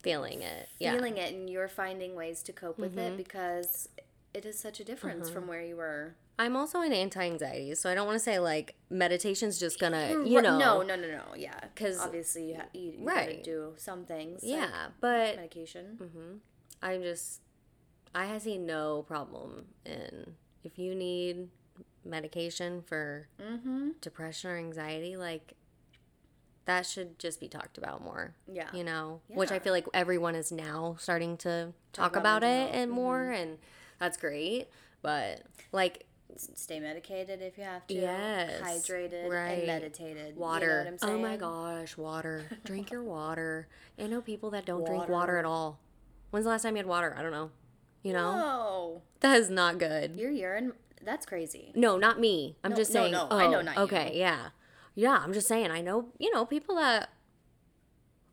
feeling 0.03 0.41
it. 0.43 0.69
Yeah. 0.79 0.89
Mm-hmm. 0.91 0.97
feeling 0.97 1.17
it, 1.17 1.33
and 1.33 1.49
you're 1.49 1.67
finding 1.67 2.15
ways 2.15 2.43
to 2.43 2.53
cope 2.53 2.77
with 2.77 2.97
it 2.97 3.17
because 3.17 3.89
it 4.33 4.45
is 4.45 4.59
such 4.59 4.79
a 4.79 4.83
difference 4.83 5.29
from 5.29 5.47
where 5.47 5.61
you 5.63 5.75
were. 5.75 6.15
I'm 6.39 6.55
also 6.55 6.81
an 6.81 6.93
anti-anxiety, 6.93 7.73
so 7.73 7.89
I 7.89 7.95
don't 7.95 8.05
want 8.05 8.17
to 8.17 8.23
say 8.23 8.37
like 8.37 8.75
meditation's 8.91 9.59
just 9.59 9.79
gonna, 9.79 10.09
you 10.23 10.39
know, 10.39 10.59
no, 10.59 10.83
no, 10.83 10.95
no, 10.95 11.07
no. 11.07 11.23
Yeah, 11.35 11.59
because 11.73 11.99
obviously 11.99 12.49
you, 12.51 12.55
ha- 12.57 12.69
you, 12.75 12.91
you 12.99 13.03
Right. 13.07 13.43
do 13.43 13.73
some 13.77 14.05
things. 14.05 14.43
like 14.43 14.51
yeah. 14.51 14.87
But 15.01 15.35
medication. 15.37 16.41
I'm 16.83 17.01
just, 17.01 17.41
I 18.25 18.37
see 18.39 18.57
no 18.57 19.03
problem 19.07 19.65
in 19.85 20.35
if 20.63 20.77
you 20.79 20.95
need 20.95 21.49
medication 22.05 22.81
for 22.81 23.27
Mm-hmm. 23.41 23.89
depression 24.01 24.49
or 24.51 24.57
anxiety, 24.57 25.15
like 25.17 25.53
that 26.65 26.85
should 26.85 27.17
just 27.19 27.39
be 27.39 27.47
talked 27.47 27.77
about 27.77 28.03
more. 28.03 28.33
Yeah. 28.51 28.67
You 28.73 28.83
know, 28.83 29.21
which 29.27 29.51
I 29.51 29.59
feel 29.59 29.71
like 29.73 29.85
everyone 29.93 30.35
is 30.35 30.51
now 30.51 30.95
starting 30.99 31.37
to 31.37 31.73
talk, 31.93 32.15
about 32.15 32.37
about, 32.39 32.43
it 32.43 32.47
health. 32.47 32.69
Mm-hmm. 32.71 32.77
and 32.79 32.91
more, 32.91 33.31
and 33.31 33.57
that's 33.99 34.17
great. 34.17 34.67
But 35.01 35.43
like 35.71 36.05
Stay 36.35 36.79
medicated 36.79 37.41
if 37.41 37.57
you 37.57 37.63
have 37.63 37.87
to. 37.87 37.93
Yes, 37.95 38.61
Hydrated 38.61 39.27
right. 39.29 39.59
and 39.59 39.67
meditated. 39.67 40.35
water. 40.35 40.65
You 40.65 40.71
know 40.71 40.77
what 40.77 40.87
I'm 40.87 40.97
saying? 40.99 41.13
oh 41.15 41.19
my 41.19 41.37
gosh, 41.37 41.97
water. 41.97 42.43
Drink 42.65 42.91
your 42.91 43.01
water. 43.17 43.67
I 43.97 44.07
know 44.07 44.21
people 44.21 44.51
that 44.51 44.65
don't 44.65 44.85
drink 44.85 44.99
Water. 45.03 45.13
water 45.13 45.37
at 45.37 45.45
all. 45.45 45.79
When's 46.29 46.43
the 46.43 46.49
last 46.51 46.63
time 46.63 46.73
you 46.75 46.77
had 46.79 46.85
water? 46.85 47.15
I 47.17 47.21
don't 47.23 47.31
know. 47.31 47.49
You 48.07 48.13
know, 48.13 48.31
No, 48.37 49.01
that 49.19 49.37
is 49.37 49.49
not 49.49 49.79
good. 49.79 50.15
your 50.15 50.31
urine. 50.31 50.71
That's 51.03 51.25
crazy. 51.25 51.71
No, 51.75 51.97
not 51.97 52.19
me. 52.21 52.55
I'm 52.63 52.71
No, 52.71 52.77
just 52.77 52.91
saying. 52.93 53.11
no, 53.11 53.27
Oh, 53.29 53.37
I 53.37 53.47
know 53.47 53.61
not 53.61 53.75
you. 53.75 53.81
okay, 53.83 54.11
yeah, 54.15 54.49
yeah. 54.95 55.19
I'm 55.21 55.33
just 55.33 55.47
saying. 55.47 55.71
I 55.71 55.81
know. 55.81 56.09
You 56.17 56.33
know, 56.33 56.45
people 56.45 56.75
that, 56.75 57.09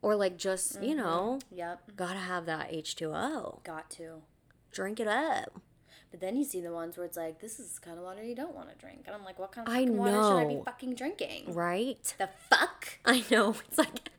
or 0.00 0.14
like 0.14 0.36
just 0.36 0.74
Mm-hmm. 0.76 0.84
you 0.84 0.94
know, 0.94 1.40
Yep. 1.50 1.96
gotta 1.96 2.20
have 2.20 2.46
that 2.46 2.70
H2O. 2.72 3.64
Got 3.64 3.90
to. 3.98 4.22
Drink 4.70 5.00
it 5.00 5.08
up. 5.08 5.60
But 6.14 6.20
then 6.20 6.36
you 6.36 6.44
see 6.44 6.60
the 6.60 6.70
ones 6.70 6.96
where 6.96 7.04
it's 7.04 7.16
like, 7.16 7.40
this 7.40 7.58
is 7.58 7.72
the 7.72 7.80
kind 7.80 7.98
of 7.98 8.04
water 8.04 8.22
you 8.22 8.36
don't 8.36 8.54
want 8.54 8.68
to 8.70 8.76
drink. 8.76 9.02
And 9.06 9.16
I'm 9.16 9.24
like, 9.24 9.36
what 9.36 9.50
kind 9.50 9.66
of 9.66 9.74
I 9.74 9.78
fucking 9.80 9.96
water 9.96 10.12
should 10.12 10.36
I 10.36 10.44
be 10.44 10.62
fucking 10.64 10.94
drinking? 10.94 11.52
Right. 11.52 12.14
The 12.18 12.28
fuck? 12.48 13.00
I 13.04 13.24
know. 13.32 13.56
It's 13.66 13.78
like 13.78 14.10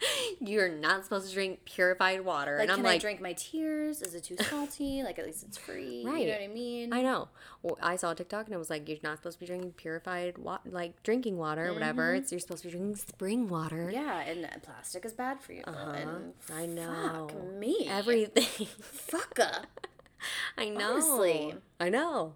you're 0.41 0.67
not 0.67 1.05
supposed 1.05 1.29
to 1.29 1.33
drink 1.33 1.63
purified 1.63 2.25
water, 2.25 2.55
Like, 2.55 2.63
and 2.63 2.71
I'm 2.73 2.77
can 2.79 2.83
like, 2.85 2.95
I 2.95 2.97
drink 2.97 3.21
my 3.21 3.31
tears? 3.31 4.01
Is 4.01 4.13
it 4.13 4.25
too 4.25 4.35
salty? 4.49 5.03
like, 5.05 5.17
at 5.19 5.25
least 5.25 5.43
it's 5.43 5.57
free. 5.57 6.03
Right. 6.05 6.19
You 6.23 6.27
know 6.27 6.33
what 6.33 6.41
I 6.41 6.47
mean? 6.47 6.91
I 6.91 7.01
know. 7.01 7.29
Well, 7.63 7.77
I 7.81 7.95
saw 7.95 8.11
a 8.11 8.15
TikTok 8.15 8.47
and 8.47 8.53
it 8.53 8.57
was 8.57 8.69
like 8.69 8.89
you're 8.89 8.97
not 9.01 9.19
supposed 9.19 9.37
to 9.37 9.39
be 9.39 9.45
drinking 9.45 9.71
purified 9.77 10.37
water, 10.37 10.69
like 10.69 11.01
drinking 11.03 11.37
water 11.37 11.67
or 11.69 11.73
whatever. 11.73 12.13
It's 12.13 12.29
you're 12.29 12.41
supposed 12.41 12.63
to 12.63 12.67
be 12.67 12.73
drinking 12.73 12.97
spring 12.97 13.47
water. 13.47 13.85
Mm-hmm. 13.85 13.91
yeah, 13.91 14.19
and 14.19 14.61
plastic 14.63 15.05
is 15.05 15.13
bad 15.13 15.39
for 15.39 15.53
you. 15.53 15.63
Uh-huh. 15.65 16.17
I 16.53 16.65
know. 16.65 17.29
Fuck 17.29 17.53
me. 17.57 17.87
Everything. 17.89 18.67
Fuck 18.81 19.39
up. 19.39 19.87
I 20.57 20.69
know. 20.69 20.93
Honestly. 20.93 21.53
I 21.79 21.89
know. 21.89 22.33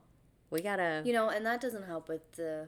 We 0.50 0.62
gotta. 0.62 1.02
You 1.06 1.14
know, 1.14 1.30
and 1.30 1.46
that 1.46 1.62
doesn't 1.62 1.84
help 1.86 2.10
with 2.10 2.32
the 2.34 2.68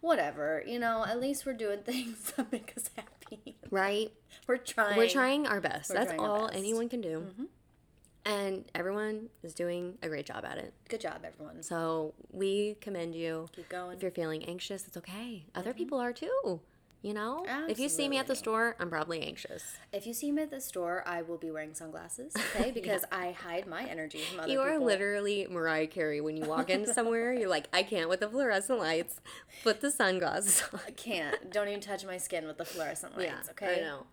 whatever. 0.00 0.62
You 0.66 0.78
know, 0.78 1.04
at 1.06 1.20
least 1.20 1.46
we're 1.46 1.54
doing 1.54 1.78
things 1.84 2.32
that 2.36 2.50
make 2.52 2.72
us 2.76 2.90
happy. 2.96 3.56
right. 3.70 4.12
We're 4.46 4.58
trying. 4.58 4.96
We're 4.96 5.08
trying 5.08 5.46
our 5.46 5.60
best. 5.60 5.90
We're 5.90 5.96
That's 5.96 6.12
all 6.18 6.42
best. 6.46 6.50
Mm-hmm. 6.50 6.58
anyone 6.58 6.88
can 6.88 7.00
do. 7.00 7.26
And 8.24 8.64
everyone 8.74 9.28
is 9.44 9.54
doing 9.54 9.98
a 10.02 10.08
great 10.08 10.26
job 10.26 10.44
at 10.44 10.58
it. 10.58 10.74
Good 10.88 11.00
job, 11.00 11.20
everyone. 11.24 11.62
So 11.62 12.12
we 12.32 12.76
commend 12.80 13.14
you. 13.14 13.46
Keep 13.54 13.68
going. 13.68 13.96
If 13.96 14.02
you're 14.02 14.10
feeling 14.10 14.44
anxious, 14.46 14.84
it's 14.88 14.96
okay. 14.96 15.46
Other 15.54 15.72
people 15.72 16.00
are 16.00 16.12
too. 16.12 16.60
You 17.02 17.14
know, 17.14 17.44
if 17.68 17.78
you 17.78 17.88
see 17.88 18.08
me 18.08 18.18
at 18.18 18.26
the 18.26 18.34
store, 18.34 18.74
I'm 18.80 18.90
probably 18.90 19.22
anxious. 19.22 19.76
If 19.92 20.06
you 20.06 20.14
see 20.14 20.32
me 20.32 20.42
at 20.42 20.50
the 20.50 20.60
store, 20.60 21.04
I 21.06 21.22
will 21.22 21.36
be 21.36 21.50
wearing 21.50 21.74
sunglasses, 21.74 22.32
okay? 22.36 22.70
Because 22.74 23.04
I 23.12 23.30
hide 23.30 23.66
my 23.66 23.84
energy 23.84 24.18
from 24.18 24.40
other 24.40 24.48
people. 24.48 24.64
You 24.64 24.70
are 24.70 24.78
literally 24.78 25.46
Mariah 25.48 25.86
Carey 25.86 26.20
when 26.20 26.36
you 26.36 26.44
walk 26.46 26.68
into 26.68 26.92
somewhere. 26.92 27.32
You're 27.32 27.48
like, 27.48 27.68
I 27.72 27.84
can't 27.84 28.08
with 28.08 28.20
the 28.20 28.28
fluorescent 28.28 28.80
lights. 28.80 29.20
Put 29.62 29.80
the 29.80 29.90
sunglasses 29.90 30.64
on. 30.72 30.80
I 30.86 30.90
can't. 30.90 31.52
Don't 31.52 31.68
even 31.68 31.80
touch 31.80 32.04
my 32.04 32.16
skin 32.16 32.46
with 32.46 32.58
the 32.58 32.64
fluorescent 32.64 33.16
lights, 33.16 33.30
Yeah, 33.30 33.50
okay? 33.50 33.76
I 33.76 33.80
know. 33.84 34.06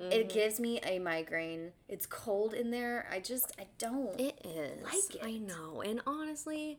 It 0.00 0.28
mm-hmm. 0.28 0.28
gives 0.28 0.58
me 0.58 0.80
a 0.80 0.98
migraine. 0.98 1.72
It's 1.86 2.06
cold 2.06 2.54
in 2.54 2.70
there. 2.70 3.06
I 3.12 3.20
just 3.20 3.52
I 3.58 3.66
don't. 3.76 4.18
It 4.18 4.40
is. 4.44 4.82
Like 4.82 5.14
it. 5.14 5.20
I 5.22 5.32
know. 5.36 5.82
And 5.82 6.00
honestly, 6.06 6.78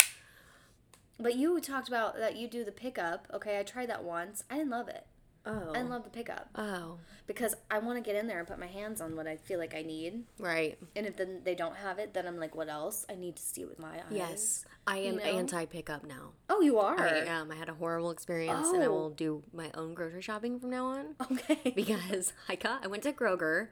but 1.19 1.35
you 1.35 1.59
talked 1.59 1.87
about 1.87 2.17
that 2.17 2.35
you 2.35 2.47
do 2.47 2.63
the 2.63 2.71
pickup. 2.71 3.27
Okay, 3.31 3.59
I 3.59 3.63
tried 3.63 3.89
that 3.89 4.03
once. 4.03 4.43
I 4.49 4.57
didn't 4.57 4.71
love 4.71 4.87
it. 4.87 5.05
Oh, 5.45 5.71
I 5.73 5.81
love 5.81 6.03
the 6.03 6.09
pickup 6.09 6.49
oh, 6.55 6.97
because 7.27 7.55
I 7.69 7.79
want 7.79 7.97
to 7.97 8.01
get 8.01 8.15
in 8.15 8.27
there 8.27 8.39
and 8.39 8.47
put 8.47 8.59
my 8.59 8.67
hands 8.67 9.01
on 9.01 9.15
what 9.15 9.27
I 9.27 9.37
feel 9.37 9.59
like 9.59 9.73
I 9.75 9.81
need. 9.81 10.23
right. 10.39 10.77
And 10.95 11.05
if 11.05 11.17
then 11.17 11.41
they 11.43 11.55
don't 11.55 11.75
have 11.77 11.99
it, 11.99 12.13
then 12.13 12.27
I'm 12.27 12.37
like, 12.39 12.55
what 12.55 12.69
else? 12.69 13.05
I 13.09 13.15
need 13.15 13.35
to 13.37 13.41
see 13.41 13.61
it 13.61 13.69
with 13.69 13.79
my 13.79 13.95
eyes. 13.97 14.03
Yes, 14.11 14.65
I 14.87 14.97
am 14.99 15.15
know? 15.17 15.23
anti 15.23 15.65
pickup 15.65 16.03
now. 16.05 16.31
Oh, 16.49 16.61
you 16.61 16.79
are. 16.79 16.99
I 16.99 17.19
am. 17.25 17.51
I 17.51 17.55
had 17.55 17.69
a 17.69 17.73
horrible 17.73 18.11
experience, 18.11 18.67
and 18.69 18.83
I 18.83 18.87
Oh. 18.87 18.91
will 18.91 19.09
do 19.09 19.43
my 19.53 19.71
own 19.75 19.93
grocery 19.93 20.21
shopping 20.21 20.59
from 20.59 20.69
now 20.69 20.85
on. 20.87 21.15
Okay. 21.31 21.71
because 21.75 22.33
I 22.49 22.55
got 22.55 22.83
I 22.83 22.87
went 22.87 23.03
to 23.03 23.13
Kroger, 23.13 23.67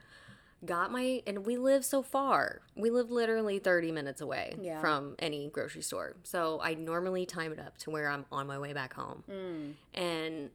got 0.66 0.92
my 0.92 1.22
and 1.26 1.46
we 1.46 1.58
live 1.58 1.86
so 1.86 2.02
far. 2.02 2.62
We 2.76 2.90
live 2.90 3.10
literally 3.12 3.60
30 3.60 3.92
minutes 3.92 4.22
away 4.22 4.56
Yeah. 4.62 4.80
from 4.82 5.16
any 5.20 5.50
grocery 5.50 5.82
store. 5.82 6.16
So 6.24 6.60
I 6.62 6.74
normally 6.74 7.26
time 7.26 7.52
it 7.54 7.60
up 7.60 7.78
to 7.80 7.90
where 7.92 8.10
I'm 8.10 8.26
on 8.32 8.46
my 8.48 8.60
way 8.60 8.74
back 8.74 8.94
home. 8.94 9.24
Mm. 9.30 9.74
And 9.94 10.50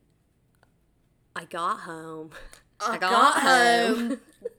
I 1.36 1.44
got 1.44 1.80
home. 1.80 2.30
I 2.80 2.98
got 2.98 3.40
home. 3.40 4.18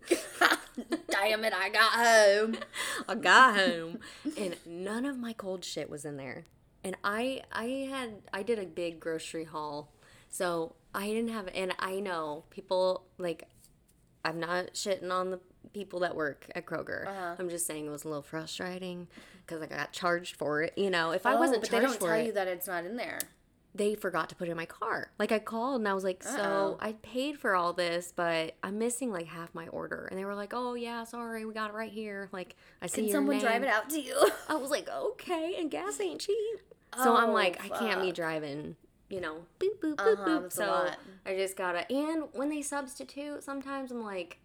Damn 1.10 1.44
it! 1.46 1.54
I 1.54 1.70
got 1.70 1.92
home. 1.94 2.58
I 3.08 3.16
got 3.16 3.56
home 3.58 4.00
and 4.38 4.56
none 4.66 5.06
of 5.06 5.18
my 5.18 5.34
cold 5.34 5.64
shit 5.64 5.90
was 5.90 6.06
in 6.06 6.18
there. 6.18 6.46
And 6.84 6.96
I 7.04 7.44
I 7.52 7.88
had 7.90 8.22
I 8.34 8.44
did 8.44 8.60
a 8.60 8.66
big 8.66 9.00
grocery 9.00 9.46
haul. 9.46 9.92
So 10.30 10.76
I 10.94 11.08
didn't 11.08 11.30
have 11.30 11.50
and 11.54 11.74
I 11.80 12.00
know 12.00 12.44
people 12.50 13.06
like 13.18 13.48
I'm 14.24 14.40
not 14.40 14.74
shitting 14.74 15.12
on 15.12 15.32
the 15.32 15.40
people 15.74 16.00
that 16.02 16.16
work 16.16 16.48
at 16.56 16.66
Kroger. 16.66 17.08
Uh-huh. 17.08 17.36
I'm 17.40 17.50
just 17.50 17.66
saying 17.68 17.86
it 17.86 17.90
was 17.90 18.04
a 18.06 18.08
little 18.08 18.22
frustrating 18.24 19.08
because 19.46 19.62
I 19.62 19.68
got 19.68 19.92
charged 19.92 20.36
for 20.36 20.62
it. 20.62 20.74
You 20.78 20.90
know, 20.90 21.12
if 21.12 21.26
I 21.26 21.36
Oh, 21.36 21.40
wasn't 21.40 21.62
but 21.62 21.70
charged 21.70 21.86
they 21.86 21.90
don't 22.00 22.00
tell 22.10 22.20
it, 22.20 22.26
you 22.28 22.32
that 22.34 22.48
it's 22.48 22.68
not 22.68 22.86
in 22.86 22.96
there. 22.98 23.20
They 23.76 23.94
forgot 23.94 24.30
to 24.30 24.36
put 24.36 24.48
it 24.48 24.52
in 24.52 24.58
my 24.58 24.66
car. 24.66 25.12
Like 25.20 25.32
I 25.32 25.40
called 25.40 25.82
and 25.82 25.88
I 25.88 25.94
was 25.94 26.04
like, 26.04 26.24
Uh-oh. 26.26 26.36
"So 26.38 26.78
I 26.80 26.94
paid 26.94 27.38
for 27.38 27.56
all 27.56 27.74
this, 27.74 28.14
but 28.16 28.56
I'm 28.64 28.80
missing 28.80 29.12
like 29.12 29.26
half 29.28 29.54
my 29.54 29.68
order." 29.68 30.08
And 30.10 30.18
they 30.18 30.26
were 30.26 30.34
like, 30.36 30.54
"Oh 30.56 30.76
yeah, 30.76 31.04
sorry, 31.04 31.46
we 31.46 31.54
got 31.54 31.72
it 31.72 31.74
right 31.74 31.92
here." 31.92 32.30
Like 32.32 32.56
I 32.82 32.88
see 32.88 33.04
Can 33.04 33.12
someone 33.12 33.40
drive 33.40 33.64
it 33.64 33.70
out 33.70 33.90
to 33.92 34.00
you? 34.02 34.16
I 34.50 34.56
was 34.56 34.72
like, 34.72 34.88
okay, 34.90 35.56
and 35.60 35.70
gas 35.70 36.00
ain't 36.00 36.22
cheap. 36.22 36.60
So 37.04 37.16
I'm 37.16 37.32
Oh, 37.32 37.34
like, 37.34 37.62
I 37.64 37.68
can't 37.68 38.02
be 38.02 38.14
driving, 38.14 38.78
you 39.10 39.20
know, 39.20 39.40
boop, 39.60 39.80
boop, 39.84 39.96
boop, 39.98 40.14
Uh-huh, 40.14 40.30
boop. 40.42 40.54
So. 40.54 40.90
I 41.26 41.36
just 41.36 41.58
gotta, 41.58 41.92
and 41.92 42.24
when 42.32 42.50
they 42.50 42.62
substitute, 42.62 43.44
sometimes 43.44 43.92
I'm 43.92 44.02
like, 44.04 44.40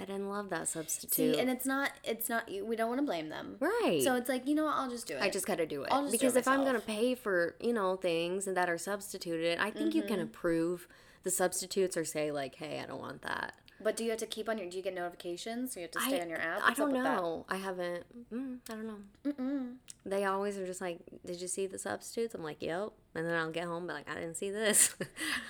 I 0.00 0.04
didn't 0.06 0.28
love 0.30 0.48
that 0.50 0.66
substitute. 0.68 1.14
See, 1.34 1.38
and 1.38 1.50
it's 1.50 1.66
not. 1.66 1.92
It's 2.04 2.28
not. 2.28 2.48
We 2.50 2.74
don't 2.74 2.88
want 2.88 3.00
to 3.00 3.04
blame 3.06 3.28
them. 3.28 3.56
right. 3.60 4.00
So 4.02 4.14
it's 4.16 4.28
like 4.28 4.46
you 4.48 4.54
know 4.54 4.64
what? 4.64 4.74
I'll 4.76 4.88
just 4.90 5.06
do 5.06 5.14
it. 5.16 5.22
I 5.22 5.28
just 5.28 5.46
gotta 5.46 5.66
do 5.66 5.82
it. 5.82 5.88
I'll 5.92 6.02
just 6.02 6.12
do 6.12 6.18
because 6.18 6.36
it 6.36 6.40
if 6.40 6.48
I'm 6.48 6.64
gonna 6.64 6.80
pay 6.80 7.14
for, 7.14 7.54
you 7.60 7.72
know, 7.72 7.96
things 7.96 8.46
and 8.46 8.56
that 8.56 8.70
are 8.70 8.78
substituted, 8.78 9.58
I 9.58 9.70
think 9.70 9.94
you 9.94 10.00
Mm-hmm. 10.02 10.08
can 10.08 10.20
approve 10.20 10.88
the 11.22 11.30
substitutes 11.30 11.96
or 11.98 12.04
say, 12.06 12.30
like, 12.30 12.54
hey, 12.54 12.80
I 12.82 12.86
don't 12.86 13.00
want 13.00 13.20
that. 13.22 13.54
But 13.82 13.96
do 13.96 14.04
you 14.04 14.10
have 14.10 14.18
to 14.18 14.26
keep 14.26 14.48
on 14.48 14.58
your? 14.58 14.68
Do 14.68 14.76
you 14.76 14.82
get 14.82 14.94
notifications? 14.94 15.72
So 15.72 15.80
you 15.80 15.84
have 15.84 15.90
to 15.92 16.00
stay 16.00 16.18
I, 16.18 16.22
on 16.22 16.28
your 16.28 16.38
app. 16.38 16.60
I 16.62 16.68
What's 16.68 16.80
up 16.80 16.90
don't 16.90 17.02
know. 17.02 17.46
I 17.48 17.56
haven't. 17.56 18.04
Mm, 18.32 18.58
I 18.68 18.72
don't 18.74 18.86
know. 18.86 18.98
Mm-mm. 19.24 19.74
They 20.04 20.24
always 20.24 20.58
are 20.58 20.66
just 20.66 20.80
like, 20.82 20.98
"Did 21.24 21.40
you 21.40 21.48
see 21.48 21.66
the 21.66 21.78
substitutes?" 21.78 22.34
I'm 22.34 22.42
like, 22.42 22.60
"Yep." 22.60 22.90
And 23.14 23.26
then 23.26 23.34
I'll 23.34 23.50
get 23.50 23.64
home, 23.64 23.86
but 23.86 23.94
like, 23.94 24.10
"I 24.10 24.14
didn't 24.14 24.36
see 24.36 24.50
this." 24.50 24.94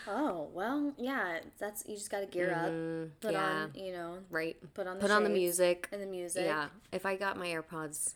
Oh 0.09 0.49
well, 0.53 0.93
yeah. 0.97 1.39
That's 1.59 1.85
you 1.87 1.95
just 1.97 2.11
got 2.11 2.21
to 2.21 2.27
gear 2.27 2.51
up. 2.53 2.67
Put 3.21 3.31
Mm, 3.31 3.33
yeah. 3.33 3.43
on, 3.65 3.73
you 3.75 3.93
know, 3.93 4.19
right. 4.31 4.57
put 4.75 4.87
on 4.87 4.97
the 4.97 5.03
Put 5.03 5.11
on 5.11 5.25
the 5.25 5.31
music. 5.31 5.89
and 5.93 6.01
the 6.03 6.07
music. 6.07 6.45
Yeah. 6.45 6.69
If 6.93 7.05
I 7.07 7.17
got 7.17 7.37
my 7.37 7.47
AirPods, 7.49 8.15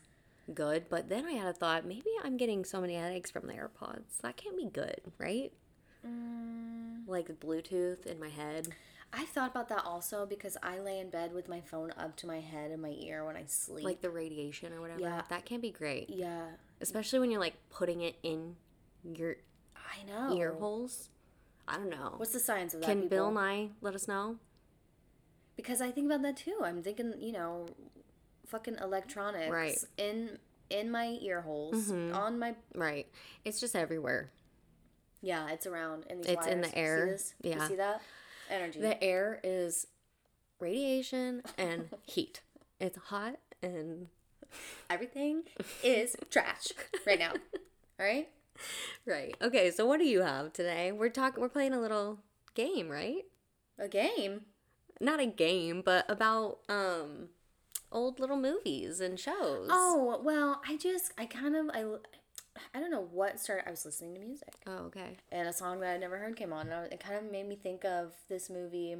good. 0.55 0.87
But 0.89 1.09
then 1.09 1.25
I 1.27 1.33
had 1.33 1.47
a 1.49 1.53
thought, 1.53 1.85
maybe 1.85 2.11
I'm 2.25 2.37
getting 2.37 2.65
so 2.65 2.81
many 2.81 2.95
headaches 2.95 3.31
from 3.31 3.47
the 3.47 3.53
AirPods. 3.55 4.19
That 4.23 4.37
can't 4.37 4.57
be 4.57 4.67
good, 4.67 5.01
right? 5.19 5.53
Mm, 6.07 7.07
Like 7.07 7.29
Bluetooth 7.41 8.07
in 8.07 8.19
my 8.21 8.29
head. 8.29 8.69
I 9.17 9.25
thought 9.27 9.51
about 9.51 9.69
that 9.69 9.85
also 9.85 10.27
because 10.27 10.57
I 10.63 10.79
lay 10.81 10.99
in 10.99 11.09
bed 11.11 11.33
with 11.33 11.49
my 11.49 11.61
phone 11.61 11.93
up 11.97 12.17
to 12.17 12.27
my 12.27 12.41
head 12.41 12.71
and 12.73 12.83
my 12.83 12.95
ear 12.99 13.25
when 13.25 13.37
I 13.37 13.45
sleep. 13.47 13.85
like 13.85 14.01
the 14.01 14.11
radiation 14.11 14.73
or 14.73 14.81
whatever. 14.81 15.01
Yeah. 15.01 15.23
That 15.29 15.45
can 15.47 15.61
be 15.61 15.71
great, 15.71 16.11
yeah, 16.11 16.47
especially 16.81 17.21
when 17.21 17.31
you're 17.31 17.41
like 17.41 17.55
putting 17.71 18.01
it 18.01 18.17
in 18.23 18.57
your 19.05 19.37
I 19.77 20.03
know. 20.05 20.37
ear 20.37 20.53
holes. 20.55 21.11
I 21.69 21.77
don't 21.77 21.91
know. 21.91 22.15
What's 22.17 22.33
the 22.33 22.41
science 22.41 22.75
of 22.75 22.81
that? 22.81 22.87
Can 22.87 23.03
people? 23.03 23.17
Bill 23.17 23.31
Nye 23.31 23.71
let 23.81 23.95
us 23.95 24.09
know? 24.09 24.37
Because 25.57 25.81
I 25.81 25.91
think 25.93 26.07
about 26.07 26.23
that 26.23 26.37
too. 26.37 26.59
I'm 26.65 26.83
thinking, 26.83 27.15
you 27.21 27.33
know, 27.33 27.67
fucking 28.47 28.77
electronics 28.83 29.51
Right. 29.51 29.79
in 29.97 30.39
in 30.71 30.91
my 30.91 31.19
ear 31.21 31.43
holes 31.43 31.93
Mhm. 31.93 32.15
on 32.15 32.39
my 32.39 32.57
Right. 32.75 33.07
It's 33.45 33.61
just 33.61 33.77
everywhere. 33.77 34.33
yeah. 35.21 35.51
It's 35.51 35.67
around 35.67 36.07
in 36.11 36.21
these. 36.23 36.31
It's 36.33 36.47
in 36.47 36.63
the 36.63 36.69
wires. 36.75 37.35
Air. 37.45 37.51
Yeah. 37.53 37.63
You 37.63 37.69
see 37.69 37.77
that 37.77 38.03
energy? 38.51 38.81
The 38.81 39.03
air 39.03 39.41
is 39.43 39.87
radiation 40.61 41.43
and 41.59 41.89
heat. 42.03 42.43
It's 42.81 42.99
hot 42.99 43.37
and 43.63 44.09
Everything 44.91 45.43
is 45.83 46.17
trash 46.31 46.69
right 47.07 47.19
now. 47.19 47.33
All 47.99 48.07
right. 48.07 48.29
right. 49.07 49.35
Okay, 49.43 49.71
so 49.71 49.87
what 49.87 49.99
do 49.99 50.05
you 50.05 50.21
have 50.23 50.53
today? 50.53 50.93
We're 50.93 51.09
talking. 51.09 51.41
We're 51.41 51.49
playing 51.49 51.73
a 51.73 51.81
little 51.81 52.21
game, 52.55 52.89
right? 52.89 53.25
A 53.79 53.89
game. 53.89 54.43
Not 55.01 55.21
a 55.21 55.27
game, 55.27 55.83
but 55.85 56.09
about 56.09 56.59
um 56.69 57.31
old 57.91 58.21
little 58.21 58.37
movies 58.37 59.01
and 59.01 59.19
shows. 59.19 59.69
Oh 59.71 60.21
well, 60.23 60.61
I 60.69 60.77
just 60.77 61.13
I 61.19 61.27
kind 61.27 61.57
of 61.57 61.71
I. 61.75 61.85
I 62.75 62.81
don't 62.81 62.91
know 62.91 63.07
what 63.11 63.41
started. 63.41 63.67
I 63.67 63.71
was 63.71 63.85
listening 63.85 64.15
to 64.15 64.21
music, 64.21 64.55
Oh, 64.67 64.85
okay. 64.87 65.17
and 65.33 65.49
a 65.49 65.53
song 65.53 65.81
that 65.81 65.95
I'd 65.95 66.01
never 66.01 66.19
heard 66.19 66.37
came 66.37 66.53
on. 66.53 66.69
And 66.69 66.93
it 66.93 67.01
kind 67.01 67.17
of 67.17 67.31
made 67.31 67.49
me 67.49 67.57
think 67.57 67.85
of 67.85 68.13
this 68.29 68.49
movie 68.49 68.97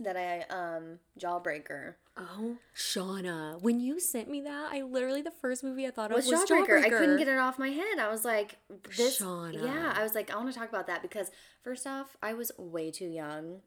that 0.00 0.16
I 0.16 0.42
um 0.54 0.98
Jawbreaker. 1.18 1.94
Oh, 2.16 2.56
Shauna, 2.76 3.60
when 3.62 3.80
you 3.80 3.98
sent 4.00 4.28
me 4.28 4.40
that, 4.42 4.70
I 4.72 4.82
literally 4.82 5.22
the 5.22 5.30
first 5.30 5.62
movie 5.64 5.86
I 5.86 5.90
thought 5.90 6.10
of 6.10 6.16
was 6.16 6.26
was 6.26 6.48
Jawbreaker. 6.48 6.82
I 6.84 6.88
couldn't 6.88 7.16
get 7.18 7.28
it 7.28 7.38
off 7.38 7.58
my 7.58 7.70
head. 7.70 7.98
I 7.98 8.08
was 8.10 8.24
like, 8.24 8.56
this. 8.96 9.20
Shauna. 9.20 9.62
Yeah, 9.64 9.92
I 9.96 10.02
was 10.02 10.14
like, 10.14 10.30
I 10.32 10.36
want 10.36 10.52
to 10.52 10.58
talk 10.58 10.68
about 10.68 10.86
that 10.88 11.02
because 11.02 11.30
first 11.62 11.86
off, 11.86 12.16
I 12.22 12.34
was 12.34 12.52
way 12.58 12.90
too 12.90 13.08
young 13.08 13.60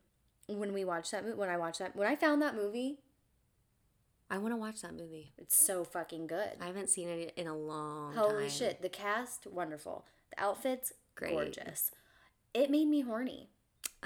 when 0.48 0.74
we 0.74 0.86
watched 0.86 1.12
that 1.12 1.24
movie. 1.26 1.38
When 1.38 1.50
I 1.50 1.58
watched 1.58 1.80
that, 1.80 1.96
when 1.96 2.08
I 2.08 2.16
found 2.16 2.42
that 2.42 2.56
movie, 2.56 3.00
I 4.32 4.38
want 4.40 4.54
to 4.54 4.58
watch 4.58 4.82
that 4.82 4.94
movie. 4.96 5.34
it's 5.38 5.56
so 5.58 5.84
fucking 5.84 6.26
good. 6.28 6.52
I 6.60 6.66
haven't 6.66 6.90
seen 6.90 7.10
it 7.10 7.34
in 7.36 7.46
a 7.48 7.56
long 7.56 8.16
Holy 8.16 8.44
time. 8.44 8.50
shit! 8.50 8.82
The 8.82 8.90
cast, 8.90 9.46
wonderful. 9.46 10.06
The 10.36 10.44
outfits, 10.44 10.94
Great. 11.16 11.34
gorgeous. 11.34 11.92
It 12.54 12.72
made 12.72 12.88
me 12.88 13.02
horny. 13.02 13.50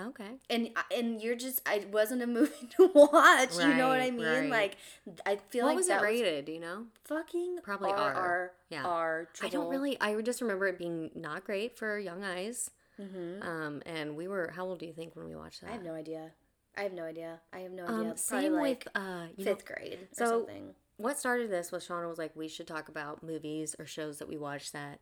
Okay. 0.01 0.31
And 0.49 0.71
and 0.93 1.21
you're 1.21 1.35
just 1.37 1.61
I 1.65 1.85
wasn't 1.91 2.21
a 2.21 2.27
movie 2.37 2.67
to 2.77 2.87
watch. 2.93 3.55
you 3.57 3.73
know 3.75 3.87
what 3.87 4.01
I 4.01 4.11
mean? 4.11 4.25
right. 4.25 4.49
Like 4.49 4.77
I 5.25 5.37
feel 5.49 5.63
What 5.63 5.69
like 5.69 5.77
was 5.77 5.87
that 5.87 6.01
it 6.01 6.05
rated? 6.05 6.45
do 6.45 6.51
you 6.51 6.59
know? 6.59 6.85
fucking 7.05 7.59
Probably 7.63 7.91
R 7.91 8.13
R. 8.13 8.51
Yeah. 8.69 8.83
R. 8.83 9.29
I 9.41 9.47
don't 9.49 9.69
really. 9.69 9.95
I 10.01 10.19
just 10.21 10.41
remember 10.41 10.67
it 10.67 10.77
being 10.77 11.11
not 11.15 11.45
great 11.45 11.77
for 11.77 11.97
young 11.97 12.23
eyes. 12.25 12.71
hmm 12.97 13.41
Um, 13.41 13.81
and 13.85 14.17
we 14.17 14.27
were. 14.27 14.51
How 14.55 14.65
old 14.65 14.79
do 14.79 14.85
you 14.85 14.93
think 14.93 15.15
when 15.15 15.27
we 15.27 15.35
watched 15.35 15.61
that? 15.61 15.69
I 15.69 15.73
have 15.73 15.83
no 15.83 15.93
idea. 15.93 16.31
I 16.77 16.81
have 16.83 16.93
no 16.93 17.03
idea. 17.03 17.39
I 17.53 17.59
have 17.59 17.71
no 17.71 17.83
idea. 17.85 18.11
Um, 18.11 18.17
same 18.17 18.53
like 18.53 18.85
with 18.93 18.95
uh, 19.03 19.25
you 19.37 19.45
know, 19.45 19.51
fifth 19.51 19.65
grade 19.65 19.99
or 20.01 20.07
so- 20.13 20.25
something. 20.25 20.75
what 20.97 21.17
started 21.19 21.49
this 21.51 21.71
was 21.71 21.87
Shauna 21.87 22.07
was 22.09 22.17
like, 22.17 22.35
we 22.35 22.47
should 22.47 22.67
talk 22.67 22.89
about 22.89 23.23
movies 23.23 23.75
or 23.79 23.85
shows 23.85 24.17
that 24.19 24.27
we 24.27 24.37
watched 24.37 24.73
that 24.73 24.99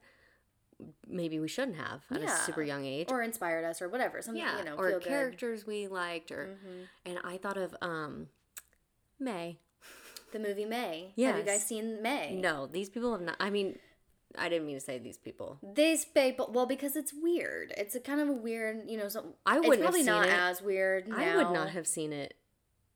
maybe 1.07 1.39
we 1.39 1.47
shouldn't 1.47 1.77
have 1.77 2.03
at 2.11 2.21
Yeah. 2.21 2.33
a 2.33 2.37
super 2.45 2.61
young 2.63 2.83
age. 2.85 3.07
Or 3.11 3.21
inspired 3.21 3.63
us 3.63 3.81
or 3.81 3.89
whatever. 3.89 4.21
Something 4.21 4.43
yeah, 4.43 4.57
you 4.59 4.65
know, 4.65 4.75
or 4.75 4.89
feel 4.89 4.99
good. 4.99 5.07
characters 5.07 5.65
we 5.65 5.87
liked, 5.87 6.31
or 6.31 6.57
Mhm. 6.65 6.87
and 7.05 7.19
I 7.23 7.37
thought 7.37 7.57
of 7.57 7.75
um, 7.81 8.27
May. 9.19 9.59
The 10.31 10.39
movie 10.39 10.65
May. 10.65 11.13
Yeah. 11.15 11.27
Have 11.29 11.37
you 11.37 11.43
guys 11.43 11.63
seen 11.65 12.01
May? 12.01 12.35
No, 12.35 12.65
these 12.65 12.89
people 12.89 13.11
have 13.11 13.21
not. 13.21 13.35
I 13.39 13.49
mean, 13.51 13.77
I 14.37 14.49
didn't 14.49 14.65
mean 14.67 14.75
to 14.75 14.81
say 14.81 14.97
these 14.97 15.17
people. 15.17 15.57
These 15.75 16.05
people, 16.05 16.49
well, 16.53 16.65
because 16.65 16.95
it's 16.95 17.13
weird. 17.13 17.73
It's 17.77 17.95
a 17.95 17.99
kind 17.99 18.19
of 18.21 18.29
a 18.29 18.33
weird, 18.33 18.89
you 18.89 18.97
know. 18.97 19.07
So 19.09 19.35
I 19.45 19.59
wouldn't 19.59 19.75
have 19.75 19.81
probably 19.91 20.03
not 20.03 20.27
it. 20.27 20.33
as 20.33 20.61
weird. 20.61 21.11
I 21.11 21.35
would 21.37 21.51
not 21.51 21.69
have 21.69 21.87
seen 21.87 22.11
it. 22.13 22.33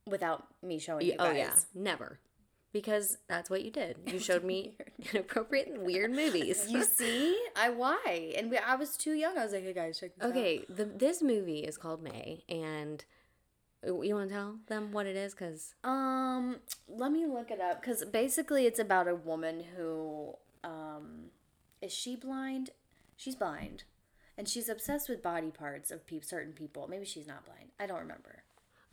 without 0.07 0.47
me 0.63 0.79
showing 0.79 1.05
you 1.05 1.15
Oh 1.19 1.31
yeah, 1.31 1.53
never. 1.75 2.19
because 2.71 3.17
that's 3.27 3.49
what 3.49 3.63
you 3.63 3.71
did. 3.71 3.97
You 4.07 4.19
showed 4.19 4.43
me 4.43 4.77
inappropriate 5.13 5.67
and 5.67 5.83
weird 5.83 6.11
movies. 6.11 6.65
You 6.69 6.83
see, 6.83 7.37
I 7.55 7.69
why, 7.69 8.33
and 8.37 8.49
we, 8.51 8.57
I 8.57 8.75
was 8.75 8.95
too 8.97 9.13
young. 9.13 9.37
I 9.37 9.43
was 9.43 9.53
like, 9.53 9.63
"Hey 9.63 9.73
guys, 9.73 9.99
check 9.99 10.15
this 10.15 10.23
out." 10.25 10.31
okay, 10.31 10.65
the, 10.69 10.85
this 10.85 11.21
movie 11.21 11.59
is 11.59 11.77
called 11.77 12.01
May, 12.01 12.43
and 12.49 13.03
you 13.85 14.15
want 14.15 14.29
to 14.29 14.35
tell 14.35 14.55
them 14.67 14.91
what 14.91 15.05
it 15.05 15.15
is? 15.15 15.33
Because 15.33 15.75
Um, 15.83 16.57
let 16.87 17.11
me 17.11 17.25
look 17.25 17.51
it 17.51 17.61
up 17.61 17.79
because 17.81 18.03
basically 18.05 18.65
it's 18.65 18.79
about 18.79 19.07
a 19.07 19.15
woman 19.15 19.63
who, 19.75 20.33
um, 20.67 21.29
is 21.81 21.93
she 21.93 22.15
blind? 22.15 22.71
She's 23.15 23.35
blind, 23.35 23.83
and 24.37 24.47
she's 24.47 24.69
obsessed 24.69 25.09
with 25.09 25.23
body 25.23 25.49
parts 25.49 25.91
of 25.91 26.05
pe- 26.05 26.21
certain 26.21 26.53
people. 26.53 26.87
Maybe 26.87 27.05
she's 27.05 27.27
not 27.27 27.45
blind. 27.45 27.69
I 27.79 27.87
don't 27.87 27.99
remember. 27.99 28.43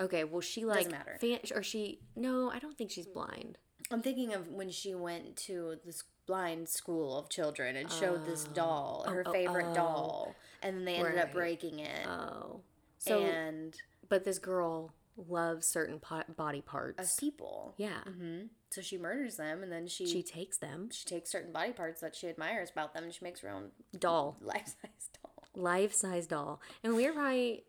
okay, 0.01 0.25
well, 0.25 0.41
she 0.41 0.65
like 0.65 0.79
Doesn't 0.79 0.93
matter. 0.93 1.19
Fan, 1.21 1.41
or 1.55 1.63
she 1.63 2.01
no, 2.17 2.51
I 2.51 2.59
don't 2.59 2.77
think 2.77 2.91
she's 2.91 3.07
blind. 3.07 3.59
I'm 3.91 4.01
thinking 4.01 4.33
of 4.33 4.49
when 4.49 4.71
she 4.71 4.95
went 4.95 5.37
to 5.37 5.77
this 5.85 6.05
blind 6.27 6.69
school 6.69 7.19
of 7.19 7.29
children 7.29 7.77
and 7.77 7.91
showed 7.91 8.25
this 8.25 8.45
doll, 8.45 9.05
her 9.07 9.23
oh, 9.27 9.33
favorite 9.33 9.67
oh. 9.71 9.75
doll, 9.75 10.35
and 10.63 10.79
then 10.79 10.85
they 10.85 10.95
ended 10.95 11.19
up 11.19 11.33
breaking 11.33 11.81
it. 11.81 12.07
Oh, 12.07 12.61
so 12.99 13.23
and 13.23 13.75
but 14.09 14.25
this 14.25 14.39
girl 14.39 14.93
loves 15.17 15.67
certain 15.67 15.99
po- 15.99 16.23
body 16.37 16.63
parts. 16.63 17.13
of 17.13 17.19
people. 17.19 17.75
Yeah, 17.77 18.01
hmm 18.05 18.45
So 18.75 18.81
she 18.81 18.99
murders 18.99 19.37
them, 19.37 19.63
and 19.63 19.71
then 19.71 19.87
she 19.87 20.05
she 20.05 20.25
takes 20.25 20.59
them. 20.59 20.89
She 20.91 21.05
takes 21.05 21.31
certain 21.31 21.53
body 21.53 21.71
parts 21.71 22.01
that 22.01 22.17
she 22.17 22.27
admires 22.29 22.71
about 22.73 22.93
them, 22.93 23.05
and 23.05 23.15
she 23.15 23.25
makes 23.25 23.39
her 23.41 23.49
own 23.49 23.71
Doll, 23.97 24.37
life 24.43 24.67
size 24.83 25.09
doll. 25.23 25.45
life 25.55 25.95
size 25.95 26.27
doll, 26.27 26.61
and 26.83 26.97
we 26.97 27.07
were 27.07 27.13
probably 27.13 27.63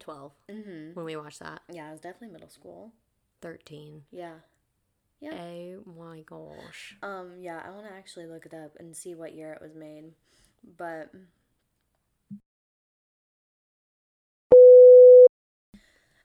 twelve 0.00 0.32
Mm-hmm. 0.50 0.94
when 0.94 1.04
we 1.04 1.14
watched 1.14 1.38
that. 1.38 1.60
Yeah, 1.72 1.88
it 1.88 1.92
was 1.92 2.00
definitely 2.00 2.32
middle 2.32 2.48
school. 2.48 2.90
Thirteen. 3.40 4.02
Yeah. 4.10 4.34
Yeah. 5.20 5.34
Oh 5.86 5.92
my 5.96 6.22
gosh. 6.22 6.96
Um. 7.04 7.34
Yeah, 7.38 7.62
I 7.64 7.70
want 7.70 7.86
to 7.86 7.92
actually 7.92 8.26
look 8.26 8.46
it 8.46 8.52
up 8.54 8.72
and 8.80 8.96
see 8.96 9.14
what 9.14 9.32
year 9.34 9.52
it 9.52 9.62
was 9.62 9.76
made, 9.76 10.06
but. 10.76 11.12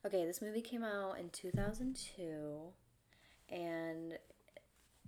Okay, 0.05 0.25
this 0.25 0.41
movie 0.41 0.61
came 0.61 0.83
out 0.83 1.19
in 1.19 1.29
2002 1.29 2.71
and 3.49 4.17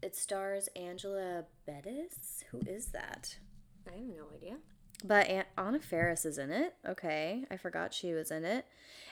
it 0.01 0.15
stars 0.15 0.69
Angela 0.75 1.45
Bettis. 1.65 2.43
Who 2.51 2.59
is 2.67 2.87
that? 2.87 3.37
I 3.87 3.93
have 3.97 4.05
no 4.07 4.25
idea. 4.35 4.57
But 5.03 5.27
Aunt 5.27 5.47
Anna 5.57 5.79
Faris 5.79 6.25
is 6.25 6.37
in 6.37 6.51
it. 6.51 6.73
Okay, 6.87 7.45
I 7.51 7.57
forgot 7.57 7.93
she 7.93 8.13
was 8.13 8.31
in 8.31 8.43
it. 8.45 8.65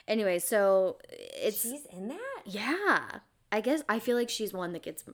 Anyway, 0.08 0.38
so 0.38 0.98
it's 1.08 1.62
She's 1.62 1.86
in 1.92 2.08
that. 2.08 2.42
yeah. 2.44 3.20
I 3.52 3.60
guess 3.60 3.82
I 3.88 4.00
feel 4.00 4.16
like 4.16 4.28
she's 4.28 4.52
one 4.52 4.72
that 4.72 4.82
gets. 4.82 5.04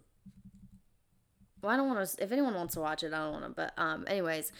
Well, 1.62 1.72
I 1.72 1.76
don't 1.76 1.86
want 1.86 2.06
to. 2.06 2.22
If 2.22 2.32
anyone 2.32 2.54
wants 2.54 2.74
to 2.74 2.80
watch 2.80 3.04
it, 3.04 3.14
I 3.14 3.18
don't 3.18 3.32
want 3.32 3.44
to. 3.44 3.50
But 3.50 3.72
um, 3.78 4.04
anyways, 4.08 4.50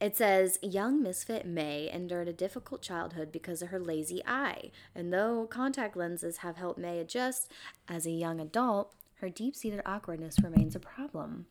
it 0.00 0.16
says 0.16 0.58
young 0.62 1.02
misfit 1.02 1.46
May 1.46 1.90
endured 1.92 2.28
a 2.28 2.32
difficult 2.32 2.80
childhood 2.80 3.30
because 3.30 3.60
of 3.60 3.68
her 3.68 3.78
lazy 3.78 4.22
eye, 4.26 4.70
and 4.94 5.12
though 5.12 5.46
contact 5.46 5.96
lenses 5.96 6.38
have 6.38 6.56
helped 6.56 6.78
May 6.78 6.98
adjust 6.98 7.52
as 7.88 8.06
a 8.06 8.10
young 8.10 8.40
adult, 8.40 8.94
her 9.20 9.28
deep-seated 9.28 9.82
awkwardness 9.84 10.42
remains 10.42 10.74
a 10.74 10.80
problem. 10.80 11.46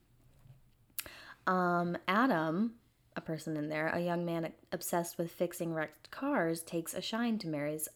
Um, 1.46 1.96
Adam, 2.08 2.74
a 3.14 3.20
person 3.20 3.56
in 3.56 3.68
there, 3.68 3.88
a 3.88 4.00
young 4.00 4.24
man 4.24 4.52
obsessed 4.72 5.18
with 5.18 5.30
fixing 5.30 5.72
wrecked 5.72 6.10
cars, 6.10 6.62
takes 6.62 6.94
a 6.94 7.00
shine 7.00 7.38
to 7.38 7.48
Mary's 7.48 7.88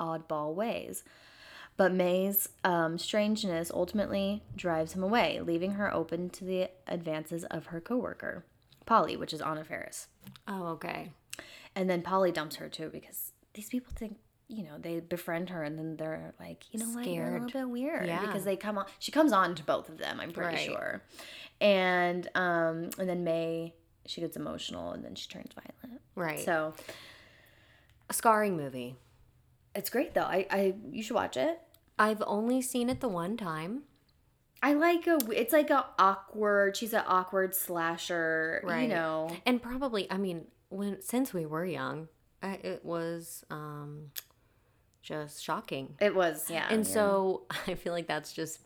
oddball 0.00 0.54
ways. 0.54 1.04
But 1.76 1.92
May's 1.92 2.48
um, 2.64 2.96
strangeness 2.98 3.70
ultimately 3.72 4.42
drives 4.56 4.94
him 4.94 5.02
away, 5.02 5.40
leaving 5.40 5.72
her 5.72 5.92
open 5.92 6.30
to 6.30 6.44
the 6.44 6.70
advances 6.88 7.44
of 7.44 7.66
her 7.66 7.80
coworker, 7.80 8.44
Polly, 8.86 9.16
which 9.16 9.34
is 9.34 9.42
Anna 9.42 9.62
Faris. 9.62 10.08
Oh, 10.48 10.68
okay. 10.68 11.10
And 11.74 11.90
then 11.90 12.00
Polly 12.00 12.32
dumps 12.32 12.56
her 12.56 12.68
too 12.70 12.88
because 12.90 13.32
these 13.52 13.68
people 13.68 13.92
think, 13.94 14.16
you 14.48 14.62
know, 14.62 14.78
they 14.78 15.00
befriend 15.00 15.50
her 15.50 15.62
and 15.62 15.78
then 15.78 15.96
they're 15.96 16.32
like, 16.40 16.64
you 16.72 16.80
know 16.80 16.86
what, 16.86 17.06
you're 17.06 17.26
a 17.28 17.32
little 17.42 17.48
bit 17.60 17.68
weird 17.68 18.06
Yeah. 18.06 18.24
because 18.24 18.44
they 18.44 18.56
come 18.56 18.78
on. 18.78 18.86
She 18.98 19.12
comes 19.12 19.32
on 19.32 19.54
to 19.56 19.62
both 19.62 19.90
of 19.90 19.98
them, 19.98 20.18
I'm 20.18 20.30
pretty 20.30 20.56
Right. 20.56 20.64
sure. 20.66 21.02
And 21.60 22.26
um, 22.34 22.88
and 22.98 23.06
then 23.08 23.22
May, 23.24 23.74
she 24.06 24.22
gets 24.22 24.36
emotional 24.36 24.92
and 24.92 25.04
then 25.04 25.14
she 25.14 25.28
turns 25.28 25.52
violent. 25.52 26.00
Right. 26.14 26.40
So 26.40 26.72
a 28.08 28.14
scarring 28.14 28.56
movie. 28.56 28.94
it's 29.74 29.90
great 29.90 30.14
though. 30.14 30.22
I, 30.22 30.46
I 30.50 30.74
you 30.90 31.02
should 31.02 31.14
watch 31.16 31.36
it. 31.36 31.60
I've 31.98 32.22
only 32.26 32.60
seen 32.62 32.88
it 32.90 33.00
the 33.00 33.08
one 33.08 33.36
time. 33.36 33.82
I 34.62 34.72
like 34.74 35.06
a. 35.06 35.18
It's 35.32 35.52
like 35.52 35.70
a 35.70 35.86
awkward. 35.98 36.76
She's 36.76 36.92
an 36.92 37.04
awkward 37.06 37.54
slasher. 37.54 38.62
You 38.66 38.88
know. 38.88 39.30
And 39.44 39.60
probably, 39.62 40.10
I 40.10 40.16
mean, 40.16 40.46
when 40.68 41.00
since 41.02 41.32
we 41.34 41.46
were 41.46 41.64
young, 41.64 42.08
I, 42.42 42.54
it 42.62 42.84
was 42.84 43.44
um 43.50 44.10
just 45.02 45.42
shocking. 45.42 45.94
It 46.00 46.14
was 46.14 46.50
yeah. 46.50 46.66
and 46.70 46.84
yeah. 46.86 46.92
so 46.92 47.42
I 47.66 47.74
feel 47.74 47.92
like 47.92 48.06
that's 48.08 48.32
just 48.32 48.60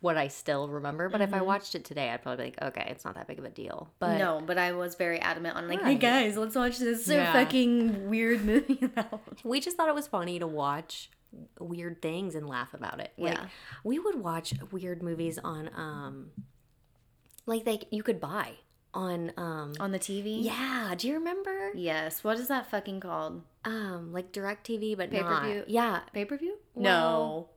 what 0.00 0.16
I 0.16 0.28
still 0.28 0.68
remember. 0.68 1.08
But 1.08 1.20
Mm-hmm. 1.20 1.34
if 1.34 1.40
I 1.40 1.42
watched 1.42 1.74
it 1.74 1.84
today, 1.84 2.10
I'd 2.10 2.22
probably 2.22 2.44
be 2.44 2.50
like, 2.50 2.62
okay, 2.76 2.86
it's 2.90 3.04
not 3.04 3.14
that 3.14 3.26
big 3.26 3.38
of 3.38 3.44
a 3.44 3.50
deal. 3.50 3.90
But 4.00 4.18
no, 4.18 4.40
but 4.44 4.58
I 4.58 4.72
was 4.72 4.94
very 4.96 5.18
adamant 5.20 5.56
on 5.56 5.68
like, 5.68 5.82
hey 5.82 5.94
guys, 5.96 6.36
let's 6.36 6.54
watch 6.56 6.78
this 6.78 7.06
Yeah. 7.08 7.32
fucking 7.32 8.08
weird 8.08 8.44
movie. 8.44 8.78
about 8.82 9.20
we 9.44 9.60
just 9.60 9.76
thought 9.76 9.88
it 9.88 9.94
was 9.94 10.06
funny 10.06 10.38
to 10.38 10.46
watch 10.46 11.10
weird 11.58 12.02
things 12.02 12.34
and 12.34 12.48
laugh 12.48 12.74
about 12.74 13.00
it. 13.00 13.12
Like 13.16 13.34
Yeah. 13.34 13.46
we 13.84 13.98
would 13.98 14.16
watch 14.16 14.54
weird 14.70 15.02
movies 15.02 15.38
on 15.38 15.70
um 15.74 16.30
like 17.46 17.64
they 17.64 17.80
you 17.90 18.02
could 18.02 18.20
buy 18.20 18.54
on 18.94 19.32
um 19.36 19.72
on 19.80 19.92
the 19.92 19.98
TV. 19.98 20.42
yeah, 20.44 20.94
do 20.96 21.08
you 21.08 21.14
remember? 21.14 21.70
Yes. 21.74 22.22
What 22.22 22.38
is 22.38 22.48
that 22.48 22.70
fucking 22.70 23.00
called? 23.00 23.42
Um 23.64 24.12
like 24.12 24.32
direct 24.32 24.66
TV 24.66 24.96
but 24.96 25.10
Pay-per-view? 25.10 25.54
not. 25.60 25.70
Yeah. 25.70 26.00
Pay 26.12 26.24
per 26.26 26.36
view? 26.36 26.58
Well- 26.74 26.84
no. 26.84 27.48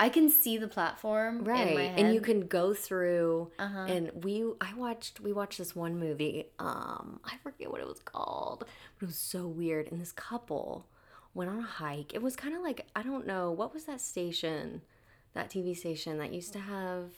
I 0.00 0.10
can 0.10 0.28
see 0.30 0.56
the 0.58 0.68
platform. 0.68 1.42
Right. 1.42 1.68
In 1.70 1.74
my 1.74 1.82
And 1.82 2.14
you 2.14 2.20
can 2.20 2.46
go 2.46 2.72
through 2.72 3.50
Uh-huh. 3.58 3.86
and 3.88 4.22
we 4.22 4.44
I 4.60 4.74
watched 4.74 5.18
we 5.20 5.32
watched 5.32 5.58
this 5.58 5.74
one 5.74 5.98
movie. 5.98 6.46
Um 6.58 7.18
I 7.24 7.36
forget 7.42 7.70
what 7.70 7.80
it 7.80 7.86
was 7.88 8.00
called. 8.00 8.64
But 8.98 9.04
it 9.04 9.06
was 9.06 9.16
so 9.16 9.48
weird. 9.48 9.90
And 9.90 10.00
this 10.00 10.12
couple 10.12 10.86
went 11.38 11.48
on 11.50 11.58
a 11.60 11.62
hike. 11.62 12.12
It 12.12 12.20
was 12.22 12.34
kind 12.36 12.54
of 12.54 12.62
like 12.62 12.86
I 12.94 13.02
don't 13.02 13.26
know, 13.26 13.50
what 13.52 13.72
was 13.72 13.84
that 13.84 14.00
station? 14.00 14.82
That 15.34 15.50
TV 15.50 15.76
station 15.76 16.18
that 16.18 16.32
used 16.34 16.52
to 16.54 16.58
have 16.58 17.10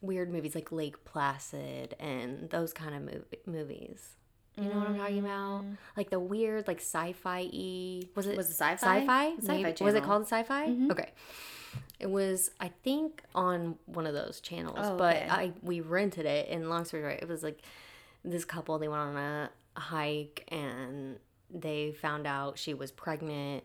weird 0.00 0.32
movies 0.32 0.54
like 0.54 0.72
Lake 0.72 1.04
Placid 1.04 1.94
and 2.00 2.48
those 2.50 2.72
kind 2.72 2.94
of 2.94 3.02
mov- 3.02 3.46
movies. 3.46 4.10
You 4.56 4.64
know 4.68 4.78
what 4.78 4.88
I'm 4.88 4.96
talking 4.98 5.18
about? 5.20 5.64
Like 5.96 6.10
the 6.10 6.18
weird, 6.20 6.66
like 6.66 6.78
sci-fi 6.80 7.48
y. 7.52 8.02
Was 8.14 8.26
it 8.26 8.34
Mm. 8.34 8.36
Was 8.38 8.50
it 8.50 8.54
sci-fi? 8.54 8.76
Sci-fi. 9.00 9.34
Sci-fi 9.40 9.84
Was 9.84 9.94
it 9.94 10.02
called 10.02 10.22
sci-fi? 10.22 10.66
Mhm. 10.68 10.90
Okay. 10.90 11.10
It 11.98 12.10
was, 12.10 12.50
I 12.60 12.68
think, 12.82 13.22
on 13.34 13.78
one 13.86 14.06
of 14.06 14.14
those 14.14 14.40
channels, 14.40 14.78
Oh, 14.80 14.96
but 14.96 15.16
okay. 15.16 15.28
I 15.30 15.52
we 15.62 15.80
rented 15.80 16.26
it. 16.26 16.48
And 16.50 16.68
long 16.70 16.84
story 16.84 17.02
short, 17.02 17.20
it 17.22 17.28
was 17.28 17.42
like 17.42 17.60
this 18.24 18.44
couple. 18.44 18.78
They 18.78 18.88
went 18.88 19.00
on 19.02 19.16
a 19.16 19.50
hike 19.78 20.44
and 20.48 21.18
they 21.52 21.92
found 21.92 22.26
out 22.26 22.58
she 22.58 22.74
was 22.74 22.90
pregnant, 22.90 23.64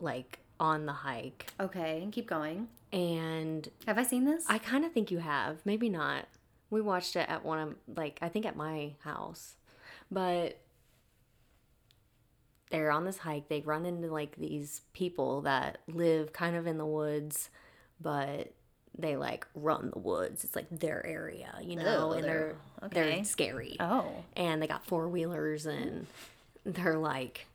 like 0.00 0.40
on 0.58 0.86
the 0.86 0.92
hike. 0.92 1.46
Okay, 1.60 2.06
keep 2.12 2.26
going. 2.26 2.68
And 2.92 3.68
Have 3.86 3.98
I 3.98 4.02
seen 4.04 4.24
this? 4.24 4.44
I 4.48 4.58
kind 4.58 4.84
of 4.84 4.92
think 4.92 5.10
you 5.10 5.18
have, 5.18 5.58
maybe 5.64 5.88
not. 5.88 6.26
We 6.70 6.80
watched 6.80 7.14
it 7.16 7.28
at 7.28 7.44
one 7.44 7.58
of 7.58 7.74
like 7.96 8.18
I 8.22 8.28
think 8.28 8.46
at 8.46 8.56
my 8.56 8.94
house, 9.00 9.56
but 10.10 10.58
they're 12.70 12.90
on 12.90 13.04
this 13.04 13.18
hike. 13.18 13.48
They 13.48 13.60
run 13.60 13.86
into 13.86 14.08
like 14.08 14.36
these 14.36 14.82
people 14.92 15.42
that 15.42 15.78
live 15.86 16.32
kind 16.32 16.56
of 16.56 16.66
in 16.66 16.78
the 16.78 16.86
woods, 16.86 17.50
but 18.00 18.52
they 18.98 19.16
like 19.16 19.46
run 19.54 19.90
the 19.92 19.98
woods. 20.00 20.42
It's 20.42 20.56
like 20.56 20.66
their 20.70 21.04
area, 21.06 21.54
you 21.62 21.76
know, 21.76 22.08
Oh, 22.08 22.12
and 22.12 22.24
they're 22.24 22.56
they're- 22.80 22.86
okay. 22.88 23.14
they're 23.16 23.24
scary. 23.24 23.76
oh. 23.78 24.10
And 24.36 24.60
they 24.60 24.66
got 24.66 24.84
four 24.86 25.08
wheelers, 25.08 25.66
and 25.66 26.06
they're 26.66 26.98
like 26.98 27.46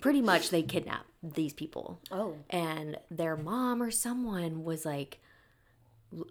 pretty 0.00 0.22
much 0.22 0.48
they 0.50 0.62
kidnap 0.62 1.04
these 1.22 1.52
people 1.52 2.00
Oh. 2.10 2.36
and 2.48 2.96
their 3.10 3.36
mom 3.36 3.82
or 3.82 3.90
someone 3.90 4.64
was 4.64 4.86
like 4.86 5.18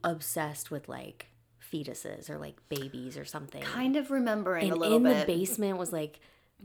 obsessed 0.03 0.71
with 0.71 0.87
like 0.89 1.27
fetuses 1.71 2.29
or 2.29 2.37
like 2.37 2.55
babies 2.69 3.17
or 3.17 3.25
something. 3.25 3.61
Kind 3.61 3.95
of 3.95 4.11
remembering 4.11 4.63
and 4.65 4.73
a 4.73 4.75
little 4.75 4.97
in 4.97 5.03
bit. 5.03 5.19
the 5.27 5.33
basement 5.37 5.77
was 5.77 5.93
like 5.93 6.19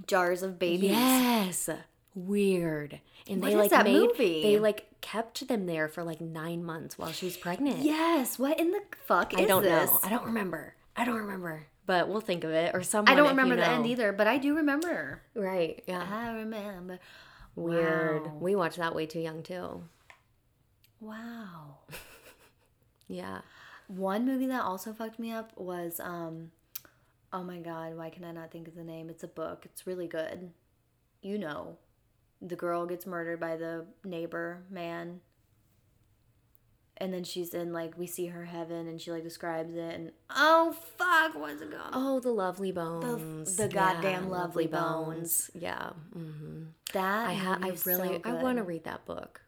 Jars 0.07 0.43
of 0.43 0.59
babies. 0.59 0.91
yes, 0.91 1.69
weird. 2.14 3.01
And 3.29 3.41
What 3.43 3.49
they 3.51 3.57
like 3.57 3.71
that 3.71 3.85
made 3.85 3.95
movie? 4.01 4.43
they 4.43 4.59
like 4.59 4.87
kept 5.01 5.47
them 5.49 5.67
there 5.67 5.89
for 5.89 6.03
like 6.03 6.21
nine 6.21 6.64
months 6.64 6.99
while 6.99 7.12
she 7.12 7.27
was 7.27 7.37
pregnant. 7.37 7.79
Yes. 7.81 8.39
What 8.39 8.59
in 8.59 8.71
the 8.73 8.81
fuck 9.07 9.35
is 9.35 9.41
I 9.41 9.45
don't 9.45 9.62
this? 9.62 9.91
know. 9.91 9.99
I 10.03 10.09
don't 10.11 10.25
remember. 10.27 10.75
I 10.97 11.05
don't 11.05 11.17
remember. 11.19 11.67
But 11.87 12.09
we'll 12.09 12.20
think 12.20 12.43
of 12.45 12.51
it 12.51 12.74
or 12.74 12.82
someone. 12.82 13.12
I 13.12 13.14
don't 13.16 13.26
if 13.26 13.32
you 13.32 13.39
remember 13.39 13.57
the 13.57 13.68
end 13.68 13.87
either, 13.87 14.12
but 14.12 14.26
I 14.26 14.39
do 14.39 14.57
remember. 14.57 15.22
Right. 15.34 15.82
Yeah. 15.87 16.05
I 16.11 16.32
remember. 16.32 16.99
Weird. 17.55 18.26
Wow. 18.26 18.37
We 18.41 18.55
watched 18.57 18.76
that 18.78 18.95
way 18.95 19.07
too 19.07 19.20
young 19.20 19.43
too. 19.43 19.82
Wow. 21.01 21.78
Yeah. 23.09 23.43
One 23.87 24.26
movie 24.26 24.49
that 24.49 24.62
also 24.62 24.93
fucked 24.93 25.20
me 25.20 25.30
up 25.30 25.53
was 25.57 26.01
um 26.01 26.51
oh 27.32 27.45
my 27.45 27.59
god, 27.59 27.97
why 27.97 28.11
can 28.11 28.24
I 28.24 28.32
not 28.32 28.51
think 28.51 28.66
of 28.66 28.74
the 28.74 28.82
name? 28.82 29.11
It's 29.11 29.22
a 29.22 29.28
book. 29.28 29.62
It's 29.64 29.87
really 29.87 30.09
good. 30.09 30.51
You 31.22 31.39
know. 31.39 31.78
The 32.43 32.57
girl 32.57 32.84
gets 32.84 33.07
murdered 33.07 33.41
by 33.41 33.57
the 33.57 33.87
neighbor 34.05 34.62
man. 34.70 35.20
And 36.99 37.13
then 37.13 37.25
she's 37.25 37.53
in 37.53 37.73
like 37.75 37.99
we 37.99 38.07
see 38.07 38.27
her 38.29 38.47
heaven 38.47 38.87
and 38.89 38.99
she 39.01 39.11
like 39.13 39.23
describes 39.23 39.75
it 39.75 39.95
and 39.95 40.13
oh 40.35 40.75
fuck, 40.97 41.35
what's 41.35 41.61
it 41.61 41.71
called? 41.71 41.91
Oh, 41.93 42.21
the 42.21 42.31
lovely 42.31 42.73
bones. 42.73 43.57
the 43.57 43.69
goddamn 43.69 44.31
Lovely 44.31 44.67
Bones. 44.67 45.51
Yeah. 45.55 45.91
hmm 46.13 46.63
that 46.95 47.29
I 47.29 47.35
ha- 47.35 47.59
I 47.61 47.69
really 47.85 48.15
so 48.15 48.21
I 48.25 48.43
want 48.43 48.57
to 48.59 48.63
read 48.65 48.85
that 48.85 49.05
book. 49.05 49.43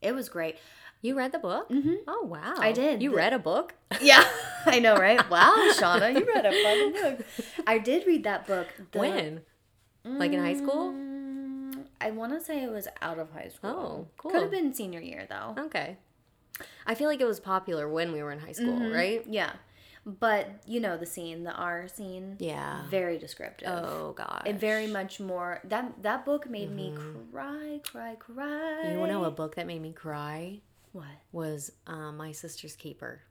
It 0.00 0.14
was 0.14 0.28
great. 0.28 0.56
You 1.00 1.16
read 1.16 1.32
the 1.32 1.40
book? 1.40 1.68
Mm-hmm. 1.70 1.94
Oh 2.06 2.24
wow. 2.26 2.54
I 2.58 2.70
did. 2.70 3.02
You 3.02 3.10
The- 3.10 3.16
read 3.16 3.32
a 3.32 3.38
book? 3.40 3.74
Yeah, 4.00 4.22
I 4.66 4.78
know, 4.78 4.96
right? 4.96 5.28
Wow, 5.30 5.54
Shauna, 5.74 6.14
you 6.14 6.24
read 6.24 6.46
a 6.46 6.52
fucking 6.52 6.92
book. 6.92 7.26
I 7.66 7.78
did 7.78 8.06
read 8.06 8.22
that 8.24 8.46
book. 8.46 8.68
The- 8.92 8.98
when? 9.00 9.40
Like 10.04 10.32
in 10.32 10.40
high 10.40 10.56
school? 10.56 10.92
Mm, 10.92 11.84
I 12.00 12.10
want 12.12 12.32
to 12.32 12.40
say 12.40 12.62
it 12.62 12.70
was 12.70 12.86
out 13.00 13.18
of 13.18 13.30
high 13.32 13.48
school. 13.48 13.70
Oh, 13.70 14.08
cool. 14.18 14.30
Could 14.32 14.42
have 14.42 14.50
been 14.52 14.72
senior 14.74 15.00
year 15.00 15.26
though. 15.28 15.54
Okay. 15.66 15.96
I 16.86 16.94
feel 16.94 17.08
like 17.08 17.20
it 17.20 17.26
was 17.26 17.40
popular 17.40 17.88
when 17.88 18.12
we 18.12 18.22
were 18.22 18.32
in 18.32 18.38
high 18.38 18.52
school, 18.52 18.90
right? 18.90 19.24
Yeah, 19.28 19.52
but 20.04 20.48
you 20.66 20.80
know 20.80 20.96
the 20.96 21.06
scene, 21.06 21.44
the 21.44 21.52
R 21.52 21.86
scene. 21.88 22.36
Yeah. 22.40 22.82
Very 22.90 23.18
descriptive. 23.18 23.68
Oh 23.68 24.12
god. 24.16 24.42
And 24.46 24.58
very 24.58 24.86
much 24.86 25.20
more 25.20 25.60
that 25.64 26.02
that 26.02 26.24
book 26.24 26.48
made 26.48 26.70
me 26.72 26.94
cry, 27.30 27.80
cry, 27.90 28.16
cry. 28.16 28.46
Mm-hmm. 28.86 29.00
You 29.00 29.06
know 29.06 29.24
a 29.24 29.30
book 29.30 29.54
that 29.56 29.66
made 29.66 29.80
me 29.82 29.92
cry 29.92 30.60
what? 30.92 31.06
was 31.30 31.72
um, 31.86 32.16
My 32.16 32.32
Sister's 32.32 32.76
Keeper. 32.76 33.22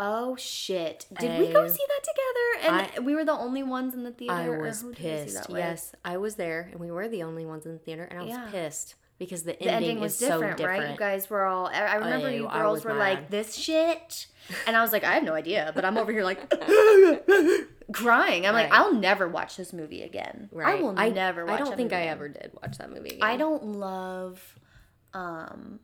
Oh 0.00 0.36
shit! 0.36 1.06
Did 1.18 1.40
we 1.40 1.52
go 1.52 1.66
see 1.66 1.82
that 1.88 2.04
together? 2.04 2.92
And 2.96 3.04
we 3.04 3.16
were 3.16 3.24
the 3.24 3.32
only 3.32 3.64
ones 3.64 3.94
in 3.94 4.04
the 4.04 4.12
theater. 4.12 4.32
I 4.32 4.48
was 4.48 4.82
who 4.82 4.94
did 4.94 5.02
we 5.02 5.28
see 5.28 5.36
pissed. 5.38 5.50
Yes, 5.50 5.92
I 6.04 6.18
was 6.18 6.36
there, 6.36 6.68
and 6.70 6.78
we 6.78 6.92
were 6.92 7.08
the 7.08 7.24
only 7.24 7.44
ones 7.44 7.66
in 7.66 7.72
the 7.72 7.78
theater, 7.78 8.04
and 8.04 8.20
I 8.20 8.22
was 8.22 8.30
Yeah. 8.30 8.48
pissed 8.50 8.94
because 9.18 9.42
the 9.42 9.52
ending, 9.52 9.66
the 9.66 9.72
ending 9.72 10.00
was 10.00 10.18
different, 10.18 10.52
so 10.52 10.56
different. 10.56 10.82
right? 10.82 10.90
You 10.92 10.96
guys 10.96 11.28
were 11.28 11.44
all. 11.44 11.66
I 11.66 11.96
remember 11.96 12.30
you 12.30 12.48
girls 12.48 12.84
were 12.84 12.94
mad. 12.94 12.98
like 12.98 13.30
this 13.30 13.54
shit, 13.54 14.26
and 14.66 14.76
I 14.76 14.82
was 14.82 14.92
like, 14.92 15.04
I 15.04 15.14
have 15.14 15.24
no 15.24 15.34
idea, 15.34 15.72
but 15.74 15.84
I'm 15.84 15.98
over 15.98 16.12
here 16.12 16.24
like 16.24 16.48
crying. 17.92 18.46
I'm 18.46 18.54
like, 18.54 18.72
I'll 18.72 18.94
never 18.94 19.28
watch 19.28 19.56
this 19.56 19.72
movie 19.72 20.02
again. 20.02 20.48
I 20.62 20.76
will 20.76 20.94
I, 20.96 21.08
never. 21.08 21.44
watch 21.44 21.60
I 21.60 21.64
don't 21.64 21.76
think 21.76 21.92
I 21.92 22.00
again. 22.00 22.12
ever 22.12 22.28
did 22.28 22.52
watch 22.62 22.78
that 22.78 22.90
movie. 22.90 23.10
Again. 23.10 23.22
I 23.22 23.36
don't 23.36 23.64
love. 23.64 24.58
Um, 25.14 25.80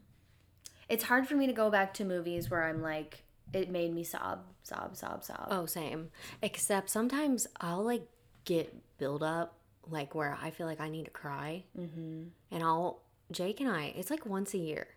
it's 0.89 1.05
hard 1.05 1.27
for 1.27 1.35
me 1.35 1.47
to 1.47 1.53
go 1.53 1.71
back 1.71 1.95
to 1.95 2.05
movies 2.05 2.51
where 2.51 2.65
I'm 2.65 2.83
like, 2.83 3.25
it 3.53 3.71
made 3.71 3.93
me 3.95 4.05
sob, 4.05 4.45
sob, 4.63 4.97
sob, 4.97 5.25
sob. 5.25 5.49
Oh, 5.51 5.67
same. 5.67 6.11
Except 6.43 6.91
sometimes 6.91 7.47
I'll 7.61 7.83
like 7.85 8.07
get 8.45 8.75
build 8.99 9.23
up, 9.23 9.59
like 9.89 10.15
where 10.15 10.37
I 10.41 10.51
feel 10.51 10.67
like 10.67 10.81
I 10.81 10.89
need 10.89 11.07
to 11.07 11.11
cry, 11.11 11.65
mm-hmm. 11.79 12.25
and 12.51 12.63
I'll 12.63 13.04
Jake 13.31 13.61
and 13.61 13.69
I. 13.71 13.93
It's 13.97 14.11
like 14.11 14.27
once 14.27 14.55
a 14.55 14.59
year. 14.59 14.89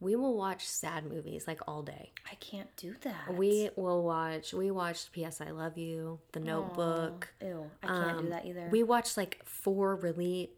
We 0.00 0.16
will 0.16 0.36
watch 0.36 0.66
sad 0.66 1.06
movies 1.06 1.46
like 1.46 1.60
all 1.66 1.82
day. 1.82 2.12
I 2.30 2.34
can't 2.34 2.74
do 2.76 2.94
that. 3.02 3.34
We 3.34 3.70
will 3.76 4.02
watch. 4.02 4.52
We 4.52 4.70
watched 4.70 5.12
P.S. 5.12 5.40
I 5.40 5.50
Love 5.50 5.78
You, 5.78 6.18
The 6.32 6.40
Notebook. 6.40 7.32
Ew, 7.40 7.70
I 7.82 7.86
can't 7.86 8.18
do 8.18 8.24
Um, 8.24 8.30
that 8.30 8.44
either. 8.44 8.68
We 8.70 8.82
watched 8.82 9.16
like 9.16 9.40
four 9.44 9.94
really 9.96 10.50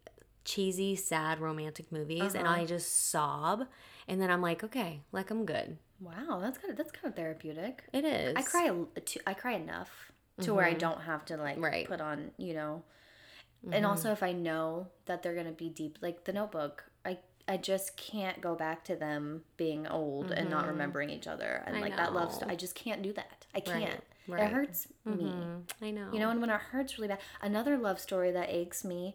cheesy, 0.45 0.97
sad 0.97 1.39
romantic 1.41 1.93
movies, 1.93 2.35
and 2.35 2.47
Uh-huh. 2.47 2.61
I 2.63 2.65
just 2.65 3.11
sob. 3.11 3.67
And 4.09 4.21
then 4.21 4.31
I'm 4.31 4.41
like, 4.43 4.65
okay, 4.65 5.03
like 5.13 5.31
I'm 5.31 5.45
good. 5.45 5.79
wow, 6.01 6.39
that's 6.41 6.59
kind 6.59 6.71
of 6.71 6.77
that's 6.77 6.91
kind 6.93 7.07
of 7.13 7.15
therapeutic. 7.17 7.85
It 7.93 8.05
is. 8.05 8.35
I 8.37 8.43
cry. 8.43 8.65
a- 8.97 9.01
to- 9.01 9.21
I 9.29 9.35
cry 9.35 9.53
enough 9.53 10.13
to 10.41 10.55
where 10.55 10.65
I 10.67 10.75
don't 10.75 11.01
have 11.03 11.25
to 11.27 11.37
like 11.37 11.55
Mm-hmm. 11.55 11.65
Right. 11.65 11.85
Mm-hmm. 11.85 11.93
put 11.93 12.01
on, 12.01 12.31
you 12.37 12.55
know. 12.55 12.83
And 13.73 13.85
also, 13.87 14.13
if 14.13 14.23
I 14.23 14.33
know 14.33 14.89
that 15.07 15.23
they're 15.23 15.35
gonna 15.35 15.51
be 15.53 15.69
deep, 15.69 15.99
like 16.01 16.25
The 16.25 16.33
Notebook, 16.33 16.85
I 17.49 17.57
just 17.57 17.97
can't 17.97 18.41
go 18.41 18.55
back 18.57 18.83
to 18.85 18.97
them 18.97 19.43
being 19.57 19.87
old 19.87 20.33
and 20.33 20.51
not 20.51 20.67
remembering 20.67 21.11
each 21.11 21.27
other 21.29 21.63
and 21.65 21.75
Mm-hmm. 21.77 21.85
I 21.85 21.89
like 21.89 21.97
that 21.97 22.13
love. 22.13 22.31
know. 22.33 22.39
St- 22.41 22.51
I 22.51 22.57
just 22.57 22.75
can't 22.75 23.03
do 23.03 23.13
that. 23.13 23.47
I 23.55 23.61
can't. 23.61 23.85
It 24.29 24.33
right. 24.33 24.51
hurts 24.51 24.89
me. 25.05 25.15
Mm, 25.31 25.63
I 25.81 25.91
know. 25.93 26.09
You 26.13 26.19
know, 26.19 26.31
and 26.31 26.41
when 26.41 26.51
it 26.51 26.61
hurts 26.61 26.99
really 26.99 27.07
bad, 27.09 27.21
another 27.41 27.79
love 27.79 28.01
story 28.01 28.33
that 28.33 28.49
aches 28.51 28.85
me 28.85 29.15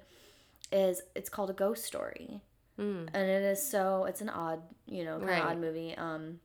is 0.72 1.02
it's 1.16 1.30
called 1.30 1.50
a 1.50 1.54
ghost 1.54 1.84
story, 1.84 2.40
Mm. 2.80 3.10
and 3.14 3.24
it 3.30 3.44
is 3.44 3.62
so 3.70 4.06
it's 4.06 4.22
an 4.22 4.30
odd, 4.30 4.62
you 4.86 5.04
know, 5.04 5.18
kind 5.18 5.30
Right. 5.30 5.42
of 5.42 5.48
odd 5.50 5.58
movie. 5.60 5.94
Um, 5.98 6.40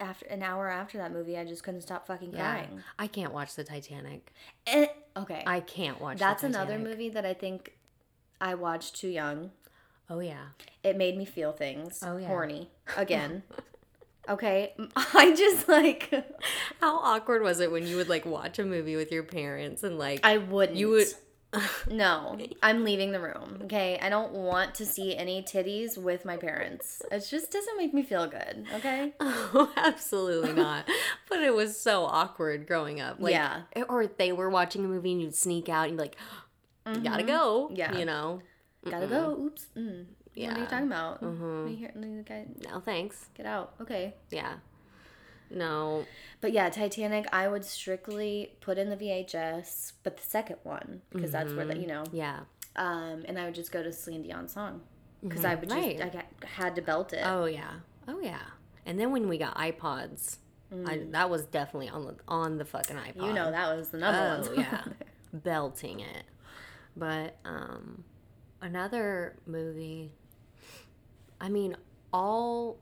after 0.00 0.26
an 0.26 0.42
hour 0.42 0.68
after 0.68 0.98
that 0.98 1.12
movie, 1.12 1.36
I 1.38 1.44
just 1.44 1.62
couldn't 1.62 1.82
stop 1.82 2.06
fucking 2.06 2.32
Yeah. 2.32 2.52
crying. 2.64 2.82
I 2.98 3.06
can't 3.06 3.32
watch 3.32 3.54
the 3.54 3.64
Titanic. 3.64 4.32
Eh, 4.66 4.86
okay, 5.16 5.44
I 5.46 5.60
can't 5.60 6.00
watch. 6.00 6.18
that's 6.18 6.40
the 6.40 6.48
another 6.48 6.78
movie 6.78 7.10
that 7.10 7.24
I 7.26 7.34
think 7.34 7.76
I 8.40 8.54
watched 8.54 8.96
too 8.96 9.08
young. 9.08 9.52
Oh 10.10 10.20
yeah. 10.20 10.46
It 10.82 10.96
made 10.96 11.16
me 11.16 11.24
feel 11.24 11.52
things. 11.52 12.02
Oh, 12.04 12.16
yeah. 12.18 12.26
horny 12.28 12.70
again. 12.96 13.42
okay, 14.28 14.74
I 14.96 15.34
just 15.34 15.68
like 15.68 16.10
How 16.80 16.98
awkward 16.98 17.42
was 17.42 17.60
it 17.60 17.70
when 17.72 17.86
you 17.86 17.96
would 17.96 18.08
like 18.08 18.26
watch 18.26 18.58
a 18.58 18.64
movie 18.64 18.96
with 18.96 19.10
your 19.12 19.22
parents 19.22 19.82
and 19.82 19.98
like 19.98 20.20
I 20.24 20.38
wouldn't. 20.38 20.78
you 20.78 20.88
would? 20.90 21.06
No, 21.88 22.36
I'm 22.64 22.82
leaving 22.82 23.12
the 23.12 23.20
room. 23.20 23.60
Okay, 23.66 23.96
I 24.02 24.08
don't 24.08 24.32
want 24.32 24.74
to 24.74 24.84
see 24.84 25.16
any 25.16 25.40
titties 25.40 25.96
with 25.96 26.24
my 26.24 26.36
parents. 26.36 27.00
It 27.12 27.24
just 27.30 27.52
doesn't 27.52 27.76
make 27.76 27.94
me 27.94 28.02
feel 28.02 28.26
good. 28.26 28.66
Okay. 28.74 29.12
Oh, 29.20 29.72
absolutely 29.76 30.52
not. 30.52 30.84
but 31.28 31.44
it 31.44 31.54
was 31.54 31.78
so 31.80 32.06
awkward 32.06 32.66
growing 32.66 33.00
up. 33.00 33.20
Like, 33.20 33.34
Yeah. 33.34 33.62
Or 33.88 34.08
they 34.08 34.32
were 34.32 34.50
watching 34.50 34.84
a 34.84 34.88
movie 34.88 35.12
and 35.12 35.22
you'd 35.22 35.36
sneak 35.36 35.68
out 35.68 35.88
and 35.88 35.92
you'd 35.92 35.96
be 35.98 36.02
like, 36.02 36.16
you 36.96 37.00
gotta 37.08 37.22
go. 37.22 37.66
Mm-hmm. 37.68 37.76
Yeah. 37.76 37.98
You 37.98 38.04
know. 38.04 38.42
Gotta 38.90 39.06
go. 39.06 39.36
Oops. 39.46 39.66
Mm. 39.76 39.76
What 39.76 39.86
are 39.86 39.90
you 39.96 40.06
Yeah. 40.34 40.54
Mm-hmm. 40.54 40.64
talking 40.64 40.86
about? 40.86 41.22
Me 41.66 41.74
hear- 41.76 41.92
let 41.94 42.08
me 42.08 42.22
get- 42.22 42.70
No 42.70 42.80
thanks. 42.80 43.26
Get 43.34 43.46
out. 43.46 43.74
Okay. 43.80 44.14
Yeah. 44.30 44.54
No. 45.50 46.04
But 46.40 46.52
yeah, 46.52 46.68
Titanic, 46.70 47.26
I 47.32 47.48
would 47.48 47.64
strictly 47.64 48.56
put 48.60 48.78
in 48.78 48.90
the 48.90 48.96
VHS, 48.96 49.92
but 50.02 50.16
the 50.16 50.22
second 50.22 50.56
one 50.62 51.02
because 51.10 51.30
that's 51.32 51.52
where 51.52 51.66
the 51.66 51.76
you 51.78 51.86
know. 51.86 52.04
Yeah. 52.12 52.40
Um, 52.76 53.24
and 53.28 53.38
I 53.38 53.44
would 53.44 53.54
just 53.54 53.70
go 53.70 53.82
to 53.82 53.92
Celine 53.92 54.22
Dion 54.22 54.48
song 54.48 54.80
because 55.22 55.44
I 55.44 55.54
would 55.54 55.68
just 55.68 55.80
Right. 55.80 56.00
I 56.02 56.08
got, 56.08 56.24
had 56.44 56.74
to 56.76 56.82
belt 56.82 57.12
it. 57.12 57.22
Oh 57.24 57.44
yeah. 57.44 57.74
Oh 58.08 58.20
yeah. 58.20 58.40
And 58.86 58.98
then 58.98 59.12
when 59.12 59.28
we 59.28 59.38
got 59.38 59.56
iPods, 59.56 60.38
I, 60.86 61.02
that 61.10 61.30
was 61.30 61.44
definitely 61.46 61.88
on 61.90 62.04
the 62.06 62.16
on 62.26 62.58
the 62.58 62.64
fucking 62.64 62.96
iPod. 62.96 63.16
Mm. 63.16 63.26
you 63.28 63.32
know 63.32 63.50
that 63.52 63.76
was 63.76 63.90
the 63.90 63.98
number 63.98 64.42
Oh 64.44 64.50
one. 64.50 64.58
yeah, 64.60 64.82
belting 65.32 66.00
it. 66.00 66.24
But 66.96 67.36
um, 67.44 68.02
another 68.64 69.36
movie. 69.46 70.10
I 71.40 71.48
mean, 71.48 71.76
all 72.12 72.78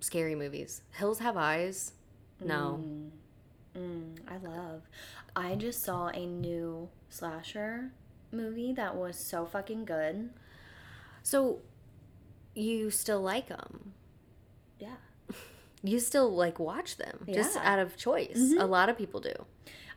scary 0.00 0.34
movies. 0.34 0.82
Hills 0.90 1.20
Have 1.20 1.36
Eyes. 1.36 1.92
No. 2.40 2.84
Mm, 3.76 4.18
I 4.28 4.36
love. 4.38 4.82
I 5.36 5.54
just 5.54 5.82
saw 5.82 6.08
a 6.08 6.26
new 6.26 6.88
slasher 7.08 7.92
movie 8.32 8.72
that 8.72 8.96
was 8.96 9.16
so 9.16 9.46
fucking 9.46 9.84
good. 9.84 10.30
So, 11.22 11.60
you 12.54 12.90
still 12.90 13.20
like 13.20 13.48
them? 13.48 13.92
Yeah. 14.78 14.96
You 15.82 15.98
still 15.98 16.30
like 16.30 16.58
watch 16.58 16.98
them 16.98 17.26
just 17.32 17.56
out 17.56 17.78
of 17.78 17.96
choice. 17.96 18.52
A 18.58 18.66
lot 18.66 18.90
of 18.90 18.98
people 18.98 19.18
do. 19.18 19.32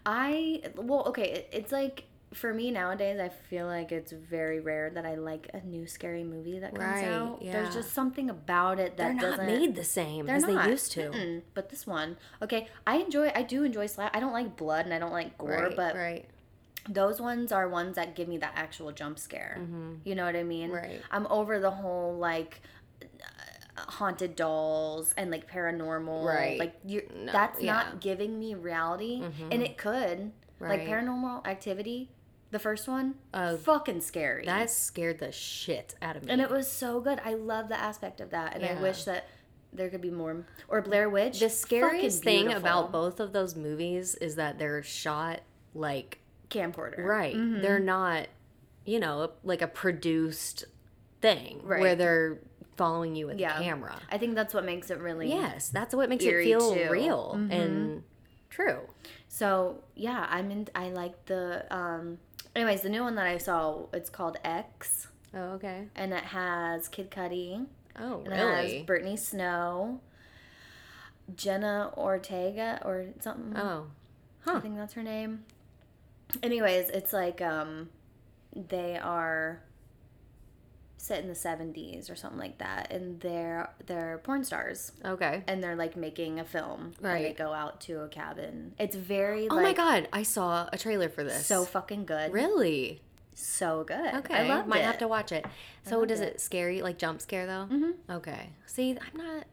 I 0.05 0.61
well, 0.77 1.03
okay, 1.07 1.29
it, 1.29 1.49
it's 1.51 1.73
like 1.73 2.05
for 2.33 2.53
me 2.53 2.71
nowadays, 2.71 3.19
I 3.19 3.29
feel 3.29 3.67
like 3.67 3.91
it's 3.91 4.11
very 4.11 4.59
rare 4.59 4.89
that 4.89 5.05
I 5.05 5.15
like 5.15 5.49
a 5.53 5.61
new 5.65 5.85
scary 5.87 6.23
movie 6.23 6.59
that 6.59 6.75
comes 6.75 6.83
Right, 7.01 7.05
out. 7.05 7.39
yeah. 7.41 7.51
There's 7.53 7.73
just 7.75 7.91
something 7.93 8.29
about 8.29 8.79
it 8.79 8.97
that 8.97 9.03
They're 9.05 9.13
not 9.13 9.21
doesn't 9.37 9.45
made 9.45 9.75
the 9.75 9.83
same 9.83 10.29
as 10.29 10.43
not. 10.43 10.63
they 10.65 10.71
used 10.71 10.91
to. 10.93 11.09
Mm-mm. 11.11 11.41
But 11.53 11.69
this 11.69 11.85
one, 11.85 12.17
okay, 12.41 12.67
I 12.87 12.97
enjoy. 12.97 13.31
I 13.35 13.43
do 13.43 13.63
enjoy 13.63 13.85
slap. 13.87 14.15
I 14.15 14.19
don't 14.19 14.33
like 14.33 14.55
blood 14.57 14.85
and 14.85 14.93
I 14.93 14.99
don't 14.99 15.11
like 15.11 15.37
gore, 15.37 15.49
Right, 15.51 15.75
but 15.75 15.95
right. 15.95 16.25
those 16.89 17.21
ones 17.21 17.51
are 17.51 17.67
ones 17.69 17.95
that 17.95 18.15
give 18.15 18.27
me 18.27 18.37
that 18.39 18.53
actual 18.55 18.91
jump 18.91 19.19
scare. 19.19 19.59
You 20.03 20.15
know 20.15 20.25
what 20.25 20.35
I 20.35 20.43
mean? 20.43 20.67
Mm-hmm. 20.69 20.75
Right. 20.77 21.01
I'm 21.11 21.27
over 21.27 21.59
the 21.59 21.71
whole 21.71 22.17
like 22.17 22.61
uh, 23.03 23.81
haunted 23.91 24.35
dolls 24.35 25.13
and 25.17 25.31
like 25.31 25.49
paranormal. 25.49 26.25
Right. 26.25 26.59
Like 26.59 26.75
you 26.85 27.03
No, 27.15 27.31
that's 27.31 27.61
yeah. 27.61 27.73
not 27.73 28.01
giving 28.01 28.39
me 28.39 28.53
reality, 28.55 29.23
and 29.51 29.61
it 29.63 29.77
could. 29.77 30.31
Like 30.59 30.85
paranormal 30.87 31.45
activity, 31.45 32.09
the 32.53 32.59
first 32.59 32.87
one, 32.87 33.15
Oh, 33.33 33.57
fucking 33.57 33.99
scary. 34.01 34.45
That 34.45 34.69
scared 34.69 35.19
the 35.19 35.31
shit 35.33 35.95
out 36.01 36.15
of 36.15 36.23
me. 36.23 36.31
and 36.31 36.39
it 36.39 36.49
was 36.49 36.71
so 36.71 37.01
good. 37.01 37.19
I 37.25 37.33
love 37.33 37.67
the 37.67 37.77
aspect 37.77 38.21
of 38.21 38.29
that, 38.29 38.55
and 38.55 38.63
I 38.63 38.81
wish 38.81 39.03
that 39.03 39.27
there 39.73 39.89
could 39.89 40.01
be 40.01 40.11
more. 40.11 40.45
Or 40.69 40.81
Blair 40.81 41.09
Witch. 41.09 41.39
the 41.39 41.49
scariest 41.49 42.23
thing 42.23 42.53
about 42.53 42.91
both 42.91 43.19
of 43.19 43.33
those 43.33 43.55
movies 43.55 44.15
is 44.15 44.35
that 44.35 44.57
they're 44.59 44.83
shot 44.83 45.41
like 45.73 46.19
camcorder. 46.49 46.99
right. 47.03 47.33
They're 47.35 47.79
not, 47.79 48.27
you 48.85 48.99
know, 48.99 49.31
like 49.43 49.61
a 49.63 49.67
produced 49.67 50.65
thing 51.21 51.59
right. 51.63 51.81
where 51.81 51.95
they're 51.95 52.37
following 52.77 53.15
you 53.15 53.27
with 53.27 53.39
Yeah. 53.39 53.57
the 53.57 53.63
camera. 53.63 53.99
I 54.11 54.17
think 54.19 54.35
that's 54.35 54.53
what 54.53 54.63
makes 54.63 54.91
it 54.91 54.99
really. 54.99 55.29
Yes, 55.29 55.69
that's 55.69 55.95
what 55.95 56.07
makes 56.09 56.23
it 56.23 56.43
feel 56.43 56.73
too. 56.73 56.79
Mm-hmm. 56.79 56.91
real 56.91 57.31
and 57.49 58.03
true. 58.51 58.81
So 59.27 59.83
yeah, 59.95 60.27
I'm 60.29 60.51
in. 60.51 60.67
I 60.75 60.89
like 60.89 61.25
the. 61.25 61.65
um 61.75 62.19
Anyways, 62.55 62.81
the 62.81 62.89
new 62.89 63.01
one 63.03 63.15
that 63.15 63.25
I 63.25 63.37
saw, 63.37 63.85
it's 63.93 64.09
called 64.09 64.37
X, 64.43 65.07
Oh, 65.33 65.53
okay. 65.53 65.87
and 65.95 66.13
it 66.13 66.23
has 66.25 66.87
Kid 66.87 67.09
Cudi, 67.09 67.65
Oh, 67.99 68.21
and 68.25 68.33
it 68.33 68.37
has? 68.37 68.83
Brittany 68.85 69.17
Snow, 69.17 69.99
Jenna 71.35 71.91
Ortega 71.97 72.79
or 72.85 73.05
something. 73.19 73.57
Oh, 73.57 73.87
huh. 74.41 74.55
I 74.57 74.59
think 74.59 74.75
that's 74.75 74.93
her 74.93 75.03
name. 75.03 75.45
Anyways, 76.41 76.89
it's 76.89 77.13
like 77.13 77.41
um 77.41 77.89
they 78.55 78.97
are 78.97 79.61
set 81.03 81.21
in 81.21 81.27
the 81.27 81.33
70s 81.33 82.09
or 82.09 82.15
something 82.15 82.39
like 82.39 82.59
that 82.59 82.89
and 82.89 83.19
they're 83.19 83.69
they're 83.87 84.21
porn 84.23 84.41
stars 84.41 84.93
Okay. 85.03 85.43
and 85.49 85.61
they're 85.61 85.75
like 85.75 85.97
making 85.97 86.39
a 86.39 86.45
film 86.45 86.93
and 86.97 87.05
they 87.05 87.09
Right. 87.25 87.37
go 87.37 87.51
out 87.51 87.81
to 87.81 87.99
a 88.03 88.07
cabin. 88.07 88.73
It's 88.79 88.95
very 88.95 89.49
Oh 89.49 89.55
like 89.55 89.63
my 89.63 89.73
god, 89.73 90.07
I 90.13 90.23
saw 90.23 90.69
a 90.71 90.77
trailer 90.77 91.09
for 91.09 91.25
this. 91.25 91.45
so 91.45 91.65
fucking 91.65 92.05
good. 92.05 92.31
really? 92.31 93.01
So 93.35 93.83
good. 93.83 94.13
Okay, 94.15 94.33
I 94.33 94.47
love 94.47 94.65
might 94.65 94.79
it. 94.79 94.85
have 94.85 94.99
to 94.99 95.07
watch 95.09 95.33
it. 95.33 95.45
So 95.85 96.05
does 96.05 96.21
it. 96.21 96.35
it 96.35 96.41
scary 96.41 96.81
like 96.81 96.97
jump 96.97 97.19
scare 97.21 97.47
though? 97.47 97.67
Mm-hmm. 97.69 98.11
Okay. 98.11 98.51
See, 98.65 98.91
I'm 98.91 99.17
not. 99.17 99.43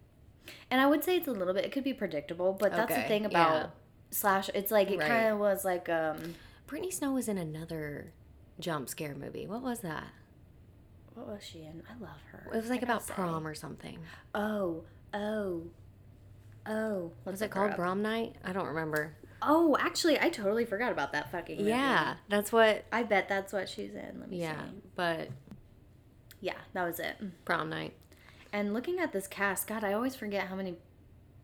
And 0.71 0.81
I 0.81 0.87
would 0.87 1.03
say 1.03 1.17
it's 1.17 1.27
a 1.27 1.33
little 1.33 1.53
bit 1.55 1.65
it 1.65 1.73
could 1.73 1.83
be 1.83 1.93
predictable, 1.95 2.53
but 2.53 2.71
that's 2.71 2.95
the 2.95 3.03
thing 3.03 3.25
about 3.27 3.55
yeah. 3.55 3.67
slash 4.13 4.51
it's 4.55 4.71
like 4.71 4.89
it 4.93 5.01
Right. 5.01 5.09
kind 5.09 5.27
of 5.33 5.39
was 5.41 5.65
like 5.65 5.89
um 5.89 6.37
Brittany 6.69 6.93
Snow 6.93 7.11
was 7.15 7.27
in 7.27 7.39
another 7.39 8.13
jump 8.61 8.89
scare 8.89 9.17
movie. 9.17 9.49
What 9.49 9.63
was 9.63 9.81
that? 9.81 10.05
What 11.27 11.37
was 11.37 11.45
she 11.45 11.61
in? 11.61 11.83
I 11.89 12.03
love 12.03 12.21
her. 12.33 12.51
It 12.53 12.57
was 12.57 12.71
like 12.71 12.83
about 12.83 13.03
say. 13.03 13.15
prom 13.15 13.47
or 13.47 13.55
something. 13.55 13.99
Oh, 14.35 14.83
oh. 15.15 15.63
Oh, 16.67 17.13
let's 17.25 17.41
Was 17.41 17.43
it 17.43 17.51
called 17.51 17.75
prom 17.75 18.03
night? 18.03 18.37
I 18.45 18.53
don't 18.53 18.67
remember. 18.67 19.15
Oh, 19.43 19.77
actually, 19.81 20.21
I 20.21 20.29
totally 20.29 20.67
forgot 20.67 20.93
about 20.93 21.13
that 21.13 21.31
fucking 21.33 21.57
movie. 21.59 21.71
Yeah, 21.71 22.15
that's 22.29 22.53
what. 22.53 22.85
I 22.93 23.03
bet 23.03 23.29
that's 23.29 23.53
what 23.53 23.69
she's 23.69 23.95
in. 23.95 24.17
Let 24.21 24.31
me 24.31 24.41
Yeah, 24.41 24.61
see. 24.67 24.83
but 24.95 25.29
Yeah, 26.41 26.57
that 26.75 26.85
was 26.85 27.01
it. 27.01 27.17
prom 27.45 27.71
night. 27.71 27.95
And 28.53 28.75
looking 28.75 28.99
at 28.99 29.13
this 29.13 29.27
cast, 29.27 29.67
God, 29.67 29.85
I 29.85 29.95
always 29.95 30.15
forget 30.15 30.49
how 30.49 30.57
many 30.57 30.75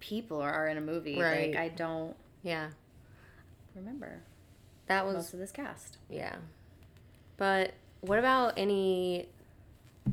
people 0.00 0.40
are 0.42 0.68
in 0.68 0.76
a 0.76 0.80
movie. 0.82 1.18
Right. 1.20 1.50
Like, 1.52 1.58
I 1.58 1.68
don't 1.70 2.14
Yeah, 2.42 2.68
remember 3.74 4.22
that 4.86 5.06
was 5.06 5.14
most 5.14 5.32
of 5.34 5.38
this 5.40 5.52
cast. 5.52 5.96
yeah. 6.10 6.36
But 7.38 7.72
what 8.02 8.18
about 8.18 8.54
any 8.58 9.28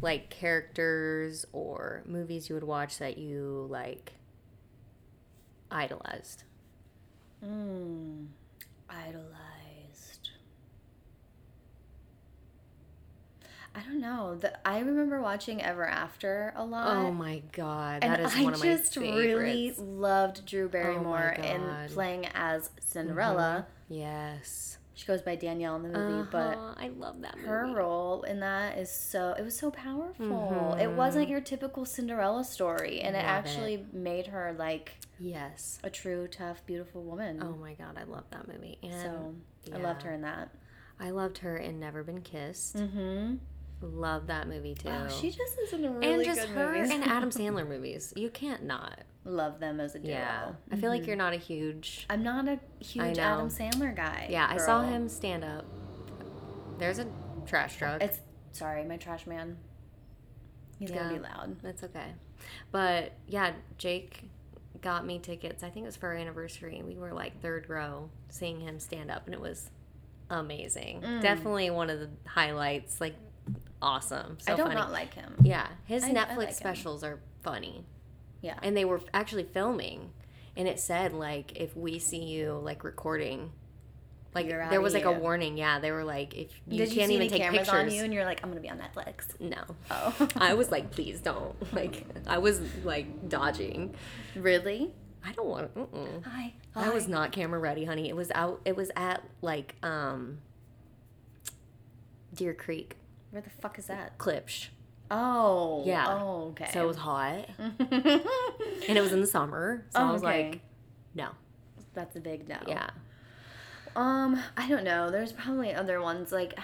like 0.02 0.30
characters 0.30 1.46
or 1.52 2.04
movies 2.06 2.50
you 2.50 2.56
would 2.56 2.64
watch 2.64 2.98
that 3.00 3.18
you 3.18 3.68
like 3.70 4.14
idolized? 5.72 6.44
Mmm. 7.46 8.28
Idolized. 8.89 9.44
I 13.76 13.82
don't 13.82 14.00
know. 14.00 14.36
The, 14.36 14.68
I 14.68 14.80
remember 14.80 15.20
watching 15.20 15.62
Ever 15.62 15.88
After 15.88 16.54
a 16.56 16.64
lot. 16.64 16.96
Oh 16.96 17.12
my 17.12 17.41
god, 17.54 18.04
and 18.04 18.14
that 18.14 18.20
is 18.20 18.36
I 18.36 18.44
one 18.44 18.54
of 18.54 18.60
my 18.60 18.66
just 18.66 18.96
really. 18.96 19.74
Oh 19.78 19.84
loved 19.84 20.46
Drew 20.46 20.66
oh 20.66 20.70
Barrymore 20.70 21.34
God. 21.36 21.46
and 21.46 21.89
playing 21.89 22.28
as 22.36 22.64
mm-hmm. 22.64 22.76
Cinderella. 22.82 23.66
Yes, 23.89 24.78
She 24.96 25.08
goes 25.08 25.22
by 25.24 25.36
Danielle 25.36 25.76
in 25.78 25.84
the 25.91 25.98
movie, 25.98 26.28
but 26.32 26.56
Uh-huh, 26.58 26.76
I 26.78 26.89
love 26.89 27.22
that 27.22 27.36
movie. 27.38 27.48
her 27.48 27.74
role 27.76 28.22
in 28.24 28.41
that 28.41 28.78
is 28.78 28.91
so 28.91 29.34
it 29.38 29.44
was 29.44 29.58
so 29.58 29.72
powerful. 29.72 30.78
It 30.80 30.88
wasn't 30.88 31.30
your 31.30 31.41
typical 31.41 31.84
Cinderella 31.86 32.44
story, 32.44 33.02
and 33.02 33.16
it 33.16 33.20
Mm-hmm. 33.20 33.28
Love 33.28 33.36
actually 33.46 33.86
made 33.91 34.28
her 34.28 34.56
like 34.58 34.94
Yes. 35.20 35.80
a 35.84 35.89
true, 35.89 36.28
tough, 36.28 36.64
beautiful 36.66 37.02
woman. 37.04 37.41
Oh 37.41 37.56
my 37.60 37.74
god, 37.74 37.98
I 37.98 38.04
love 38.04 38.26
that 38.32 38.48
movie. 38.48 38.78
And 38.84 38.94
so 39.02 39.36
I 39.74 39.78
loved 39.78 40.04
her 40.04 40.14
in 40.14 40.22
that. 40.22 40.50
I 41.00 41.10
loved 41.10 41.39
her 41.39 41.58
in 41.58 41.80
Never 41.80 42.04
Been 42.04 42.22
Kissed. 42.22 42.76
Mm-hmm. 42.78 43.36
Love 43.82 44.28
that 44.28 44.48
movie 44.48 44.76
too. 44.76 44.89
Oh, 44.89 45.08
she 45.10 45.30
just 45.32 45.58
is 45.60 45.74
in 45.74 45.84
a 45.86 45.91
really 45.91 46.14
and 46.14 46.24
just 46.24 46.41
good 46.41 46.50
her 46.52 46.72
movies. 46.74 46.91
and 46.91 47.04
Adam 47.04 47.30
Sandler 47.32 47.68
movies. 47.68 48.14
You 48.16 48.30
can't 48.30 48.64
not. 48.64 49.00
Love 49.26 49.60
them 49.60 49.80
as 49.80 49.96
a 49.96 50.00
duo. 50.00 50.12
Yeah. 50.12 50.52
I 50.72 50.76
feel 50.76 50.90
like 50.90 51.08
you're 51.08 51.16
not 51.16 51.34
a 51.34 51.38
huge. 51.38 52.06
I'm 52.10 52.24
not 52.24 52.48
a 52.48 52.60
huge. 52.84 53.18
Adam 53.18 53.50
Sandler 53.50 53.96
guy. 53.96 54.28
Yeah, 54.30 54.48
I 54.50 54.58
saw 54.58 54.84
him 54.84 55.08
stand 55.10 55.44
up. 55.44 55.66
There's 56.78 57.00
a 57.00 57.08
trash 57.46 57.78
truck. 57.78 58.02
It's 58.02 58.20
sorry, 58.52 58.84
my 58.84 58.98
trash 58.98 59.26
man. 59.28 59.58
He's 60.80 60.92
gonna 60.92 61.14
be 61.14 61.20
loud. 61.20 61.58
That's 61.62 61.84
okay. 61.84 62.14
But 62.72 63.14
yeah, 63.28 63.52
Jake 63.78 64.30
got 64.82 65.06
me 65.06 65.20
tickets. 65.20 65.64
I 65.64 65.70
think 65.70 65.84
it 65.84 65.88
was 65.88 65.96
for 65.96 66.08
our 66.10 66.16
anniversary. 66.16 66.82
We 66.86 66.96
were 66.98 67.14
like 67.14 67.42
third 67.42 67.70
row 67.70 68.10
seeing 68.30 68.60
him 68.60 68.80
stand 68.80 69.10
up, 69.12 69.26
and 69.26 69.34
it 69.34 69.40
was 69.40 69.70
amazing. 70.30 71.02
Mm. 71.02 71.22
Definitely 71.22 71.70
one 71.70 71.90
of 71.90 72.00
the 72.00 72.10
highlights. 72.28 73.00
Like, 73.00 73.16
awesome. 73.82 74.38
So 74.40 74.54
I 74.54 74.56
don't 74.58 74.68
funny. 74.68 74.80
not 74.80 74.92
like 74.92 75.14
him. 75.14 75.36
Yeah, 75.42 75.68
his 75.86 76.04
I- 76.04 76.10
I 76.10 76.14
Netflix 76.14 76.38
like 76.38 76.48
him. 76.50 76.54
specials 76.56 77.04
are 77.04 77.20
funny, 77.44 77.86
Yeah. 78.44 78.60
and 78.62 78.78
they 78.78 78.86
were 78.86 79.02
actually 79.14 79.46
filming, 79.46 80.12
and 80.56 80.68
it 80.68 80.80
said 80.80 81.14
like 81.14 81.58
if 81.60 81.76
we 81.76 81.98
see 81.98 82.24
you 82.24 82.60
like 82.64 82.84
recording. 82.84 83.52
Like 84.36 84.48
You're 84.48 84.68
there 84.70 84.82
was 84.82 84.96
like 84.96 85.06
a 85.06 85.12
warning, 85.12 85.58
yeah. 85.58 85.78
They 85.80 85.91
were 85.91 86.04
like, 86.04 86.34
if 86.34 86.50
you 86.68 86.80
Did 86.80 86.91
can't 86.91 87.08
see 87.10 87.16
even 87.18 87.30
take 87.30 87.39
cameras 87.39 87.68
pictures, 87.68 87.91
on 87.91 87.91
you 87.91 88.04
and 88.04 88.12
you're 88.12 88.26
like, 88.26 88.39
I'm 88.44 88.50
gonna 88.50 88.62
be 88.62 88.70
on 88.70 88.80
Netflix? 88.80 89.39
no. 89.39 89.62
Oh. 89.91 90.28
I 90.38 90.56
was 90.56 90.72
like, 90.72 90.89
please 90.91 91.20
don't. 91.22 91.56
Like, 91.74 92.04
I 92.26 92.39
was 92.39 92.60
like 92.84 93.30
dodging. 93.30 93.94
really? 94.36 94.91
I 95.24 95.34
don't 95.34 95.46
want. 95.48 95.76
Mm-mm. 95.76 96.24
Hi. 96.26 96.54
I 96.76 96.89
was 96.89 97.08
not 97.08 97.32
camera 97.32 97.60
ready, 97.60 97.86
honey. 97.86 98.10
It 98.10 98.16
was 98.16 98.32
out. 98.34 98.60
It 98.66 98.76
was 98.76 98.89
at 98.96 99.24
like 99.44 99.76
um, 99.84 100.39
Deer 102.34 102.56
Creek, 102.56 102.98
Where 103.30 103.41
the 103.44 103.50
fuck 103.62 103.78
is 103.78 103.86
that? 103.86 104.18
Klipsch. 104.18 104.70
Oh. 105.14 105.84
Yeah. 105.86 106.05
Oh, 106.22 106.47
okay. 106.51 106.70
So 106.74 106.84
it 106.84 106.88
was 106.88 106.97
hot, 106.97 107.47
and 107.59 108.97
it 108.97 109.01
was 109.01 109.11
in 109.14 109.22
the 109.22 109.28
summer. 109.28 109.86
So 109.91 109.99
Oh, 109.99 110.09
I 110.09 110.11
was 110.11 110.24
okay. 110.24 110.49
like, 110.51 110.61
no. 111.16 111.30
That's 111.93 112.16
a 112.16 112.20
big 112.20 112.49
no. 112.49 112.57
Yeah. 112.68 112.89
Um, 113.95 114.39
I 114.57 114.68
don't 114.68 114.84
know. 114.84 115.11
There's 115.11 115.32
probably 115.32 115.74
other 115.74 116.01
ones 116.01 116.32
like 116.32 116.57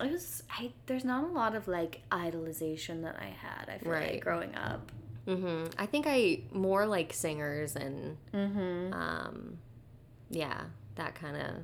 it 0.00 0.12
was. 0.12 0.42
I 0.50 0.72
there's 0.86 1.04
not 1.04 1.24
a 1.24 1.28
lot 1.28 1.54
of 1.54 1.66
like 1.68 2.02
idolization 2.10 3.02
that 3.02 3.16
I 3.18 3.26
had. 3.26 3.68
I 3.72 3.78
feel 3.78 3.92
Right. 3.92 4.12
like 4.14 4.22
growing 4.22 4.54
up. 4.54 4.92
hmm 5.26 5.64
I 5.78 5.86
think 5.86 6.04
I 6.06 6.40
more 6.52 6.84
like 6.86 7.12
singers 7.14 7.76
and 7.76 8.18
Mm-hmm. 8.34 8.92
um, 8.92 9.58
yeah, 10.28 10.64
that 10.96 11.14
kind 11.14 11.36
of. 11.36 11.54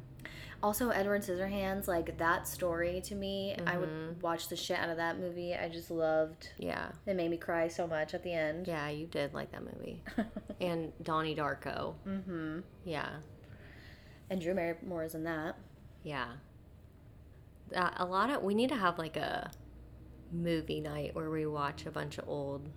Also, 0.63 0.89
Edward 0.89 1.21
Scissorhands, 1.23 1.87
like 1.87 2.17
that 2.19 2.49
story 2.49 3.01
to 3.03 3.15
me, 3.15 3.55
I 3.67 3.73
Mm-hmm. 3.73 3.81
would 3.81 4.23
watch 4.23 4.49
the 4.49 4.57
shit 4.57 4.79
out 4.79 4.89
of 4.89 4.97
that 4.97 5.19
movie. 5.21 5.55
I 5.55 5.69
just 5.69 5.91
loved. 5.91 6.49
Yeah. 6.59 6.89
It 7.07 7.15
made 7.15 7.31
me 7.31 7.37
cry 7.37 7.69
so 7.69 7.87
much 7.87 8.15
at 8.15 8.23
the 8.23 8.33
end. 8.33 8.67
Yeah, 8.67 8.89
you 8.89 9.07
did 9.07 9.35
like 9.35 9.53
that 9.53 9.63
movie. 9.63 10.03
and 10.61 10.93
Donnie 11.03 11.37
Darko. 11.37 11.95
mm-hmm. 12.09 12.61
Yeah. 12.85 13.09
And 14.31 14.41
Drew 14.41 14.55
Barrymore 14.55 15.05
is 15.05 15.15
in 15.15 15.25
that. 15.25 15.57
Yeah. 16.03 16.27
Uh, 17.75 17.91
a 17.99 18.05
lot 18.07 18.31
of 18.31 18.43
we 18.43 18.55
need 18.55 18.69
to 18.71 18.77
have 18.77 18.99
like 18.99 19.17
a 19.17 19.51
movie 20.33 20.81
night 20.81 21.15
where 21.15 21.31
we 21.31 21.47
watch 21.47 21.85
a 21.87 21.91
bunch 21.91 22.17
of 22.19 22.29
old 22.29 22.69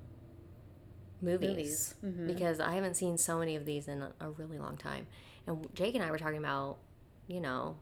movies, 1.22 1.50
Movies. 1.50 1.96
Mhm. 2.06 2.28
because 2.28 2.60
I 2.60 2.74
haven't 2.74 2.96
seen 2.96 3.18
so 3.18 3.40
many 3.40 3.56
of 3.56 3.66
these 3.66 3.88
in 3.88 4.02
a, 4.02 4.12
a 4.20 4.30
really 4.32 4.58
long 4.58 4.78
time. 4.78 5.08
And 5.50 5.68
Jake 5.76 5.96
and 5.96 6.04
I 6.04 6.12
were 6.12 6.20
talking 6.20 6.38
about, 6.38 6.78
you 7.28 7.42
know, 7.42 7.76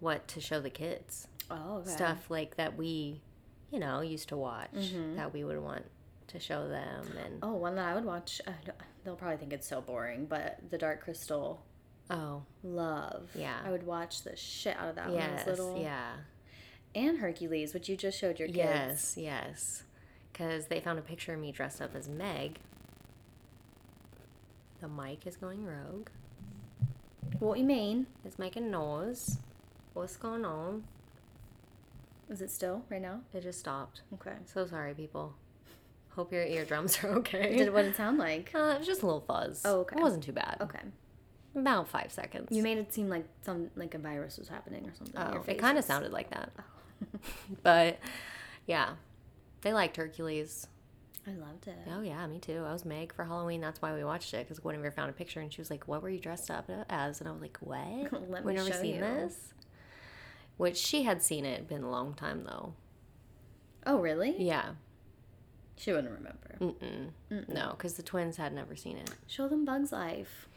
what 0.00 0.28
to 0.28 0.40
show 0.40 0.60
the 0.60 0.70
kids. 0.70 1.26
Oh, 1.50 1.78
okay. 1.78 1.90
Stuff 1.90 2.30
like 2.30 2.56
that 2.56 2.76
we, 2.76 3.22
you 3.70 3.78
know, 3.78 4.00
used 4.02 4.28
to 4.28 4.36
watch 4.36 4.70
Mhm. 4.74 5.16
that 5.16 5.32
we 5.32 5.44
would 5.44 5.58
want 5.60 5.84
to 6.28 6.38
show 6.38 6.68
them 6.68 7.06
and 7.24 7.38
Oh, 7.42 7.54
one 7.54 7.74
that 7.76 7.86
I 7.88 7.94
would 7.94 8.04
watch. 8.04 8.40
Uh, 8.46 8.52
they'll 9.02 9.16
probably 9.16 9.38
think 9.38 9.52
it's 9.52 9.66
so 9.66 9.80
boring, 9.80 10.26
but 10.26 10.58
The 10.70 10.76
Dark 10.78 11.00
Crystal. 11.02 11.62
oh, 12.10 12.42
Love. 12.62 13.30
Yeah. 13.34 13.60
I 13.64 13.70
would 13.70 13.84
watch 13.86 14.22
the 14.22 14.36
shit 14.36 14.76
out 14.76 14.90
of 14.90 14.96
that 14.96 15.10
when 15.10 15.22
I 15.22 15.34
was 15.34 15.46
little. 15.46 15.80
yeah. 15.80 16.16
And 16.94 17.18
Hercules, 17.18 17.72
which 17.74 17.88
you 17.88 17.96
just 17.96 18.18
showed 18.18 18.38
your 18.38 18.48
kids. 18.48 18.58
Yes, 18.58 19.16
yes. 19.16 19.82
Because 20.32 20.66
they 20.66 20.80
found 20.80 20.98
a 20.98 21.02
picture 21.02 21.32
of 21.34 21.40
me 21.40 21.50
dressed 21.50 21.80
up 21.80 21.94
as 21.94 22.08
Meg. 22.08 22.58
The 24.80 24.88
mic 24.88 25.26
is 25.26 25.36
going 25.36 25.64
rogue. 25.64 26.08
What 27.38 27.58
you 27.58 27.64
mean? 27.64 28.06
It's 28.24 28.38
making 28.38 28.70
noise. 28.70 29.38
What's 29.92 30.16
going 30.16 30.44
on? 30.44 30.84
Is 32.30 32.40
it 32.40 32.50
still 32.50 32.82
right 32.90 33.02
now? 33.02 33.20
It 33.32 33.42
just 33.42 33.58
stopped. 33.60 34.02
Okay. 34.14 34.34
So 34.46 34.66
sorry, 34.66 34.94
people. 34.94 35.34
Hope 36.10 36.32
your 36.32 36.44
eardrums 36.44 37.02
are 37.04 37.10
okay. 37.16 37.56
Did 37.56 37.72
what 37.72 37.82
did 37.82 37.90
it 37.90 37.96
sound 37.96 38.18
like? 38.18 38.50
Uh, 38.54 38.74
it 38.74 38.78
was 38.78 38.86
just 38.86 39.02
a 39.02 39.06
little 39.06 39.20
fuzz. 39.20 39.62
Oh, 39.64 39.80
okay. 39.80 39.96
It 39.98 40.02
wasn't 40.02 40.24
too 40.24 40.32
bad. 40.32 40.56
Okay. 40.60 40.80
About 41.54 41.88
five 41.88 42.10
seconds. 42.10 42.48
You 42.50 42.62
made 42.62 42.78
it 42.78 42.92
seem 42.92 43.08
like 43.08 43.26
some 43.42 43.70
like 43.76 43.94
a 43.94 43.98
virus 43.98 44.38
was 44.38 44.48
happening 44.48 44.86
or 44.86 44.94
something. 44.94 45.20
Oh, 45.20 45.44
it 45.46 45.58
kind 45.58 45.78
of 45.78 45.84
sounded 45.84 46.12
like 46.12 46.30
that. 46.30 46.50
but 47.62 47.98
yeah, 48.66 48.94
they 49.60 49.72
liked 49.72 49.96
Hercules. 49.96 50.66
I 51.26 51.32
loved 51.32 51.66
it. 51.68 51.78
Oh 51.90 52.02
yeah, 52.02 52.26
me 52.26 52.38
too. 52.38 52.64
I 52.66 52.72
was 52.72 52.84
Meg 52.84 53.14
for 53.14 53.24
Halloween. 53.24 53.60
That's 53.60 53.80
why 53.80 53.94
we 53.94 54.04
watched 54.04 54.34
it 54.34 54.46
because 54.46 54.58
Guinevere 54.58 54.90
found 54.92 55.10
a 55.10 55.14
picture 55.14 55.40
and 55.40 55.52
she 55.52 55.60
was 55.60 55.70
like, 55.70 55.88
"What 55.88 56.02
were 56.02 56.10
you 56.10 56.20
dressed 56.20 56.50
up 56.50 56.70
as?" 56.90 57.20
And 57.20 57.28
I 57.28 57.32
was 57.32 57.40
like, 57.40 57.56
"What? 57.60 58.12
Let 58.30 58.44
we 58.44 58.52
me 58.52 58.58
never 58.58 58.70
show 58.70 58.80
seen 58.80 58.96
you." 58.96 59.00
this." 59.00 59.54
Which 60.56 60.76
she 60.76 61.02
had 61.04 61.22
seen 61.22 61.44
it. 61.44 61.66
Been 61.66 61.82
a 61.82 61.90
long 61.90 62.14
time 62.14 62.44
though. 62.44 62.74
Oh, 63.86 63.98
really? 63.98 64.34
Yeah. 64.38 64.72
She 65.76 65.92
wouldn't 65.92 66.12
remember. 66.12 66.56
Mm-mm. 66.60 67.48
No, 67.52 67.70
because 67.70 67.94
the 67.94 68.02
twins 68.02 68.36
had 68.36 68.52
never 68.52 68.76
seen 68.76 68.96
it. 68.96 69.10
Show 69.26 69.48
them 69.48 69.64
Bug's 69.64 69.90
Life. 69.92 70.48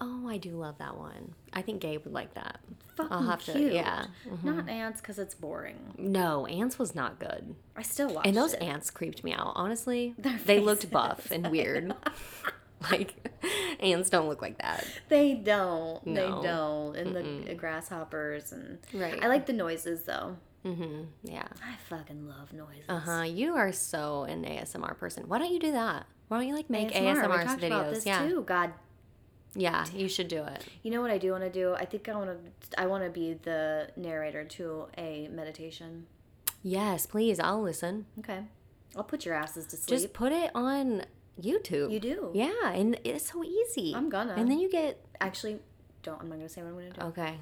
Oh, 0.00 0.28
I 0.28 0.36
do 0.36 0.50
love 0.50 0.78
that 0.78 0.96
one. 0.96 1.34
I 1.52 1.62
think 1.62 1.80
Gabe 1.80 2.02
would 2.04 2.12
like 2.12 2.34
that. 2.34 2.58
Fucking 2.96 3.12
I'll 3.12 3.22
have 3.22 3.44
to- 3.44 3.52
cute. 3.52 3.72
yeah. 3.72 4.06
Mm-hmm. 4.28 4.56
Not 4.56 4.68
Antz 4.68 5.00
because 5.00 5.18
it's 5.20 5.34
boring. 5.34 5.94
No, 5.96 6.46
Antz 6.46 6.78
was 6.78 6.94
not 6.94 7.20
good. 7.20 7.54
I 7.76 7.82
still 7.82 8.12
watch 8.12 8.26
And 8.26 8.36
those 8.36 8.54
it. 8.54 8.62
ants 8.62 8.90
creeped 8.90 9.22
me 9.22 9.32
out. 9.32 9.52
Honestly, 9.54 10.14
they 10.46 10.58
looked 10.58 10.90
buff 10.90 11.30
and 11.30 11.50
weird. 11.52 11.94
like 12.90 13.14
ants 13.80 14.10
don't 14.10 14.28
look 14.28 14.42
like 14.42 14.58
that. 14.58 14.84
They 15.08 15.34
don't. 15.34 16.04
No. 16.06 16.14
They 16.42 16.48
don't. 16.48 16.96
And 16.96 17.16
the, 17.16 17.48
the 17.50 17.54
grasshoppers 17.54 18.50
and 18.52 18.78
Right. 18.92 19.22
I 19.22 19.28
like 19.28 19.46
the 19.46 19.52
noises 19.52 20.02
though. 20.02 20.36
Mm-hmm. 20.64 21.02
Yeah. 21.24 21.46
I 21.62 21.76
fucking 21.88 22.26
love 22.26 22.52
noises. 22.52 22.84
Uh 22.88 22.98
huh. 22.98 23.22
You 23.22 23.54
are 23.54 23.72
so 23.72 24.24
an 24.24 24.44
ASMR 24.44 24.96
person. 24.96 25.24
Why 25.28 25.38
don't 25.38 25.52
you 25.52 25.60
do 25.60 25.72
that? 25.72 26.06
Why 26.28 26.38
don't 26.38 26.48
you 26.48 26.54
like 26.54 26.70
make 26.70 26.90
ASMR. 26.90 27.16
ASMR, 27.16 27.38
we 27.38 27.44
talked 27.44 27.60
videos? 27.60 27.66
about 27.66 27.90
this 27.90 28.06
yeah. 28.06 28.26
too. 28.26 28.42
God, 28.42 28.72
Yeah, 29.54 29.84
you 29.94 30.08
should 30.08 30.28
do 30.28 30.42
it. 30.42 30.64
you 30.82 30.90
know 30.90 31.02
what 31.02 31.10
I 31.10 31.18
do 31.18 31.32
want 31.32 31.44
to 31.44 31.50
do? 31.50 31.74
I 31.74 31.84
think 31.84 32.08
I 32.08 32.14
want 32.16 32.30
to. 32.30 32.80
I 32.80 32.86
want 32.86 33.04
to 33.04 33.10
be 33.10 33.34
the 33.34 33.90
narrator 33.96 34.44
to 34.44 34.86
a 34.96 35.28
meditation. 35.28 36.06
Yes, 36.62 37.04
please. 37.04 37.38
I'll 37.38 37.60
listen. 37.62 38.06
Okay, 38.20 38.40
I'll 38.96 39.04
put 39.04 39.26
your 39.26 39.34
asses 39.34 39.66
to 39.66 39.76
sleep. 39.76 40.00
Just 40.00 40.14
put 40.14 40.32
it 40.32 40.50
on 40.54 41.02
YouTube. 41.40 41.92
you 41.92 42.00
do. 42.00 42.30
Yeah, 42.34 42.70
and 42.70 42.98
it's 43.04 43.30
so 43.30 43.44
easy. 43.44 43.92
I'm 43.94 44.08
gonna. 44.08 44.34
And 44.34 44.50
then 44.50 44.58
you 44.58 44.70
get 44.70 45.04
Actually, 45.20 45.58
don't. 46.02 46.20
I'm 46.20 46.28
not 46.28 46.36
gonna 46.36 46.48
say 46.48 46.62
what 46.62 46.68
I'm 46.68 46.74
gonna 46.74 46.90
do. 46.90 47.00
okay. 47.20 47.34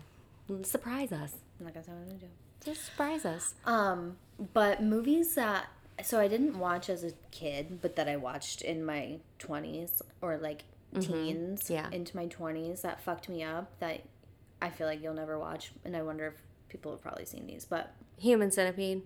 Surprise 0.65 1.13
us. 1.13 1.35
I'm 1.61 1.67
not 1.67 1.75
gonna 1.75 1.85
say 1.85 1.93
what 1.93 2.01
I'm 2.01 2.07
gonna 2.09 2.19
do. 2.19 2.27
Just 2.65 2.85
surprise 2.85 3.25
us. 3.25 3.55
Um, 3.65 4.17
but 4.55 4.83
movies 4.83 5.35
that 5.35 5.67
so 6.03 6.19
I 6.19 6.27
didn't 6.27 6.59
watch 6.59 6.89
as 6.89 7.05
a 7.05 7.13
kid, 7.31 7.81
but 7.83 7.97
that 7.97 8.09
I 8.09 8.17
watched 8.17 8.63
in 8.63 8.85
my 8.85 9.19
twenties 9.39 10.03
or 10.21 10.37
like 10.39 10.65
teens, 11.01 11.63
Mm-hmm. 11.65 11.73
Yeah. 11.73 11.89
into 11.91 12.17
my 12.17 12.27
twenties 12.27 12.83
that 12.83 13.01
fucked 13.03 13.29
me 13.29 13.43
up. 13.43 13.71
That 13.81 14.03
I 14.61 14.71
feel 14.71 14.87
like 14.87 15.03
you'll 15.03 15.15
never 15.15 15.39
watch, 15.39 15.73
and 15.85 15.97
I 15.97 16.03
wonder 16.03 16.27
if 16.29 16.35
people 16.69 16.93
have 16.93 17.03
probably 17.03 17.25
seen 17.25 17.47
these, 17.47 17.65
but 17.65 17.93
Human 18.19 18.51
Centipede. 18.51 19.03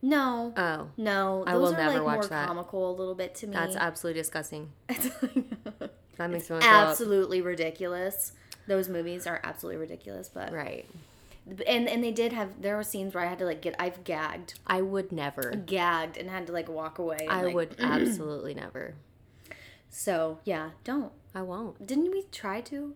no, 0.00 0.52
Oh, 0.56 0.88
no, 0.96 1.44
I 1.46 1.56
will 1.56 1.74
are 1.74 1.76
never 1.76 1.94
like 1.98 2.04
watch 2.06 2.14
more 2.16 2.26
that. 2.28 2.46
comical 2.46 2.90
a 2.90 2.94
little 2.96 3.14
bit 3.14 3.34
to 3.36 3.46
me. 3.46 3.52
that's 3.52 3.76
absolutely 3.76 4.20
disgusting. 4.20 4.70
It's 4.88 5.08
That 6.18 6.30
makes 6.30 6.50
me 6.50 6.58
absolutely 6.60 7.40
ridiculous. 7.40 8.32
Those 8.68 8.88
movies 8.88 9.26
are 9.26 9.40
absolutely 9.42 9.80
ridiculous, 9.80 10.28
but 10.28 10.52
Right. 10.52 10.84
And 11.66 11.88
and 11.88 12.02
they 12.04 12.12
did 12.12 12.32
have 12.32 12.62
there 12.62 12.76
were 12.76 12.82
scenes 12.84 13.14
where 13.14 13.24
I 13.24 13.28
had 13.28 13.38
to 13.40 13.44
like 13.44 13.60
get 13.62 13.74
I've 13.78 14.04
gagged, 14.04 14.54
I 14.66 14.80
would 14.82 15.10
never. 15.12 15.50
gagged, 15.66 16.16
and 16.16 16.30
had 16.30 16.46
to 16.46 16.52
like 16.52 16.68
walk 16.68 16.98
away. 16.98 17.18
and, 17.20 17.30
I 17.30 17.42
like- 17.42 17.54
would 17.54 17.76
absolutely 17.80 18.54
never. 18.54 18.94
So 19.90 20.38
yeah, 20.44 20.70
don't. 20.84 21.12
I 21.34 21.42
won't. 21.42 21.86
Didn't 21.86 22.10
we 22.10 22.24
try 22.30 22.60
to? 22.62 22.94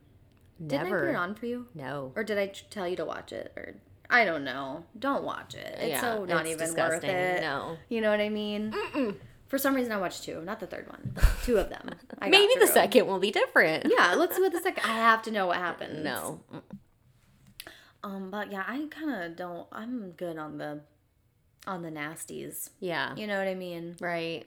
Didn't 0.64 0.84
Never. 0.84 0.99
I 0.99 1.01
put 1.07 1.11
it 1.11 1.16
on 1.16 1.34
for 1.34 1.47
you? 1.47 1.66
No. 1.74 2.12
Or 2.16 2.24
did 2.24 2.38
I 2.38 2.47
tell 2.70 2.88
you 2.88 2.97
to 2.97 3.05
watch 3.05 3.30
it? 3.32 3.53
Or 3.57 3.74
I 4.09 4.24
don't 4.24 4.42
know. 4.44 4.84
Don't 4.99 5.22
watch 5.24 5.55
it. 5.55 5.76
It's 5.78 5.88
Yeah, 5.88 6.01
so 6.01 6.24
not 6.24 6.42
it's 6.47 6.51
even 6.55 6.66
disgusting. 6.66 7.11
worth 7.11 7.18
it. 7.18 7.40
No. 7.42 7.76
You 7.90 8.01
know 8.01 8.11
what 8.11 8.20
I 8.20 8.28
mean? 8.30 8.74
For 9.49 9.59
some 9.59 9.74
reason, 9.74 9.92
I 9.92 9.99
watched 9.99 10.24
two, 10.24 10.40
not 10.42 10.59
the 10.61 10.66
third 10.66 10.88
one. 10.88 11.14
Two 11.44 11.59
of 11.59 11.68
them. 11.68 11.90
I 12.20 12.30
Maybe 12.30 12.55
the 12.59 12.66
second 12.66 13.07
will 13.07 13.18
be 13.18 13.30
different. 13.30 13.86
Yeah, 13.88 14.14
let's 14.14 14.34
see 14.34 14.40
what 14.42 14.53
the 14.53 14.61
second. 14.61 14.84
I 14.84 14.94
have 14.94 15.22
to 15.22 15.30
know 15.30 15.47
what 15.47 15.59
happens. 15.59 16.03
No. 16.03 16.40
Um, 18.07 18.30
but 18.30 18.52
yeah, 18.52 18.64
I 18.66 18.86
kind 18.90 19.22
of 19.24 19.36
don't. 19.36 19.66
I'm 19.72 20.12
good 20.12 20.38
on 20.38 20.59
the, 20.59 20.80
on 21.66 21.82
the 21.82 21.90
nasties. 21.90 22.70
Yeah. 22.80 23.14
You 23.16 23.26
know 23.26 23.38
what 23.38 23.48
I 23.48 23.54
mean? 23.54 23.96
Right. 24.00 24.46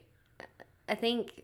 I 0.87 0.95
think 0.95 1.43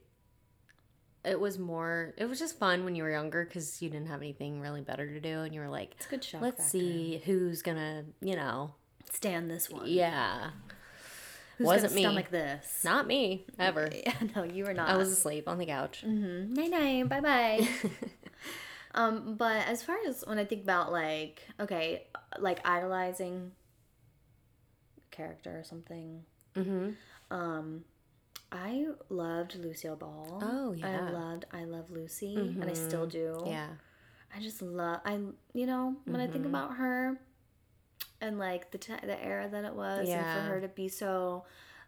it 1.24 1.39
was 1.39 1.59
more, 1.59 2.13
it 2.18 2.26
was 2.26 2.39
just 2.39 2.57
fun 2.57 2.86
when 2.86 2.95
you 2.95 3.03
were 3.03 3.11
younger 3.11 3.43
because 3.45 3.82
you 3.82 3.89
didn't 3.89 4.07
have 4.07 4.22
anything 4.22 4.61
really 4.61 4.82
better 4.82 5.07
to 5.07 5.20
do. 5.20 5.41
And 5.41 5.53
you 5.53 5.59
were 5.61 5.68
like, 5.70 5.91
It's 5.97 6.05
good 6.07 6.24
shock 6.24 6.41
let's 6.41 6.57
factor. 6.57 6.70
see 6.80 7.22
who's 7.26 7.61
going 7.61 7.78
to, 7.78 8.05
you 8.22 8.36
know, 8.36 8.72
Stand 9.11 9.49
this 9.51 9.70
one. 9.70 9.88
yeah. 9.88 10.51
Who's 11.57 11.68
wasn't 11.68 11.93
me. 11.95 12.01
Stomach 12.01 12.30
this. 12.32 12.82
Not 12.84 13.07
me, 13.07 13.45
ever. 13.57 13.89
Yeah, 14.05 14.13
no, 14.36 14.43
you 14.43 14.66
were 14.66 14.74
not. 14.74 14.89
I 14.89 14.97
was 14.97 15.09
asleep 15.09 15.47
on 15.47 15.57
the 15.57 15.66
couch. 15.66 16.03
Mm-hmm. 16.05 16.53
Night 16.53 16.70
night. 16.72 17.09
Bye 17.09 17.22
bye. 17.22 17.68
um, 18.96 19.36
but 19.36 19.68
as 19.68 19.84
far 19.84 19.98
as 20.08 20.24
when 20.26 20.39
I 20.39 20.46
think 20.46 20.64
about 20.64 20.91
like 20.91 21.41
okay, 21.60 22.08
like 22.39 22.60
idolizing 22.68 23.52
character 25.12 25.58
or 25.60 25.64
something, 25.64 26.24
Mm-hmm. 26.56 26.89
um, 27.36 27.84
I 28.52 28.86
loved 29.10 29.56
Lucille 29.56 29.98
Ball. 29.98 30.39
Oh, 30.41 30.72
yeah. 30.72 31.08
I 31.08 31.12
loved 31.12 31.46
I 31.52 31.66
love 31.66 31.91
Lucy, 31.91 32.36
and 32.38 32.64
I 32.70 32.74
still 32.74 33.06
do. 33.06 33.43
Yeah. 33.46 33.68
I 34.36 34.39
just 34.41 34.62
love 34.62 35.00
I 35.06 35.20
you 35.54 35.66
know 35.66 35.96
when 36.06 36.20
I 36.20 36.24
Mm-hmm. 36.26 36.34
think 36.34 36.46
about 36.46 36.76
her 36.78 37.18
and 38.22 38.38
like 38.39 38.72
the 38.72 38.78
t- 38.78 38.93
the 39.04 39.22
era 39.24 39.48
that 39.50 39.66
it 39.66 39.74
was, 39.76 40.08
and 40.10 40.26
for 40.26 40.54
her 40.54 40.62
to 40.62 40.68
be 40.70 40.88
so 40.88 41.46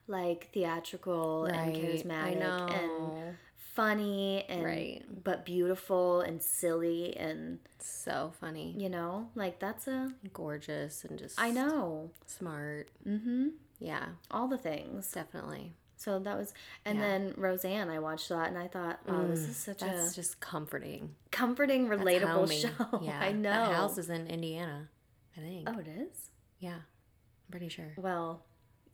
like 0.08 0.50
theatrical 0.54 1.46
and 1.46 1.56
Right. 1.58 1.76
charismatic 1.76 2.24
I 2.24 2.34
know. 2.34 2.68
and 2.68 3.38
funny 3.78 4.44
and 4.50 4.64
Right. 4.64 5.04
but 5.24 5.46
beautiful 5.46 6.22
and 6.22 6.42
silly 6.42 7.16
and 7.16 7.60
so 7.80 8.34
funny. 8.42 8.74
you 8.76 8.90
know 8.90 9.30
like 9.36 9.60
that's 9.60 9.88
a 9.88 10.12
Gorgeous 10.34 11.04
and 11.06 11.18
just 11.20 11.40
I 11.40 11.52
know 11.52 12.10
smart. 12.26 12.90
mm-hmm 13.08 13.50
Yeah, 13.80 14.06
all 14.32 14.48
the 14.48 14.58
things 14.58 15.12
definitely. 15.12 15.74
so 15.96 16.18
that 16.20 16.36
was 16.38 16.54
and 16.86 16.98
Yeah. 16.98 17.04
Mm, 17.06 17.08
then 17.08 17.34
Roseanne 17.38 17.90
I 17.90 18.00
watched 18.00 18.30
that 18.30 18.48
and 18.50 18.58
I 18.58 18.68
thought 18.68 19.00
oh 19.08 19.28
this 19.28 19.42
is 19.48 19.56
such 19.56 19.80
That's 19.82 20.12
a 20.14 20.16
just 20.16 20.40
comforting. 20.40 21.14
comforting 21.32 21.88
relatable 21.88 22.52
show 22.52 23.00
Yeah. 23.10 23.20
I 23.20 23.32
know 23.32 23.52
That 23.52 23.76
house 23.76 23.98
is 24.00 24.10
in 24.10 24.26
Indiana, 24.28 24.90
I 25.38 25.40
think. 25.42 25.70
oh 25.70 25.78
it 25.80 25.88
is 25.88 26.32
Yeah. 26.60 26.80
I'm 27.46 27.52
pretty 27.52 27.70
sure. 27.70 27.94
well 27.98 28.42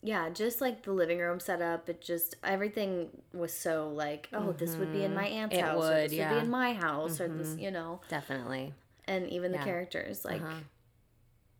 yeah 0.05 0.29
just 0.29 0.59
like 0.61 0.83
the 0.83 0.91
living 0.91 1.17
room 1.19 1.39
setup 1.39 1.87
it 1.87 2.01
just 2.01 2.35
everything 2.43 3.09
was 3.33 3.53
so 3.53 3.89
like 3.89 4.27
oh 4.33 4.51
this 4.51 4.75
would 4.75 4.91
be 4.91 5.03
in 5.03 5.13
my 5.15 5.25
aunt's 5.27 5.55
Mm-hmm. 5.55 5.65
It 5.65 5.69
house 5.69 5.83
or 5.83 5.87
would, 5.87 5.95
this 6.03 6.11
would 6.11 6.17
yeah. 6.17 6.33
be 6.33 6.39
in 6.39 6.49
my 6.49 6.73
house 6.73 7.21
or 7.21 7.27
this 7.29 7.55
you 7.57 7.71
know 7.71 8.01
Definitely. 8.09 8.73
and 9.07 9.29
even 9.29 9.51
the 9.53 9.57
Yeah. 9.59 9.63
characters 9.63 10.25
like 10.25 10.41
Uh-huh. 10.41 10.59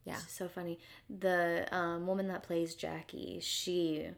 Yeah. 0.06 0.18
So 0.28 0.50
funny. 0.50 0.80
The 1.10 1.66
um, 1.72 2.06
woman 2.08 2.28
that 2.28 2.44
plays 2.44 2.76
Jackie, 2.76 3.40
she 3.42 4.10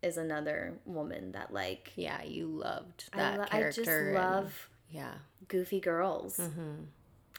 is 0.00 0.16
another 0.16 0.74
woman 0.84 1.32
that 1.32 1.52
like 1.52 1.90
Yeah, 1.96 2.22
you 2.22 2.46
loved 2.46 3.06
I, 3.12 3.16
that 3.16 3.38
lo- 3.38 3.44
I 3.50 3.58
character. 3.58 3.84
just 3.84 3.90
and- 3.90 4.14
love 4.14 4.68
yeah. 4.88 5.14
goofy 5.48 5.80
girls. 5.80 6.36
Mm-hmm. 6.38 6.84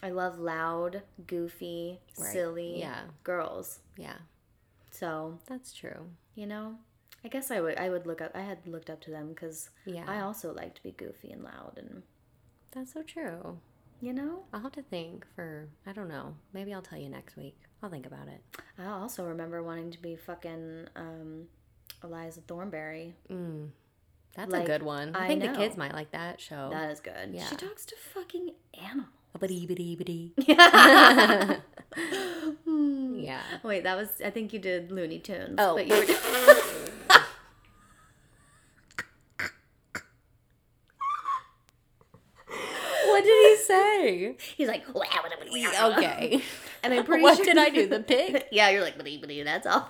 I 0.02 0.10
love 0.10 0.38
loud, 0.38 1.04
goofy, 1.28 2.02
Right. 2.20 2.34
silly 2.34 2.80
Yeah. 2.82 3.04
girls. 3.24 3.80
Yeah. 3.96 4.18
So 4.92 5.40
That's 5.48 5.72
true. 5.72 6.10
You 6.36 6.46
know, 6.48 6.76
I 7.24 7.28
guess 7.30 7.52
I 7.52 7.62
would 7.62 7.78
I 7.78 7.90
would 7.90 8.06
look 8.06 8.22
up. 8.22 8.32
I 8.36 8.42
had 8.42 8.66
looked 8.68 8.90
up 8.90 9.02
to 9.02 9.12
them 9.12 9.30
because 9.30 9.70
Yeah. 9.86 10.04
I 10.08 10.22
also 10.22 10.54
like 10.54 10.76
to 10.76 10.84
be 10.84 10.92
goofy 10.92 11.32
and 11.32 11.44
loud, 11.44 11.74
and 11.78 12.04
That's 12.72 12.94
so 12.94 13.04
true. 13.04 13.60
you 14.02 14.14
know, 14.14 14.44
I'll 14.54 14.62
have 14.62 14.72
to 14.74 14.82
think 14.82 15.26
for 15.36 15.70
I 15.86 15.94
don't 15.94 16.10
know. 16.10 16.36
Maybe 16.54 16.74
I'll 16.74 16.82
tell 16.82 17.00
you 17.00 17.10
next 17.10 17.36
week. 17.38 17.58
I'll 17.82 17.90
think 17.90 18.06
about 18.06 18.28
it. 18.28 18.42
I 18.78 18.86
also 18.86 19.26
remember 19.26 19.62
wanting 19.64 19.92
to 19.92 20.02
be 20.02 20.16
fucking 20.16 20.88
um, 20.96 21.46
Eliza 22.04 22.42
Thornberry. 22.48 23.14
Mm. 23.30 23.70
That's 24.36 24.52
Like, 24.52 24.64
a 24.64 24.66
good 24.68 24.84
one. 24.84 25.16
I, 25.16 25.26
I 25.26 25.28
think 25.28 25.42
the 25.44 25.50
kids 25.50 25.78
might 25.78 25.94
like 25.94 26.12
that 26.12 26.42
show. 26.42 26.70
That 26.72 26.90
is 26.92 27.00
good. 27.02 27.30
Yeah. 27.34 27.46
She 27.48 27.56
talks 27.56 27.86
to 27.86 27.96
fucking 28.14 28.52
animals. 28.82 29.08
Bitty, 29.40 29.66
bitty, 29.66 29.96
bitty. 29.96 30.34
Hmm. 32.66 33.20
yeah. 33.20 33.42
Wait, 33.64 33.84
that 33.84 33.98
was 33.98 34.10
I 34.24 34.30
think 34.30 34.54
you 34.54 34.60
did 34.60 34.92
Looney 34.92 35.20
Tunes. 35.20 35.56
Oh. 35.58 35.76
but 35.76 35.88
you 35.88 35.96
were 35.96 36.06
What 43.06 43.24
did 43.24 43.50
he 43.50 43.64
say? 43.64 44.36
he's 44.58 44.68
like 44.68 44.84
okay. 44.90 46.42
and 46.84 46.94
I'm 46.94 47.06
pretty 47.06 47.24
what 47.24 47.38
sure 47.38 47.46
did 47.46 47.58
I 47.58 47.70
do? 47.70 47.88
The 47.88 48.00
pig? 48.00 48.46
yeah, 48.52 48.70
you're 48.70 48.82
like 48.82 48.98
bitty 48.98 49.18
bitty. 49.18 49.44
That's 49.44 49.68
all. 49.68 49.90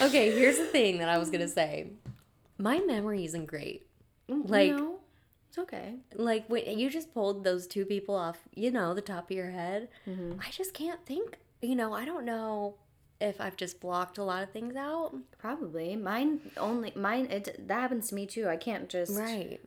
Okay, 0.00 0.32
here's 0.32 0.58
the 0.58 0.66
thing 0.66 0.98
that 0.98 1.08
I 1.08 1.18
was 1.18 1.30
gonna 1.30 1.48
say. 1.48 1.92
My 2.58 2.80
memory 2.80 3.24
isn't 3.24 3.46
great. 3.46 3.86
Like, 4.28 4.72
no, 4.72 4.98
it's 5.54 5.58
okay. 5.58 5.94
like 6.16 6.48
when 6.48 6.78
you 6.78 6.90
just 6.90 7.14
pulled 7.14 7.44
those 7.44 7.68
two 7.68 7.84
people 7.84 8.16
off, 8.16 8.38
you 8.54 8.72
know, 8.72 8.92
the 8.92 9.00
top 9.00 9.30
of 9.30 9.36
your 9.36 9.50
head. 9.50 9.88
Mm-hmm. 10.08 10.40
I 10.40 10.50
just 10.50 10.74
can't 10.74 11.04
think. 11.06 11.38
You 11.62 11.76
know, 11.76 11.92
I 11.92 12.04
don't 12.04 12.24
know. 12.24 12.74
if 13.20 13.40
I've 13.40 13.56
just 13.56 13.80
blocked 13.80 14.18
a 14.18 14.24
lot 14.24 14.42
of 14.42 14.50
things 14.50 14.74
out. 14.74 15.14
Probably. 15.38 15.94
Mine 15.96 16.40
only 16.56 16.92
mine 16.96 17.26
it 17.30 17.68
that 17.68 17.80
happens 17.80 18.08
to 18.08 18.14
me 18.16 18.26
too. 18.26 18.48
I 18.48 18.56
can't 18.56 18.88
just 18.88 19.16
Right. 19.16 19.60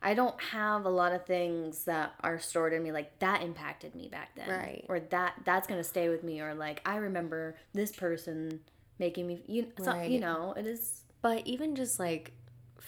I 0.00 0.14
don't 0.14 0.40
have 0.40 0.84
a 0.84 0.90
lot 0.90 1.12
of 1.12 1.24
things 1.26 1.84
that 1.84 2.12
are 2.20 2.38
stored 2.38 2.72
in 2.74 2.82
me 2.82 2.92
like 2.92 3.18
that 3.18 3.42
impacted 3.42 3.94
me 3.94 4.08
back 4.08 4.36
then. 4.36 4.48
Right. 4.50 4.84
Or 4.88 5.00
that 5.00 5.34
that's 5.44 5.66
going 5.66 5.80
to 5.80 5.88
stay 5.88 6.08
with 6.10 6.22
me 6.22 6.40
or 6.40 6.54
like 6.54 6.82
I 6.84 6.96
remember 6.96 7.56
this 7.72 7.92
person 7.92 8.60
making 8.98 9.26
me 9.26 9.42
you 9.46 9.72
so, 9.82 10.02
you 10.02 10.20
know, 10.20 10.52
it 10.56 10.66
is 10.66 11.02
But 11.22 11.46
even 11.46 11.74
just 11.74 11.98
like 11.98 12.32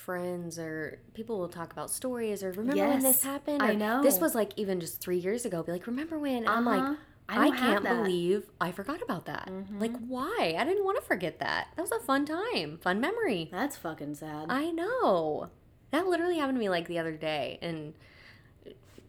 friends 0.00 0.58
or 0.58 0.98
people 1.14 1.38
will 1.38 1.48
talk 1.48 1.72
about 1.72 1.90
stories 1.90 2.42
or 2.42 2.50
remember 2.52 2.84
when 2.88 3.00
this 3.00 3.16
Yes, 3.16 3.22
happened? 3.24 3.62
I 3.62 3.74
know. 3.74 4.02
This 4.02 4.18
was 4.18 4.34
like 4.34 4.52
even 4.56 4.80
just 4.80 5.00
three 5.00 5.18
years 5.18 5.44
ago. 5.44 5.62
Be 5.62 5.72
like, 5.72 5.86
remember 5.86 6.18
when? 6.18 6.38
And 6.38 6.48
I'm 6.48 6.66
Uh-huh. 6.66 6.88
like, 6.90 6.98
I 7.28 7.46
I, 7.46 7.50
can't. 7.50 7.84
Mm-hmm. 7.84 8.02
believe 8.04 8.50
I 8.60 8.72
forgot 8.72 9.00
about 9.02 9.26
that. 9.26 9.48
Like, 9.78 9.96
why? 10.08 10.56
I 10.58 10.64
didn't 10.64 10.84
want 10.84 10.98
to 10.98 11.02
forget 11.06 11.38
that. 11.38 11.68
That 11.76 11.82
was 11.82 11.92
a 11.92 12.00
fun 12.00 12.24
time, 12.26 12.78
fun 12.82 13.00
memory. 13.00 13.48
that's 13.52 13.76
fucking 13.76 14.16
sad. 14.16 14.46
I 14.48 14.70
know. 14.72 15.48
That 15.92 16.06
literally 16.08 16.38
happened 16.38 16.56
to 16.56 16.60
me 16.60 16.68
like 16.68 16.88
the 16.88 16.98
other 16.98 17.16
day. 17.16 17.58
And 17.62 17.94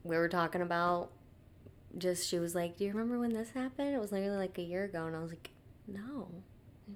we 0.04 0.18
were 0.18 0.30
talking 0.30 0.62
about 0.62 1.12
just, 1.98 2.28
she 2.28 2.38
was 2.40 2.54
like, 2.54 2.78
Do 2.78 2.84
you 2.86 2.92
remember 2.92 3.18
when 3.20 3.34
this 3.34 3.52
happened? 3.52 3.94
It 3.96 4.00
was 4.00 4.12
literally 4.12 4.38
like 4.38 4.58
a 4.58 4.64
year 4.64 4.84
ago. 4.84 5.06
And 5.08 5.16
I 5.16 5.20
was 5.20 5.32
like, 5.32 5.50
No. 5.88 6.28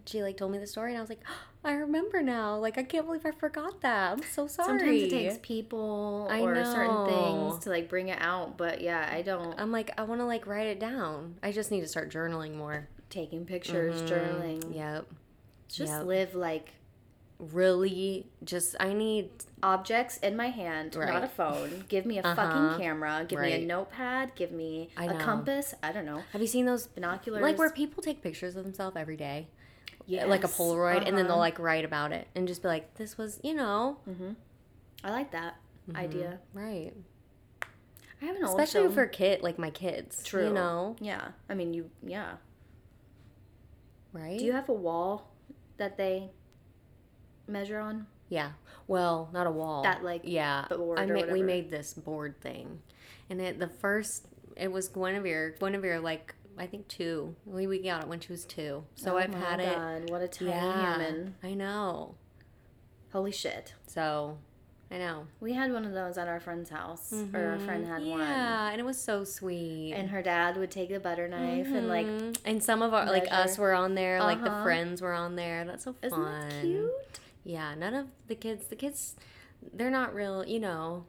She 0.06 0.22
like 0.24 0.38
told 0.38 0.52
me 0.52 0.58
the 0.58 0.68
story 0.68 0.92
and 0.92 0.98
I 0.98 1.02
was 1.02 1.10
like, 1.10 1.22
I 1.64 1.74
remember 1.74 2.22
now. 2.22 2.58
Like, 2.58 2.78
I 2.78 2.84
can't 2.84 3.06
believe 3.06 3.26
I 3.26 3.32
forgot 3.32 3.82
that. 3.82 4.12
I'm 4.14 4.24
so 4.24 4.48
sorry. 4.48 4.78
Sometimes 4.80 5.04
it 5.04 5.10
takes 5.10 5.40
people 5.42 6.28
I 6.30 6.42
or 6.42 6.64
certain 6.66 7.06
things 7.06 7.60
to 7.64 7.70
like 7.70 7.90
bring 7.90 8.10
it 8.10 8.20
out, 8.22 8.58
but 8.58 8.82
yeah, 8.82 9.10
I 9.12 9.22
don't 9.22 9.60
I'm 9.60 9.72
like, 9.72 9.92
I 9.98 10.04
want 10.04 10.22
to 10.22 10.26
like 10.26 10.46
write 10.48 10.68
it 10.68 10.80
down. 10.80 11.36
I 11.42 11.52
just 11.52 11.72
need 11.72 11.82
to 11.82 11.88
start 11.88 12.12
journaling 12.12 12.56
more. 12.56 12.88
taking 13.10 13.46
pictures, 13.46 14.02
journaling. 14.04 14.76
Yep. 14.76 15.08
Just 15.68 15.92
Yep. 15.94 16.06
live 16.06 16.36
like 16.36 16.74
Really, 17.38 18.28
just, 18.46 18.78
I 18.80 18.94
need 18.94 19.30
objects 19.62 20.18
in 20.20 20.38
my 20.38 20.48
hand, 20.48 20.96
not 20.96 21.22
a 21.24 21.28
phone. 21.28 21.84
Give 21.90 22.06
me 22.06 22.18
a 22.18 22.22
Uh-huh. 22.22 22.34
fucking 22.34 22.78
camera. 22.82 23.26
Give 23.28 23.42
me 23.42 23.52
a 23.52 23.66
notepad. 23.66 24.36
Give 24.36 24.54
me 24.54 24.90
a 24.98 25.14
compass. 25.16 25.76
I 25.84 25.92
don't 25.92 26.06
know. 26.06 26.24
Have 26.32 26.40
you 26.40 26.48
seen 26.48 26.66
those 26.66 26.88
Binoculars. 26.88 27.42
like 27.44 27.58
where 27.58 27.70
people 27.70 28.02
take 28.02 28.22
pictures 28.22 28.56
of 28.56 28.64
themselves 28.64 28.96
every 28.96 29.18
day? 29.18 29.48
Yes. 30.08 30.28
Like 30.28 30.44
a 30.44 30.48
Polaroid, 30.48 30.98
and 31.08 31.18
then 31.18 31.26
they'll 31.26 31.32
Uh-huh. 31.34 31.38
like 31.40 31.58
write 31.60 31.84
about 31.86 32.12
it 32.12 32.28
and 32.36 32.48
just 32.48 32.62
be 32.62 32.68
like, 32.68 32.94
"This 32.96 33.18
was, 33.18 33.40
you 33.44 33.54
know, 33.56 33.98
Mhm. 34.08 34.36
I 35.04 35.12
like 35.12 35.32
that 35.32 35.56
Mm-hmm. 35.90 35.98
idea. 35.98 36.40
right." 36.54 36.94
I 38.22 38.26
have 38.26 38.36
an 38.38 38.46
old 38.46 38.60
Especially 38.60 38.84
film. 38.84 38.94
for 38.94 39.08
kid, 39.08 39.42
like 39.44 39.60
my 39.60 39.70
kids. 39.72 40.24
True. 40.24 40.48
You 40.48 40.54
know, 40.54 40.96
Yeah. 41.00 41.30
I 41.50 41.54
mean, 41.54 41.74
you. 41.74 41.90
Yeah. 42.04 42.38
right? 44.14 44.40
Do 44.40 44.46
you 44.46 44.54
have 44.54 44.70
a 44.70 44.74
wall 44.74 45.30
that 45.78 45.98
they 45.98 46.32
measure 47.48 47.80
on? 47.80 48.08
Yeah. 48.30 48.52
Well, 48.88 49.30
not 49.34 49.46
a 49.48 49.52
wall. 49.52 49.84
That, 49.84 50.04
like, 50.04 50.22
yeah. 50.24 50.66
board 50.70 51.00
I 51.00 51.04
or 51.04 51.08
ma- 51.14 51.32
we 51.34 51.42
made 51.44 51.70
this 51.70 51.94
board 51.94 52.40
thing, 52.40 52.82
and 53.30 53.42
it 53.42 53.60
the 53.60 53.68
first 53.68 54.28
it 54.56 54.72
was 54.72 54.88
Guinevere. 54.88 55.56
Guinevere, 55.60 56.00
like 56.00 56.34
I 56.58 56.66
think 56.68 56.88
two. 56.88 57.36
We 57.46 57.68
we 57.68 57.80
got 57.80 58.04
it 58.04 58.08
when 58.08 58.20
she 58.20 58.32
was 58.32 58.46
two. 58.46 58.84
So 58.96 59.16
Oh 59.16 59.18
I've 59.18 59.34
had 59.34 59.60
it. 59.60 59.76
God, 59.76 60.10
What 60.10 60.22
a 60.22 60.28
tiny 60.28 60.52
Yeah. 60.52 60.94
human. 60.98 61.36
I 61.44 61.54
know. 61.54 62.16
Holy 63.12 63.32
shit. 63.32 63.74
So, 63.88 64.38
I 64.92 64.98
know. 64.98 65.28
We 65.40 65.54
had 65.54 65.72
one 65.72 65.86
of 65.86 65.94
those 65.94 66.18
at 66.18 66.28
our 66.28 66.40
friend's 66.40 66.70
house, 66.70 67.14
or 67.34 67.40
our 67.52 67.60
friend 67.60 67.86
had 67.88 68.02
Mm-hmm. 68.02 68.10
yeah, 68.10 68.64
one. 68.66 68.72
and 68.74 68.80
it 68.80 68.86
was 68.86 69.02
so 69.02 69.24
sweet. 69.24 69.94
And 69.94 70.10
her 70.10 70.22
dad 70.22 70.58
would 70.58 70.70
take 70.72 70.90
the 70.90 71.00
butter 71.00 71.28
knife 71.28 71.68
and 71.68 71.88
like, 71.88 72.08
Mhm. 72.08 72.38
and 72.46 72.64
some 72.64 72.82
of 72.82 72.94
our 72.94 73.06
like 73.06 73.28
us 73.32 73.58
were 73.58 73.74
on 73.74 73.96
there, 73.96 74.20
like 74.22 74.44
the 74.44 74.52
Uh-huh. 74.52 74.64
friends 74.64 75.02
were 75.02 75.14
on 75.14 75.36
there. 75.36 75.66
That's 75.66 75.84
so 75.86 75.94
fun. 75.94 76.04
isn't 76.04 76.24
that 76.50 76.62
cute? 76.62 76.92
Yeah, 77.44 77.74
none 77.76 77.94
of 77.94 78.08
the 78.28 78.36
kids. 78.36 78.68
The 78.68 78.76
kids, 78.76 79.16
they're 79.74 79.90
not 79.92 80.14
real. 80.14 80.46
You 80.46 80.60
know, 80.60 81.06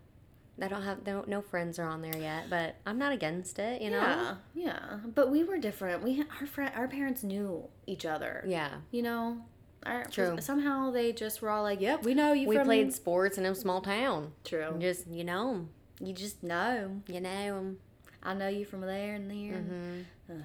they 0.59 0.69
don't 0.69 0.83
have. 0.83 1.05
Don't, 1.05 1.29
no 1.29 1.41
friends 1.43 1.79
are 1.79 1.89
on 1.89 2.01
there 2.03 2.17
yet. 2.17 2.49
But 2.49 2.77
I'm 2.87 2.99
not 2.99 3.13
against 3.13 3.59
it. 3.59 3.83
You 3.83 3.91
know. 3.91 3.99
Yeah, 3.99 4.35
yeah. 4.55 4.99
But 5.15 5.31
we 5.31 5.45
were 5.45 5.59
different. 5.59 6.03
We 6.03 6.25
our 6.41 6.47
friend, 6.47 6.73
our 6.75 6.89
parents 6.89 7.23
knew 7.23 7.69
each 7.87 8.07
other. 8.07 8.45
Yeah. 8.47 8.71
You 8.91 9.03
know, 9.03 9.39
our, 9.85 10.05
True. 10.07 10.37
Somehow 10.41 10.91
they 10.91 11.13
just 11.13 11.43
were 11.43 11.51
all 11.51 11.63
like, 11.63 11.81
"Yep, 11.81 12.05
we 12.05 12.15
know 12.15 12.33
you." 12.33 12.49
We 12.49 12.57
from 12.57 12.67
played 12.67 12.93
sports 12.95 13.39
in 13.39 13.45
a 13.47 13.55
small 13.55 13.81
town. 13.81 14.33
True. 14.45 14.69
And 14.69 14.81
just 14.81 15.07
you 15.09 15.25
know, 15.25 15.69
You 16.01 16.13
just 16.13 16.43
know. 16.43 17.03
you 17.09 17.21
know. 17.21 17.77
I 18.23 18.35
know 18.35 18.49
you 18.49 18.65
from 18.65 18.81
there 18.81 19.15
and 19.15 19.31
there. 19.31 19.61
Mm-hmm. 19.61 20.41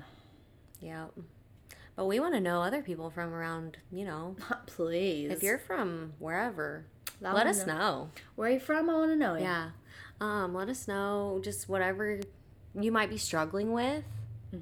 Yeah. 0.82 1.06
But 1.96 2.06
we 2.06 2.20
want 2.20 2.34
to 2.36 2.40
know 2.40 2.62
other 2.62 2.82
people 2.82 3.10
from 3.10 3.34
around. 3.34 3.78
You 3.92 4.06
know, 4.06 4.36
Please. 4.68 5.32
if 5.32 5.42
you're 5.44 5.58
from 5.58 6.14
wherever, 6.20 6.86
I 7.24 7.34
let 7.34 7.48
us 7.48 7.66
know. 7.66 7.78
know. 7.78 8.10
Where 8.36 8.50
are 8.50 8.54
you 8.54 8.60
from? 8.60 8.90
I 8.90 8.94
want 8.94 9.12
to 9.12 9.16
know. 9.16 9.36
Yeah. 9.36 9.72
Um, 10.22 10.54
let 10.54 10.70
us 10.70 10.88
know 10.88 11.42
just 11.44 11.68
whatever 11.68 12.20
you 12.80 12.92
might 12.92 13.10
be 13.10 13.18
struggling 13.18 13.72
with. 13.74 14.04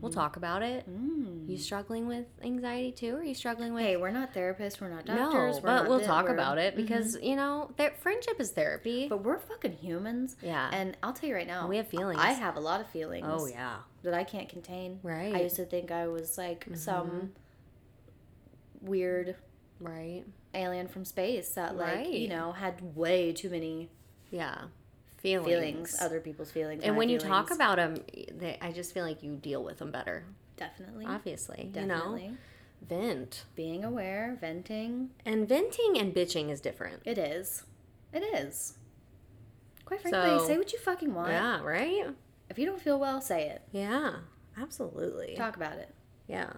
We'll 0.01 0.11
talk 0.11 0.35
about 0.35 0.61
it. 0.61 0.87
Mm. 0.87 1.49
You 1.49 1.57
struggling 1.57 2.05
with 2.07 2.25
anxiety 2.43 2.91
too? 2.91 3.15
Or 3.15 3.19
are 3.19 3.23
you 3.23 3.33
struggling 3.33 3.73
with 3.73 3.83
Hey, 3.83 3.97
we're 3.97 4.11
not 4.11 4.35
therapists. 4.35 4.79
We're 4.79 4.89
not 4.89 5.03
doctors. 5.05 5.55
No, 5.57 5.61
we're 5.63 5.79
but 5.79 5.89
we'll 5.89 5.99
talk 5.99 6.25
we're- 6.25 6.35
about 6.35 6.59
it 6.59 6.75
because 6.75 7.17
you 7.23 7.35
know 7.35 7.71
that 7.77 7.99
friendship 7.99 8.39
is 8.39 8.51
therapy. 8.51 9.07
But 9.09 9.23
we're 9.23 9.39
fucking 9.39 9.73
humans. 9.73 10.35
Yeah. 10.43 10.69
And 10.71 10.95
I'll 11.01 11.13
tell 11.13 11.27
you 11.27 11.33
right 11.35 11.47
now, 11.47 11.67
We 11.67 11.77
have 11.77 11.87
feelings. 11.87 12.19
I 12.21 12.33
have 12.33 12.55
a 12.55 12.59
lot 12.59 12.81
of 12.81 12.87
feelings. 12.87 13.25
oh 13.27 13.47
yeah, 13.47 13.77
That 14.03 14.13
I 14.13 14.23
can't 14.23 14.47
contain. 14.47 14.99
Right. 15.01 15.33
I 15.33 15.41
used 15.41 15.55
to 15.55 15.65
think 15.65 15.89
I 15.91 16.07
was 16.07 16.37
like 16.37 16.67
some 16.75 17.31
weird 18.81 19.35
right, 19.79 20.23
alien 20.53 20.87
from 20.87 21.03
space 21.03 21.49
that 21.53 21.75
like 21.75 21.95
Right. 21.95 22.07
you 22.13 22.29
know 22.29 22.51
had 22.51 22.95
way 22.95 23.33
too 23.33 23.49
many 23.49 23.89
yeah, 24.31 24.65
feelings. 25.19 25.47
feelings, 25.47 25.97
other 26.01 26.19
people's 26.19 26.51
feelings. 26.51 26.83
and 26.83 26.95
when 26.97 27.09
you 27.09 27.17
talk 27.19 27.51
about 27.51 27.77
them, 27.77 27.95
I 28.61 28.71
just 28.71 28.93
feel 28.93 29.05
like 29.05 29.23
you 29.23 29.35
deal 29.35 29.63
with 29.63 29.77
them 29.79 29.91
better. 29.91 30.23
definitely, 30.57 31.05
Obviously, 31.05 31.69
definitely 31.71 32.23
you 32.23 32.29
know, 32.31 32.37
vent 32.87 33.45
being 33.55 33.83
aware, 33.83 34.37
venting, 34.39 35.09
and 35.25 35.47
venting 35.47 35.97
and 35.97 36.13
bitching 36.13 36.49
is 36.49 36.59
different. 36.61 37.01
it 37.05 37.17
is, 37.17 37.63
it 38.13 38.19
is. 38.21 38.77
Quite 39.85 40.01
frankly, 40.01 40.37
So- 40.39 40.47
say 40.47 40.57
what 40.57 40.71
you 40.73 40.79
fucking 40.79 41.13
want. 41.13 41.31
Yeah, 41.31 41.61
right. 41.61 42.07
If 42.49 42.57
you 42.59 42.65
don't 42.65 42.81
feel 42.81 42.99
well, 42.99 43.21
say 43.21 43.49
it. 43.49 43.61
Yeah, 43.71 44.17
absolutely. 44.57 45.35
Talk 45.35 45.55
about 45.55 45.77
it. 45.77 45.93
Yeah. 46.27 46.53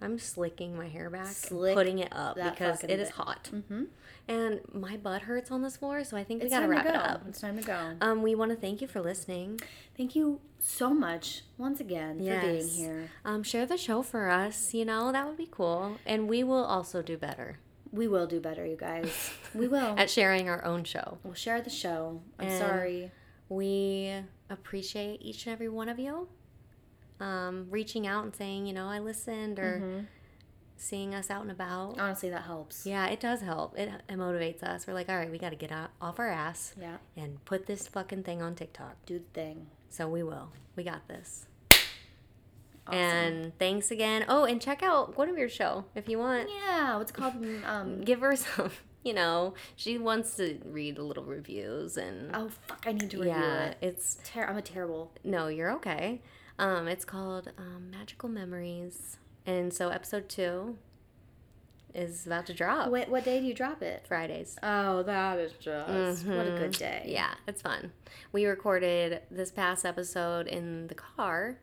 I'm 0.00 0.18
slicking 0.18 0.76
my 0.76 0.88
hair 0.88 1.08
back, 1.10 1.28
Slick 1.28 1.74
putting 1.74 2.00
it 2.00 2.08
up 2.12 2.34
because 2.34 2.82
it 2.82 2.90
is 2.90 3.08
bit. 3.08 3.10
hot. 3.10 3.50
Mm-hmm. 3.52 3.84
And 4.28 4.60
my 4.72 4.96
butt 4.96 5.22
hurts 5.22 5.50
on 5.50 5.62
this 5.62 5.76
floor, 5.76 6.04
so 6.04 6.16
I 6.16 6.22
think 6.24 6.40
we 6.40 6.46
It's 6.46 6.54
gotta 6.54 6.68
wrap 6.68 6.86
to 6.86 6.92
go. 6.92 6.98
it 6.98 7.02
up. 7.04 7.22
It's 7.28 7.40
time 7.40 7.58
to 7.58 7.64
go. 7.64 7.92
Um, 8.00 8.22
we 8.22 8.34
want 8.34 8.50
to 8.50 8.56
thank 8.56 8.80
you 8.80 8.86
for 8.86 9.00
listening. 9.00 9.60
Thank 9.96 10.14
you 10.14 10.40
so 10.60 10.94
much 10.94 11.42
once 11.58 11.80
again 11.80 12.18
for 12.18 12.40
being 12.40 12.68
here. 12.68 13.10
Um, 13.24 13.42
share 13.42 13.66
the 13.66 13.76
show 13.76 14.00
for 14.02 14.28
us. 14.30 14.72
You 14.74 14.84
know 14.84 15.10
that 15.12 15.26
would 15.26 15.36
be 15.36 15.48
cool, 15.50 15.98
and 16.06 16.28
we 16.28 16.44
will 16.44 16.64
also 16.64 17.02
do 17.02 17.16
better 17.18 17.58
We 17.90 18.06
will 18.08 18.26
do 18.26 18.40
better, 18.40 18.64
you 18.64 18.76
guys. 18.76 19.32
We 19.54 19.66
will. 19.68 19.94
at 19.98 20.08
sharing 20.08 20.48
our 20.48 20.64
own 20.64 20.84
show. 20.84 21.18
we'll 21.24 21.34
share 21.34 21.60
the 21.60 21.68
show. 21.70 22.22
I'm 22.38 22.48
And- 22.48 22.58
sorry. 22.58 23.10
We 23.48 24.14
appreciate 24.48 25.20
each 25.20 25.46
and 25.46 25.52
every 25.52 25.68
one 25.68 25.88
of 25.90 25.98
you 25.98 26.28
um, 27.20 27.66
reaching 27.70 28.06
out 28.06 28.24
and 28.24 28.34
saying, 28.34 28.66
you 28.66 28.72
know, 28.72 28.86
I 28.86 28.98
listened 29.00 29.58
or 29.58 29.80
Mm-hmm. 29.80 30.04
Seeing 30.82 31.14
us 31.14 31.30
out 31.30 31.42
and 31.42 31.50
about. 31.50 31.98
Honestly, 31.98 32.28
that 32.30 32.42
helps. 32.42 32.84
Yeah, 32.86 33.06
it 33.06 33.20
does 33.20 33.40
help. 33.40 33.78
It, 33.78 33.88
it 34.08 34.16
motivates 34.16 34.62
us. 34.62 34.86
We're 34.86 34.94
like, 34.94 35.08
all 35.08 35.16
right, 35.16 35.30
we 35.30 35.38
got 35.38 35.50
to 35.50 35.56
get 35.56 35.70
out, 35.72 35.90
off 36.00 36.18
our 36.18 36.28
ass 36.28 36.74
Yeah. 36.80 36.96
and 37.16 37.42
put 37.44 37.66
this 37.66 37.86
fucking 37.88 38.24
thing 38.24 38.42
on 38.42 38.54
TikTok. 38.54 38.96
Do 39.06 39.18
the 39.20 39.24
thing. 39.40 39.66
So 39.90 40.08
we 40.08 40.22
will. 40.22 40.50
We 40.76 40.82
got 40.84 41.06
this. 41.08 41.46
Awesome. 42.86 42.98
And 42.98 43.58
thanks 43.58 43.90
again. 43.92 44.24
Oh, 44.28 44.44
and 44.44 44.60
check 44.60 44.82
out 44.82 45.14
Guinevere's 45.16 45.52
show 45.52 45.84
if 45.94 46.08
you 46.08 46.18
want. 46.18 46.48
Yeah, 46.50 46.96
what's 46.96 47.12
called? 47.12 47.34
Um, 47.64 48.00
Give 48.00 48.20
her 48.20 48.34
some, 48.34 48.72
you 49.04 49.14
know, 49.14 49.54
she 49.76 49.98
wants 49.98 50.34
to 50.36 50.58
read 50.64 50.98
a 50.98 51.04
little 51.04 51.22
reviews 51.24 51.96
and 51.96 52.34
oh 52.34 52.48
fuck, 52.66 52.82
I 52.84 52.92
need 52.92 53.08
to 53.10 53.18
review 53.18 53.30
yeah, 53.32 53.64
it. 53.66 53.76
it's 53.80 54.18
Ter- 54.24 54.46
I'm 54.46 54.56
a 54.56 54.62
terrible. 54.62 55.12
no, 55.22 55.46
you're 55.46 55.70
okay. 55.74 56.22
Um, 56.58 56.88
it's 56.88 57.04
called 57.04 57.52
um, 57.56 57.90
Magical 57.90 58.28
Memories, 58.28 59.16
and 59.46 59.72
so 59.72 59.88
episode 59.88 60.28
two 60.28 60.76
is 61.94 62.26
about 62.26 62.46
to 62.46 62.54
drop 62.54 62.90
Wait, 62.90 63.08
what 63.08 63.24
day 63.24 63.38
do 63.40 63.46
you 63.46 63.54
drop 63.54 63.82
it? 63.82 64.04
Fridays. 64.08 64.56
Oh, 64.62 65.02
that 65.02 65.38
is 65.38 65.52
just 65.52 66.26
what 66.26 66.46
a 66.46 66.50
good 66.50 66.72
mm-hmm. 66.72 66.78
day. 66.78 67.04
Yeah, 67.06 67.34
it's 67.46 67.60
fun. 67.62 67.92
We 68.32 68.46
recorded 68.46 69.20
this 69.30 69.50
past 69.50 69.84
episode 69.84 70.46
in 70.46 70.86
the 70.86 70.94
car, 70.94 71.58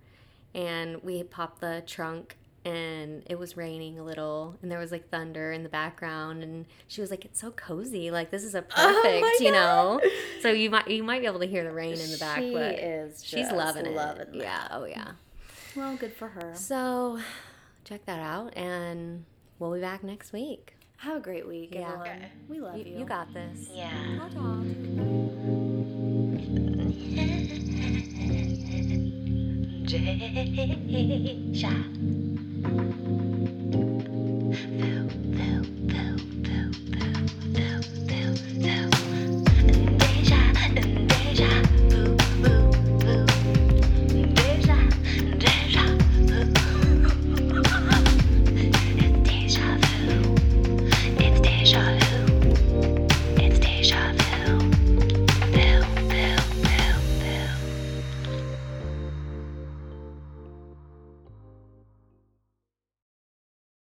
and 0.54 1.02
we 1.04 1.24
popped 1.24 1.62
the 1.62 1.82
trunk, 1.88 2.38
and 2.64 3.24
it 3.26 3.40
was 3.40 3.58
raining 3.58 3.98
a 3.98 4.04
little, 4.04 4.56
and 4.62 4.72
there 4.72 4.78
was 4.78 4.92
like 4.92 5.10
thunder 5.10 5.52
in 5.52 5.64
the 5.64 5.70
background, 5.70 6.44
and 6.44 6.66
she 6.88 7.02
was 7.02 7.10
like, 7.10 7.26
"It's 7.26 7.40
so 7.40 7.50
cozy. 7.52 8.12
Like 8.12 8.30
this 8.30 8.44
is 8.44 8.54
a 8.54 8.60
Oh 8.78 9.02
perfect, 9.02 9.22
my 9.22 9.38
you 9.40 9.52
know." 9.52 10.00
So 10.42 10.50
you 10.50 10.70
might 10.70 10.88
you 10.88 11.04
might 11.04 11.22
be 11.22 11.26
able 11.26 11.40
to 11.40 11.48
hear 11.48 11.64
the 11.64 11.72
rain 11.72 12.00
in 12.00 12.12
the 12.12 12.18
back, 12.18 12.40
She 12.40 12.54
but 12.54 12.76
is 12.76 13.24
she's 13.24 13.52
loving 13.52 13.88
it. 13.88 13.96
loving 13.96 14.32
that. 14.34 14.44
yeah, 14.44 14.68
oh 14.72 14.86
yeah. 14.86 15.12
Well, 15.76 15.96
good 15.96 16.14
for 16.14 16.28
her. 16.30 16.52
So, 16.56 17.20
check 17.90 18.06
that 18.06 18.20
out, 18.20 18.56
and 18.56 19.26
we'll 19.58 19.74
be 19.74 19.82
back 19.82 20.04
next 20.04 20.32
week. 20.32 20.76
Have 20.98 21.18
a 21.18 21.20
great 21.20 21.48
week, 21.48 21.74
Yeah. 21.74 21.88
everyone. 21.88 22.08
Okay. 22.08 22.32
We 22.48 22.60
love 22.60 22.78
You, 22.78 22.84
you. 22.84 23.00
you 23.00 23.06
got 23.06 23.34
this. 23.34 23.70
Yeah. 23.74 23.90
Ta-ta. 24.20 24.64
Deja. 29.90 31.74